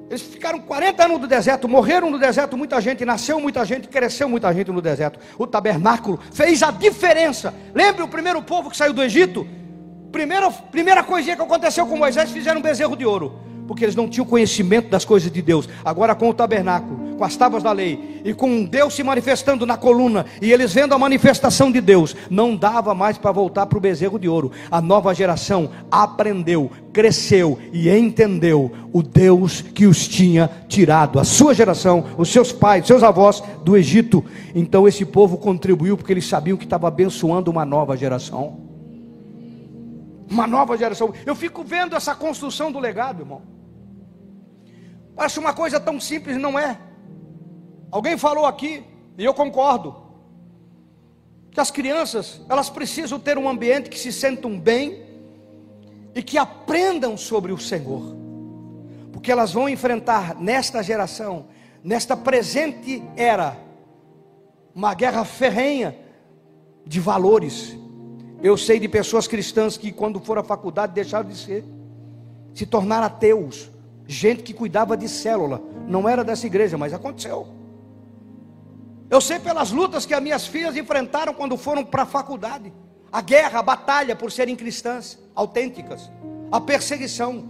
Eles 0.10 0.24
ficaram 0.24 0.60
40 0.62 1.06
anos 1.06 1.22
no 1.22 1.28
deserto, 1.28 1.68
morreram 1.68 2.10
no 2.10 2.18
deserto 2.18 2.58
muita 2.58 2.82
gente, 2.82 3.06
nasceu 3.06 3.40
muita 3.40 3.64
gente, 3.64 3.88
cresceu 3.88 4.28
muita 4.28 4.52
gente 4.52 4.72
no 4.72 4.82
deserto. 4.82 5.20
O 5.38 5.46
tabernáculo 5.46 6.20
fez 6.32 6.64
a 6.64 6.72
diferença. 6.72 7.54
Lembre 7.72 8.02
o 8.02 8.08
primeiro 8.08 8.42
povo 8.42 8.72
que 8.72 8.76
saiu 8.76 8.94
do 8.94 9.04
Egito? 9.04 9.59
Primeira, 10.12 10.50
primeira 10.50 11.04
coisinha 11.04 11.36
que 11.36 11.42
aconteceu 11.42 11.86
com 11.86 11.98
Moisés, 11.98 12.32
fizeram 12.32 12.60
um 12.60 12.64
bezerro 12.64 12.96
de 12.96 13.06
ouro 13.06 13.50
porque 13.70 13.86
eles 13.86 13.96
não 13.96 14.10
tinham 14.10 14.26
conhecimento 14.26 14.90
das 14.90 15.06
coisas 15.06 15.32
de 15.32 15.44
Deus. 15.44 15.70
Agora, 15.86 16.16
com 16.16 16.28
o 16.28 16.34
tabernáculo, 16.34 17.16
com 17.16 17.24
as 17.24 17.36
tábuas 17.38 17.62
da 17.62 17.72
lei, 17.72 18.20
e 18.26 18.34
com 18.34 18.66
Deus 18.66 18.96
se 18.96 19.04
manifestando 19.04 19.64
na 19.64 19.78
coluna, 19.78 20.26
e 20.42 20.52
eles 20.52 20.74
vendo 20.74 20.96
a 20.96 20.98
manifestação 20.98 21.72
de 21.72 21.80
Deus, 21.80 22.16
não 22.32 22.56
dava 22.56 22.96
mais 22.96 23.20
para 23.20 23.32
voltar 23.32 23.68
para 23.68 23.78
o 23.78 23.82
bezerro 23.82 24.18
de 24.18 24.28
ouro. 24.28 24.52
A 24.72 24.82
nova 24.82 25.14
geração 25.14 25.70
aprendeu, 25.92 26.72
cresceu 26.92 27.60
e 27.72 27.92
entendeu 27.92 28.72
o 28.92 29.04
Deus 29.04 29.62
que 29.62 29.86
os 29.86 30.08
tinha 30.08 30.50
tirado, 30.68 31.20
a 31.20 31.24
sua 31.24 31.54
geração, 31.54 32.04
os 32.18 32.30
seus 32.30 32.52
pais, 32.52 32.88
seus 32.88 33.04
avós 33.04 33.44
do 33.64 33.78
Egito. 33.78 34.26
Então, 34.56 34.88
esse 34.88 35.06
povo 35.06 35.38
contribuiu, 35.38 35.96
porque 35.96 36.12
eles 36.12 36.26
sabiam 36.26 36.58
que 36.58 36.64
estava 36.64 36.88
abençoando 36.88 37.52
uma 37.52 37.66
nova 37.66 37.96
geração. 37.96 38.69
Uma 40.30 40.46
nova 40.46 40.78
geração. 40.78 41.14
Eu 41.26 41.36
fico 41.36 41.64
vendo 41.64 41.96
essa 41.96 42.14
construção 42.14 42.72
do 42.72 42.80
legado, 42.80 43.22
irmão. 43.22 43.42
Parece 45.16 45.40
uma 45.40 45.54
coisa 45.54 45.80
tão 45.80 46.00
simples, 46.00 46.38
não 46.38 46.58
é? 46.58 46.80
Alguém 47.92 48.18
falou 48.18 48.46
aqui, 48.46 48.84
e 49.18 49.26
eu 49.26 49.34
concordo, 49.34 49.96
que 51.52 51.60
as 51.60 51.72
crianças, 51.72 52.42
elas 52.48 52.70
precisam 52.70 53.20
ter 53.20 53.38
um 53.38 53.50
ambiente 53.50 53.90
que 53.90 53.98
se 53.98 54.14
sentam 54.14 54.60
bem 54.60 55.04
e 56.14 56.22
que 56.22 56.38
aprendam 56.38 57.18
sobre 57.18 57.52
o 57.52 57.58
Senhor. 57.58 58.16
Porque 59.12 59.32
elas 59.32 59.52
vão 59.52 59.68
enfrentar 59.68 60.36
nesta 60.36 60.84
geração, 60.84 61.48
nesta 61.84 62.16
presente 62.16 63.04
era, 63.16 63.58
uma 64.74 64.94
guerra 64.94 65.26
ferrenha 65.26 65.98
de 66.86 67.00
valores. 67.00 67.76
Eu 68.42 68.58
sei 68.58 68.80
de 68.80 68.88
pessoas 68.88 69.28
cristãs 69.28 69.78
que, 69.78 69.92
quando 69.92 70.20
foram 70.20 70.42
à 70.42 70.46
faculdade, 70.46 70.94
deixaram 70.94 71.28
de 71.28 71.38
ser, 71.38 71.66
se 72.54 72.66
tornaram 72.66 73.06
ateus, 73.06 73.70
gente 74.08 74.44
que 74.44 74.54
cuidava 74.54 74.96
de 74.96 75.10
célula, 75.10 75.62
não 75.88 76.08
era 76.08 76.24
dessa 76.24 76.48
igreja, 76.48 76.78
mas 76.78 76.94
aconteceu. 76.94 77.48
Eu 79.10 79.20
sei 79.20 79.40
pelas 79.40 79.72
lutas 79.72 80.06
que 80.06 80.14
as 80.14 80.22
minhas 80.22 80.46
filhas 80.46 80.78
enfrentaram 80.78 81.34
quando 81.34 81.58
foram 81.58 81.84
para 81.84 82.04
a 82.04 82.06
faculdade, 82.06 82.72
a 83.12 83.22
guerra, 83.22 83.60
a 83.60 83.64
batalha 83.64 84.16
por 84.16 84.32
serem 84.32 84.56
cristãs 84.56 85.18
autênticas, 85.36 86.10
a 86.52 86.62
perseguição, 86.62 87.44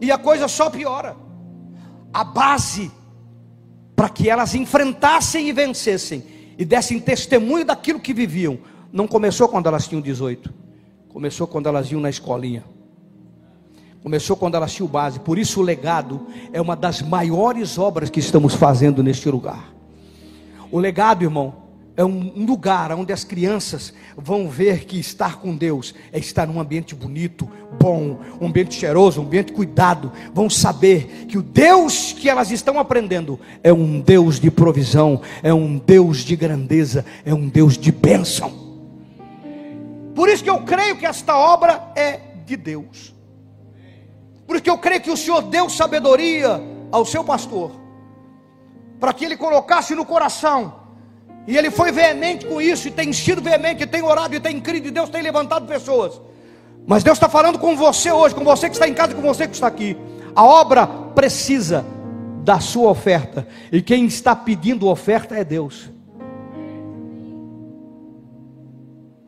e 0.00 0.10
a 0.10 0.18
coisa 0.18 0.48
só 0.48 0.68
piora. 0.70 1.16
A 2.12 2.24
base 2.24 2.90
para 3.94 4.08
que 4.08 4.28
elas 4.28 4.54
enfrentassem 4.54 5.48
e 5.48 5.52
vencessem 5.52 6.24
e 6.58 6.64
dessem 6.64 7.00
testemunho 7.00 7.64
daquilo 7.64 8.00
que 8.00 8.12
viviam, 8.12 8.58
não 8.94 9.08
começou 9.08 9.48
quando 9.48 9.66
elas 9.66 9.88
tinham 9.88 10.00
18, 10.00 10.54
começou 11.08 11.48
quando 11.48 11.68
elas 11.68 11.90
iam 11.90 12.00
na 12.00 12.08
escolinha. 12.08 12.62
Começou 14.00 14.36
quando 14.36 14.54
ela 14.54 14.68
tinha 14.68 14.86
o 14.86 14.88
base. 14.88 15.18
Por 15.18 15.36
isso 15.36 15.58
o 15.58 15.64
legado 15.64 16.28
é 16.52 16.60
uma 16.60 16.76
das 16.76 17.02
maiores 17.02 17.76
obras 17.76 18.08
que 18.08 18.20
estamos 18.20 18.54
fazendo 18.54 19.02
neste 19.02 19.28
lugar. 19.28 19.74
O 20.70 20.78
legado, 20.78 21.24
irmão, 21.24 21.54
é 21.96 22.04
um 22.04 22.44
lugar 22.44 22.92
onde 22.92 23.12
as 23.12 23.24
crianças 23.24 23.92
vão 24.16 24.48
ver 24.48 24.84
que 24.84 25.00
estar 25.00 25.40
com 25.40 25.56
Deus 25.56 25.92
é 26.12 26.18
estar 26.20 26.46
num 26.46 26.60
ambiente 26.60 26.94
bonito, 26.94 27.50
bom, 27.80 28.20
um 28.40 28.46
ambiente 28.46 28.74
cheiroso, 28.74 29.20
um 29.20 29.24
ambiente 29.24 29.52
cuidado. 29.52 30.12
Vão 30.32 30.48
saber 30.48 31.26
que 31.26 31.36
o 31.36 31.42
Deus 31.42 32.12
que 32.12 32.28
elas 32.28 32.52
estão 32.52 32.78
aprendendo 32.78 33.40
é 33.60 33.72
um 33.72 34.00
Deus 34.00 34.38
de 34.38 34.52
provisão, 34.52 35.20
é 35.42 35.52
um 35.52 35.78
Deus 35.78 36.18
de 36.18 36.36
grandeza, 36.36 37.04
é 37.24 37.34
um 37.34 37.48
Deus 37.48 37.76
de 37.76 37.90
bênção. 37.90 38.63
Por 40.14 40.28
isso 40.28 40.44
que 40.44 40.50
eu 40.50 40.60
creio 40.62 40.96
que 40.96 41.06
esta 41.06 41.36
obra 41.36 41.92
é 41.96 42.20
de 42.44 42.56
Deus. 42.56 43.14
Porque 44.46 44.70
eu 44.70 44.78
creio 44.78 45.00
que 45.00 45.10
o 45.10 45.16
Senhor 45.16 45.42
deu 45.42 45.68
sabedoria 45.68 46.62
ao 46.92 47.04
seu 47.04 47.24
pastor, 47.24 47.72
para 49.00 49.12
que 49.12 49.24
ele 49.24 49.36
colocasse 49.36 49.94
no 49.94 50.04
coração, 50.04 50.74
e 51.46 51.56
ele 51.56 51.70
foi 51.70 51.90
veemente 51.90 52.46
com 52.46 52.60
isso, 52.60 52.88
e 52.88 52.90
tem 52.90 53.12
sido 53.12 53.42
veemente, 53.42 53.82
e 53.82 53.86
tem 53.86 54.02
orado, 54.02 54.34
e 54.34 54.40
tem 54.40 54.60
crido, 54.60 54.88
e 54.88 54.90
Deus 54.90 55.10
tem 55.10 55.22
levantado 55.22 55.66
pessoas. 55.66 56.20
Mas 56.86 57.02
Deus 57.02 57.16
está 57.16 57.28
falando 57.28 57.58
com 57.58 57.74
você 57.76 58.12
hoje, 58.12 58.34
com 58.34 58.44
você 58.44 58.68
que 58.68 58.76
está 58.76 58.86
em 58.86 58.94
casa, 58.94 59.14
com 59.14 59.22
você 59.22 59.48
que 59.48 59.54
está 59.54 59.66
aqui. 59.66 59.96
A 60.36 60.44
obra 60.44 60.86
precisa 60.86 61.84
da 62.44 62.60
sua 62.60 62.90
oferta, 62.90 63.48
e 63.72 63.82
quem 63.82 64.04
está 64.04 64.36
pedindo 64.36 64.86
oferta 64.86 65.34
é 65.34 65.42
Deus. 65.42 65.90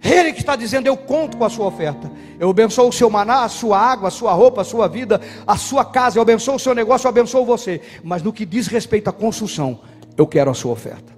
Ele 0.06 0.32
que 0.32 0.40
está 0.40 0.54
dizendo: 0.54 0.86
Eu 0.86 0.96
conto 0.96 1.36
com 1.36 1.44
a 1.44 1.50
sua 1.50 1.66
oferta. 1.66 2.10
Eu 2.38 2.48
abençoo 2.50 2.88
o 2.88 2.92
seu 2.92 3.10
maná, 3.10 3.42
a 3.42 3.48
sua 3.48 3.78
água, 3.78 4.08
a 4.08 4.10
sua 4.10 4.32
roupa, 4.32 4.60
a 4.60 4.64
sua 4.64 4.86
vida, 4.86 5.20
a 5.46 5.56
sua 5.56 5.84
casa. 5.84 6.18
Eu 6.18 6.22
abençoo 6.22 6.54
o 6.54 6.58
seu 6.60 6.74
negócio, 6.74 7.06
eu 7.06 7.10
abençoo 7.10 7.44
você. 7.44 7.80
Mas 8.04 8.22
no 8.22 8.32
que 8.32 8.46
diz 8.46 8.68
respeito 8.68 9.10
à 9.10 9.12
construção, 9.12 9.80
eu 10.16 10.26
quero 10.26 10.50
a 10.50 10.54
sua 10.54 10.72
oferta. 10.72 11.16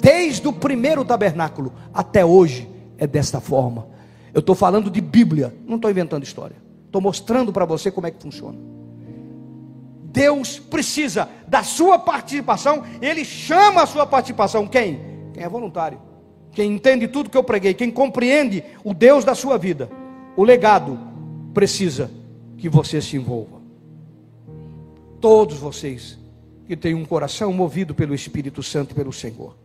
Desde 0.00 0.48
o 0.48 0.52
primeiro 0.52 1.04
tabernáculo 1.04 1.72
até 1.92 2.24
hoje 2.24 2.68
é 2.96 3.06
desta 3.06 3.40
forma. 3.40 3.88
Eu 4.32 4.40
estou 4.40 4.54
falando 4.54 4.90
de 4.90 5.00
Bíblia, 5.00 5.54
não 5.66 5.76
estou 5.76 5.90
inventando 5.90 6.22
história. 6.22 6.56
Estou 6.86 7.02
mostrando 7.02 7.52
para 7.52 7.66
você 7.66 7.90
como 7.90 8.06
é 8.06 8.10
que 8.10 8.22
funciona. 8.22 8.58
Deus 10.04 10.58
precisa 10.58 11.28
da 11.46 11.62
sua 11.62 11.98
participação, 11.98 12.82
Ele 13.02 13.24
chama 13.24 13.82
a 13.82 13.86
sua 13.86 14.06
participação. 14.06 14.66
Quem? 14.66 15.00
Quem 15.34 15.42
é 15.42 15.48
voluntário 15.48 16.07
quem 16.58 16.74
entende 16.74 17.06
tudo 17.06 17.30
que 17.30 17.36
eu 17.36 17.44
preguei, 17.44 17.72
quem 17.72 17.88
compreende 17.88 18.64
o 18.82 18.92
Deus 18.92 19.24
da 19.24 19.32
sua 19.32 19.56
vida, 19.56 19.88
o 20.36 20.42
legado 20.42 20.98
precisa 21.54 22.10
que 22.56 22.68
você 22.68 23.00
se 23.00 23.16
envolva. 23.16 23.62
Todos 25.20 25.56
vocês 25.58 26.18
que 26.66 26.76
têm 26.76 26.96
um 26.96 27.04
coração 27.04 27.52
movido 27.52 27.94
pelo 27.94 28.12
Espírito 28.12 28.60
Santo 28.60 28.92
pelo 28.92 29.12
Senhor. 29.12 29.56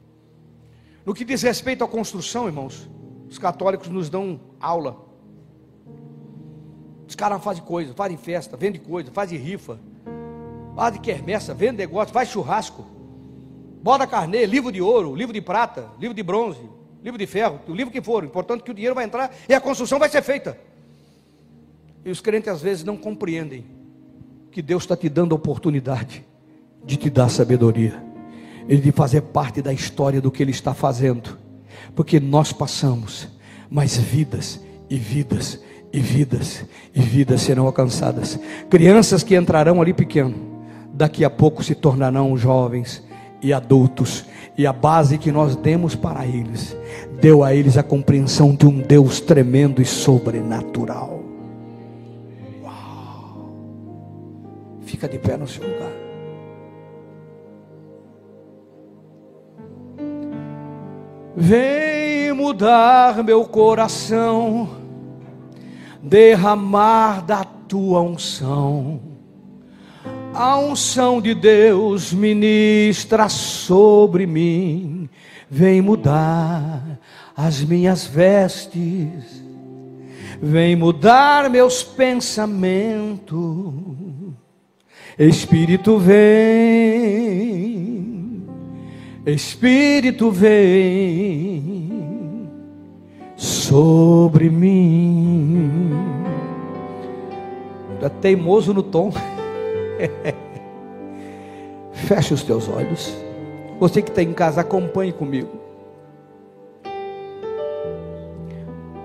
No 1.03 1.15
que 1.15 1.25
diz 1.25 1.41
respeito 1.41 1.83
à 1.83 1.87
construção, 1.87 2.45
irmãos, 2.45 2.87
os 3.27 3.39
católicos 3.39 3.89
nos 3.89 4.07
dão 4.07 4.39
aula. 4.61 5.03
Os 7.07 7.15
caras 7.15 7.43
fazem 7.43 7.63
coisa, 7.63 7.91
fazem 7.95 8.17
festa, 8.17 8.55
vendem 8.55 8.79
coisa, 8.79 9.09
fazem 9.11 9.39
rifa, 9.39 9.79
fazem 10.75 11.01
quermessa, 11.01 11.55
vendem 11.55 11.87
negócio, 11.87 12.13
faz 12.13 12.29
churrasco, 12.29 12.85
bota 13.81 14.05
carnê, 14.05 14.45
livro 14.45 14.71
de 14.71 14.79
ouro, 14.79 15.15
livro 15.15 15.33
de 15.33 15.41
prata, 15.41 15.89
livro 15.99 16.13
de 16.13 16.21
bronze, 16.21 16.82
livro 17.03 17.17
de 17.17 17.27
ferro, 17.27 17.59
o 17.67 17.73
livro 17.73 17.91
que 17.91 18.01
for, 18.01 18.23
importante 18.23 18.63
que 18.63 18.71
o 18.71 18.73
dinheiro 18.73 18.95
vai 18.95 19.05
entrar 19.05 19.35
e 19.47 19.53
a 19.53 19.61
construção 19.61 19.99
vai 19.99 20.09
ser 20.09 20.21
feita. 20.21 20.57
E 22.05 22.09
os 22.09 22.21
crentes 22.21 22.49
às 22.49 22.61
vezes 22.61 22.83
não 22.83 22.97
compreendem 22.97 23.65
que 24.51 24.61
Deus 24.61 24.83
está 24.83 24.95
te 24.95 25.09
dando 25.09 25.33
a 25.33 25.35
oportunidade 25.35 26.25
de 26.85 26.97
te 26.97 27.09
dar 27.09 27.29
sabedoria, 27.29 28.01
e 28.67 28.77
de 28.77 28.91
fazer 28.91 29.21
parte 29.21 29.61
da 29.61 29.73
história 29.73 30.21
do 30.21 30.31
que 30.31 30.41
Ele 30.41 30.51
está 30.51 30.73
fazendo, 30.73 31.37
porque 31.95 32.19
nós 32.19 32.51
passamos, 32.51 33.27
mas 33.69 33.97
vidas 33.97 34.59
e 34.89 34.97
vidas 34.97 35.59
e 35.91 35.99
vidas 35.99 36.65
e 36.93 37.01
vidas 37.01 37.41
serão 37.41 37.65
alcançadas. 37.65 38.39
Crianças 38.69 39.23
que 39.23 39.35
entrarão 39.35 39.81
ali 39.81 39.93
pequeno, 39.93 40.35
daqui 40.93 41.23
a 41.25 41.29
pouco 41.29 41.63
se 41.63 41.75
tornarão 41.75 42.35
jovens 42.37 43.03
e 43.41 43.51
adultos, 43.53 44.25
e 44.57 44.67
a 44.67 44.73
base 44.73 45.17
que 45.17 45.31
nós 45.31 45.55
demos 45.55 45.95
para 45.95 46.25
eles, 46.25 46.77
deu 47.19 47.43
a 47.43 47.53
eles 47.53 47.77
a 47.77 47.83
compreensão 47.83 48.53
de 48.53 48.67
um 48.67 48.79
Deus 48.79 49.19
tremendo 49.19 49.81
e 49.81 49.85
sobrenatural. 49.85 51.23
Uau! 52.63 53.49
Fica 54.81 55.07
de 55.07 55.17
pé 55.17 55.37
no 55.37 55.47
seu 55.47 55.63
lugar. 55.63 55.91
Vem 61.35 62.31
mudar 62.33 63.23
meu 63.23 63.43
coração, 63.45 64.69
derramar 66.01 67.25
da 67.25 67.43
tua 67.43 68.01
unção. 68.01 69.12
A 70.33 70.57
unção 70.57 71.21
de 71.21 71.33
Deus 71.33 72.11
ministra 72.11 73.29
sobre 73.29 74.25
mim, 74.25 75.09
vem 75.49 75.81
mudar 75.81 76.99
as 77.35 77.63
minhas 77.63 78.05
vestes, 78.05 79.43
vem 80.41 80.75
mudar 80.75 81.49
meus 81.49 81.83
pensamentos. 81.83 83.73
Espírito 85.19 85.99
vem 85.99 87.43
Espírito 89.25 90.29
vem 90.31 91.73
sobre 93.37 94.49
mim. 94.49 95.81
É 98.01 98.09
teimoso 98.09 98.73
no 98.73 98.83
tom. 98.83 99.13
Feche 101.93 102.33
os 102.33 102.43
teus 102.43 102.67
olhos. 102.67 103.15
Você 103.79 104.01
que 104.01 104.09
está 104.09 104.21
em 104.23 104.33
casa, 104.33 104.61
acompanhe 104.61 105.11
comigo. 105.11 105.49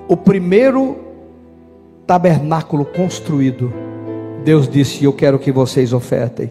O 0.08 0.16
primeiro 0.16 0.98
tabernáculo 2.06 2.84
construído, 2.84 3.72
Deus 4.44 4.68
disse: 4.68 5.04
Eu 5.04 5.12
quero 5.12 5.38
que 5.38 5.52
vocês 5.52 5.92
ofertem. 5.92 6.50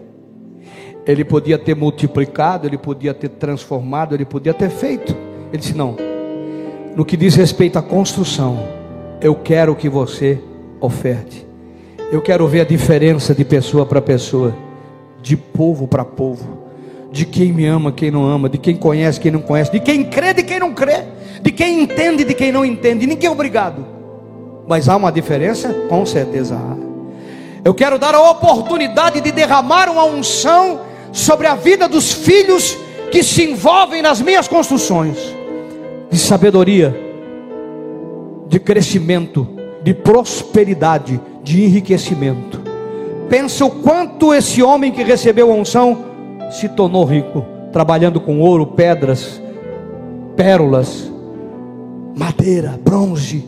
Ele 1.06 1.24
podia 1.24 1.58
ter 1.58 1.76
multiplicado, 1.76 2.68
ele 2.68 2.78
podia 2.78 3.14
ter 3.14 3.30
transformado, 3.30 4.14
ele 4.14 4.26
podia 4.26 4.54
ter 4.54 4.70
feito. 4.70 5.16
Ele 5.50 5.58
disse: 5.58 5.76
Não, 5.76 5.96
no 6.96 7.04
que 7.04 7.18
diz 7.18 7.34
respeito 7.36 7.80
à 7.80 7.82
construção, 7.82 8.60
eu 9.22 9.34
quero 9.34 9.76
que 9.76 9.90
você 9.90 10.40
oferte. 10.80 11.47
Eu 12.10 12.22
quero 12.22 12.48
ver 12.48 12.62
a 12.62 12.64
diferença 12.64 13.36
de 13.36 13.44
pessoa 13.44 13.86
para 13.86 14.02
pessoa, 14.02 14.56
de 15.22 15.36
povo 15.36 15.88
para 15.88 16.06
povo, 16.06 16.58
de 17.12 17.26
quem 17.26 17.52
me 17.52 17.66
ama, 17.66 17.92
quem 17.92 18.10
não 18.10 18.26
ama, 18.26 18.48
de 18.48 18.58
quem 18.58 18.78
conhece, 18.78 19.20
quem 19.20 19.30
não 19.30 19.42
conhece, 19.42 19.72
de 19.72 19.82
quem 19.82 20.06
crê, 20.06 20.34
de 20.34 20.42
quem 20.42 20.58
não 20.58 20.74
crê, 20.74 21.04
de 21.42 21.52
quem 21.52 21.82
entende, 21.82 22.24
de 22.24 22.34
quem 22.34 22.50
não 22.50 22.64
entende. 22.64 23.06
Ninguém 23.06 23.28
é 23.28 23.32
obrigado, 23.32 23.86
mas 24.66 24.88
há 24.88 24.96
uma 24.96 25.12
diferença? 25.12 25.74
Com 25.90 26.06
certeza 26.06 26.56
há. 26.56 26.78
Eu 27.66 27.74
quero 27.74 28.00
dar 28.00 28.16
a 28.16 28.30
oportunidade 28.32 29.20
de 29.20 29.30
derramar 29.30 29.90
uma 29.90 30.06
unção 30.06 30.80
sobre 31.12 31.46
a 31.46 31.56
vida 31.56 31.90
dos 31.90 32.14
filhos 32.14 32.78
que 33.12 33.22
se 33.22 33.44
envolvem 33.44 34.02
nas 34.02 34.22
minhas 34.22 34.48
construções 34.48 35.18
de 36.10 36.18
sabedoria, 36.18 36.98
de 38.48 38.62
crescimento, 38.62 39.57
de 39.88 39.94
prosperidade, 39.94 41.18
de 41.42 41.64
enriquecimento. 41.64 42.62
Pensa 43.30 43.64
o 43.64 43.72
quanto 43.72 44.34
esse 44.34 44.62
homem 44.62 44.92
que 44.92 45.02
recebeu 45.02 45.50
a 45.50 45.56
unção 45.56 45.98
se 46.52 46.68
tornou 46.68 47.06
rico, 47.06 47.46
trabalhando 47.72 48.20
com 48.20 48.42
ouro, 48.42 48.68
pedras, 48.68 49.42
pérolas, 50.36 51.10
madeira, 52.14 52.78
bronze, 52.84 53.48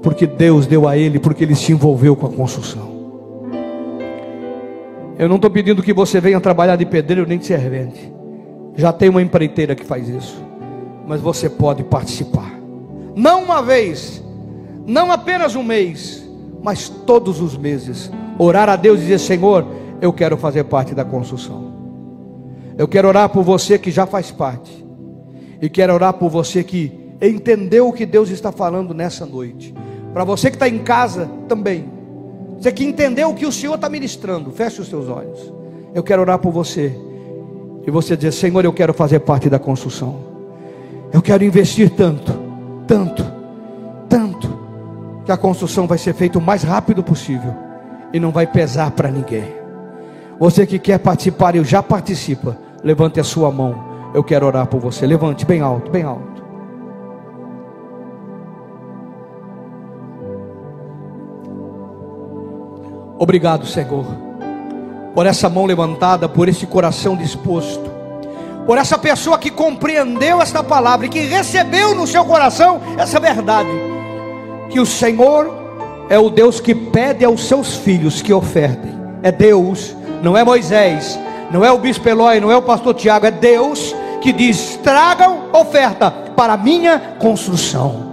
porque 0.00 0.24
Deus 0.24 0.68
deu 0.68 0.86
a 0.86 0.96
ele, 0.96 1.18
porque 1.18 1.42
ele 1.42 1.56
se 1.56 1.72
envolveu 1.72 2.14
com 2.14 2.26
a 2.26 2.30
construção. 2.30 2.94
Eu 5.18 5.28
não 5.28 5.34
estou 5.34 5.50
pedindo 5.50 5.82
que 5.82 5.92
você 5.92 6.20
venha 6.20 6.40
trabalhar 6.40 6.76
de 6.76 6.86
pedreiro 6.86 7.28
nem 7.28 7.38
de 7.38 7.46
servente. 7.46 8.08
Já 8.76 8.92
tem 8.92 9.08
uma 9.08 9.20
empreiteira 9.20 9.74
que 9.74 9.84
faz 9.84 10.08
isso. 10.08 10.40
Mas 11.08 11.20
você 11.20 11.50
pode 11.50 11.82
participar. 11.82 12.52
Não 13.16 13.42
uma 13.42 13.60
vez, 13.62 14.23
não 14.86 15.10
apenas 15.10 15.54
um 15.54 15.62
mês, 15.62 16.26
mas 16.62 16.88
todos 16.88 17.40
os 17.40 17.56
meses. 17.56 18.10
Orar 18.38 18.68
a 18.68 18.76
Deus 18.76 18.98
e 18.98 19.02
dizer: 19.02 19.18
Senhor, 19.18 19.66
eu 20.00 20.12
quero 20.12 20.36
fazer 20.36 20.64
parte 20.64 20.94
da 20.94 21.04
construção. 21.04 21.72
Eu 22.76 22.88
quero 22.88 23.08
orar 23.08 23.28
por 23.28 23.42
você 23.42 23.78
que 23.78 23.90
já 23.90 24.06
faz 24.06 24.30
parte. 24.30 24.84
E 25.62 25.68
quero 25.68 25.94
orar 25.94 26.14
por 26.14 26.28
você 26.28 26.64
que 26.64 26.92
entendeu 27.22 27.88
o 27.88 27.92
que 27.92 28.04
Deus 28.04 28.30
está 28.30 28.50
falando 28.50 28.92
nessa 28.92 29.24
noite. 29.24 29.74
Para 30.12 30.24
você 30.24 30.50
que 30.50 30.56
está 30.56 30.68
em 30.68 30.78
casa 30.78 31.30
também. 31.48 31.88
Você 32.58 32.72
que 32.72 32.84
entendeu 32.84 33.30
o 33.30 33.34
que 33.34 33.46
o 33.46 33.52
Senhor 33.52 33.74
está 33.74 33.88
ministrando, 33.88 34.50
feche 34.50 34.80
os 34.80 34.88
seus 34.88 35.08
olhos. 35.08 35.52
Eu 35.94 36.02
quero 36.02 36.22
orar 36.22 36.38
por 36.38 36.52
você. 36.52 36.96
E 37.86 37.90
você 37.90 38.16
dizer: 38.16 38.32
Senhor, 38.32 38.64
eu 38.64 38.72
quero 38.72 38.92
fazer 38.92 39.20
parte 39.20 39.48
da 39.48 39.58
construção. 39.58 40.34
Eu 41.12 41.22
quero 41.22 41.44
investir 41.44 41.90
tanto, 41.90 42.32
tanto, 42.86 43.24
que 45.24 45.32
a 45.32 45.36
construção 45.36 45.86
vai 45.86 45.98
ser 45.98 46.14
feita 46.14 46.38
o 46.38 46.42
mais 46.42 46.62
rápido 46.62 47.02
possível 47.02 47.54
e 48.12 48.20
não 48.20 48.30
vai 48.30 48.46
pesar 48.46 48.90
para 48.90 49.10
ninguém. 49.10 49.52
Você 50.38 50.66
que 50.66 50.78
quer 50.78 50.98
participar 50.98 51.54
e 51.56 51.64
já 51.64 51.82
participa, 51.82 52.56
levante 52.82 53.18
a 53.18 53.24
sua 53.24 53.50
mão. 53.50 53.92
Eu 54.12 54.22
quero 54.22 54.46
orar 54.46 54.66
por 54.66 54.80
você. 54.80 55.06
Levante 55.06 55.44
bem 55.44 55.60
alto, 55.60 55.90
bem 55.90 56.04
alto. 56.04 56.34
Obrigado, 63.18 63.64
Senhor, 63.64 64.04
por 65.14 65.24
essa 65.24 65.48
mão 65.48 65.64
levantada, 65.64 66.28
por 66.28 66.48
esse 66.48 66.66
coração 66.66 67.16
disposto, 67.16 67.90
por 68.66 68.76
essa 68.76 68.98
pessoa 68.98 69.38
que 69.38 69.50
compreendeu 69.50 70.42
esta 70.42 70.62
palavra 70.62 71.06
e 71.06 71.08
que 71.08 71.20
recebeu 71.20 71.94
no 71.94 72.06
seu 72.06 72.24
coração 72.24 72.82
essa 72.98 73.18
verdade, 73.20 73.70
que 74.70 74.80
o 74.80 74.86
Senhor 74.86 75.64
é 76.08 76.18
o 76.18 76.30
Deus 76.30 76.60
que 76.60 76.74
pede 76.74 77.24
aos 77.24 77.44
seus 77.44 77.76
filhos 77.76 78.20
que 78.20 78.32
ofertem, 78.32 78.92
é 79.22 79.32
Deus, 79.32 79.94
não 80.22 80.36
é 80.36 80.44
Moisés, 80.44 81.18
não 81.50 81.64
é 81.64 81.70
o 81.70 81.78
bispo 81.78 82.08
Eloy, 82.08 82.40
não 82.40 82.50
é 82.50 82.56
o 82.56 82.62
pastor 82.62 82.94
Tiago, 82.94 83.26
é 83.26 83.30
Deus 83.30 83.94
que 84.20 84.32
diz: 84.32 84.78
tragam 84.82 85.50
oferta 85.52 86.10
para 86.10 86.56
minha 86.56 86.98
construção. 87.20 88.12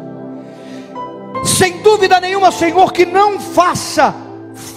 Sem 1.44 1.82
dúvida 1.82 2.20
nenhuma, 2.20 2.52
Senhor, 2.52 2.92
que 2.92 3.06
não 3.06 3.40
faça 3.40 4.14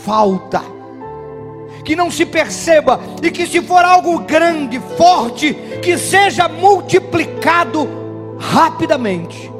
falta. 0.05 0.63
Que 1.85 1.95
não 1.95 2.11
se 2.11 2.25
perceba, 2.25 2.99
e 3.23 3.31
que 3.31 3.47
se 3.47 3.61
for 3.61 3.85
algo 3.85 4.21
grande, 4.21 4.81
forte, 4.97 5.53
que 5.83 5.99
seja 5.99 6.49
multiplicado 6.49 7.87
rapidamente, 8.39 9.53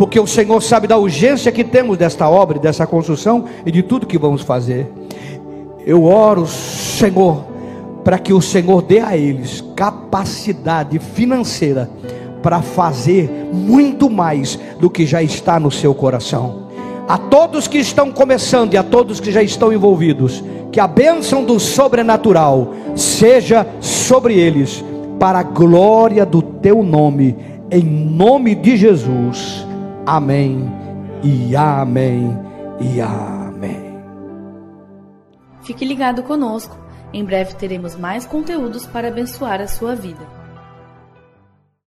porque 0.00 0.18
o 0.18 0.26
Senhor 0.26 0.62
sabe 0.62 0.86
da 0.86 0.96
urgência 0.96 1.52
que 1.52 1.62
temos 1.62 1.98
desta 1.98 2.26
obra, 2.26 2.58
dessa 2.58 2.86
construção 2.86 3.44
e 3.66 3.70
de 3.70 3.82
tudo 3.82 4.06
que 4.06 4.16
vamos 4.16 4.40
fazer. 4.40 4.90
Eu 5.84 6.04
oro, 6.04 6.46
Senhor, 6.46 7.44
para 8.02 8.18
que 8.18 8.32
o 8.32 8.40
Senhor 8.40 8.80
dê 8.80 9.00
a 9.00 9.14
eles 9.14 9.62
capacidade 9.76 10.98
financeira 10.98 11.90
para 12.42 12.62
fazer 12.62 13.28
muito 13.52 14.08
mais 14.08 14.58
do 14.78 14.88
que 14.88 15.04
já 15.04 15.22
está 15.22 15.60
no 15.60 15.70
seu 15.70 15.94
coração 15.94 16.70
a 17.06 17.18
todos 17.18 17.68
que 17.68 17.76
estão 17.76 18.10
começando 18.10 18.72
e 18.72 18.78
a 18.78 18.82
todos 18.82 19.20
que 19.20 19.30
já 19.30 19.42
estão 19.42 19.70
envolvidos, 19.70 20.42
que 20.72 20.80
a 20.80 20.86
bênção 20.86 21.44
do 21.44 21.60
sobrenatural 21.60 22.72
seja 22.96 23.66
sobre 23.80 24.38
eles, 24.38 24.82
para 25.18 25.40
a 25.40 25.42
glória 25.42 26.24
do 26.24 26.40
teu 26.40 26.82
nome, 26.82 27.36
em 27.70 27.82
nome 27.82 28.54
de 28.54 28.78
Jesus. 28.78 29.68
Amém 30.10 30.68
e 31.22 31.54
amém 31.54 32.36
e 32.80 33.00
amém. 33.00 33.96
Fique 35.62 35.84
ligado 35.84 36.24
conosco. 36.24 36.76
Em 37.12 37.24
breve 37.24 37.54
teremos 37.54 37.94
mais 37.94 38.26
conteúdos 38.26 38.84
para 38.86 39.06
abençoar 39.06 39.60
a 39.60 39.68
sua 39.68 39.94
vida. 39.94 40.39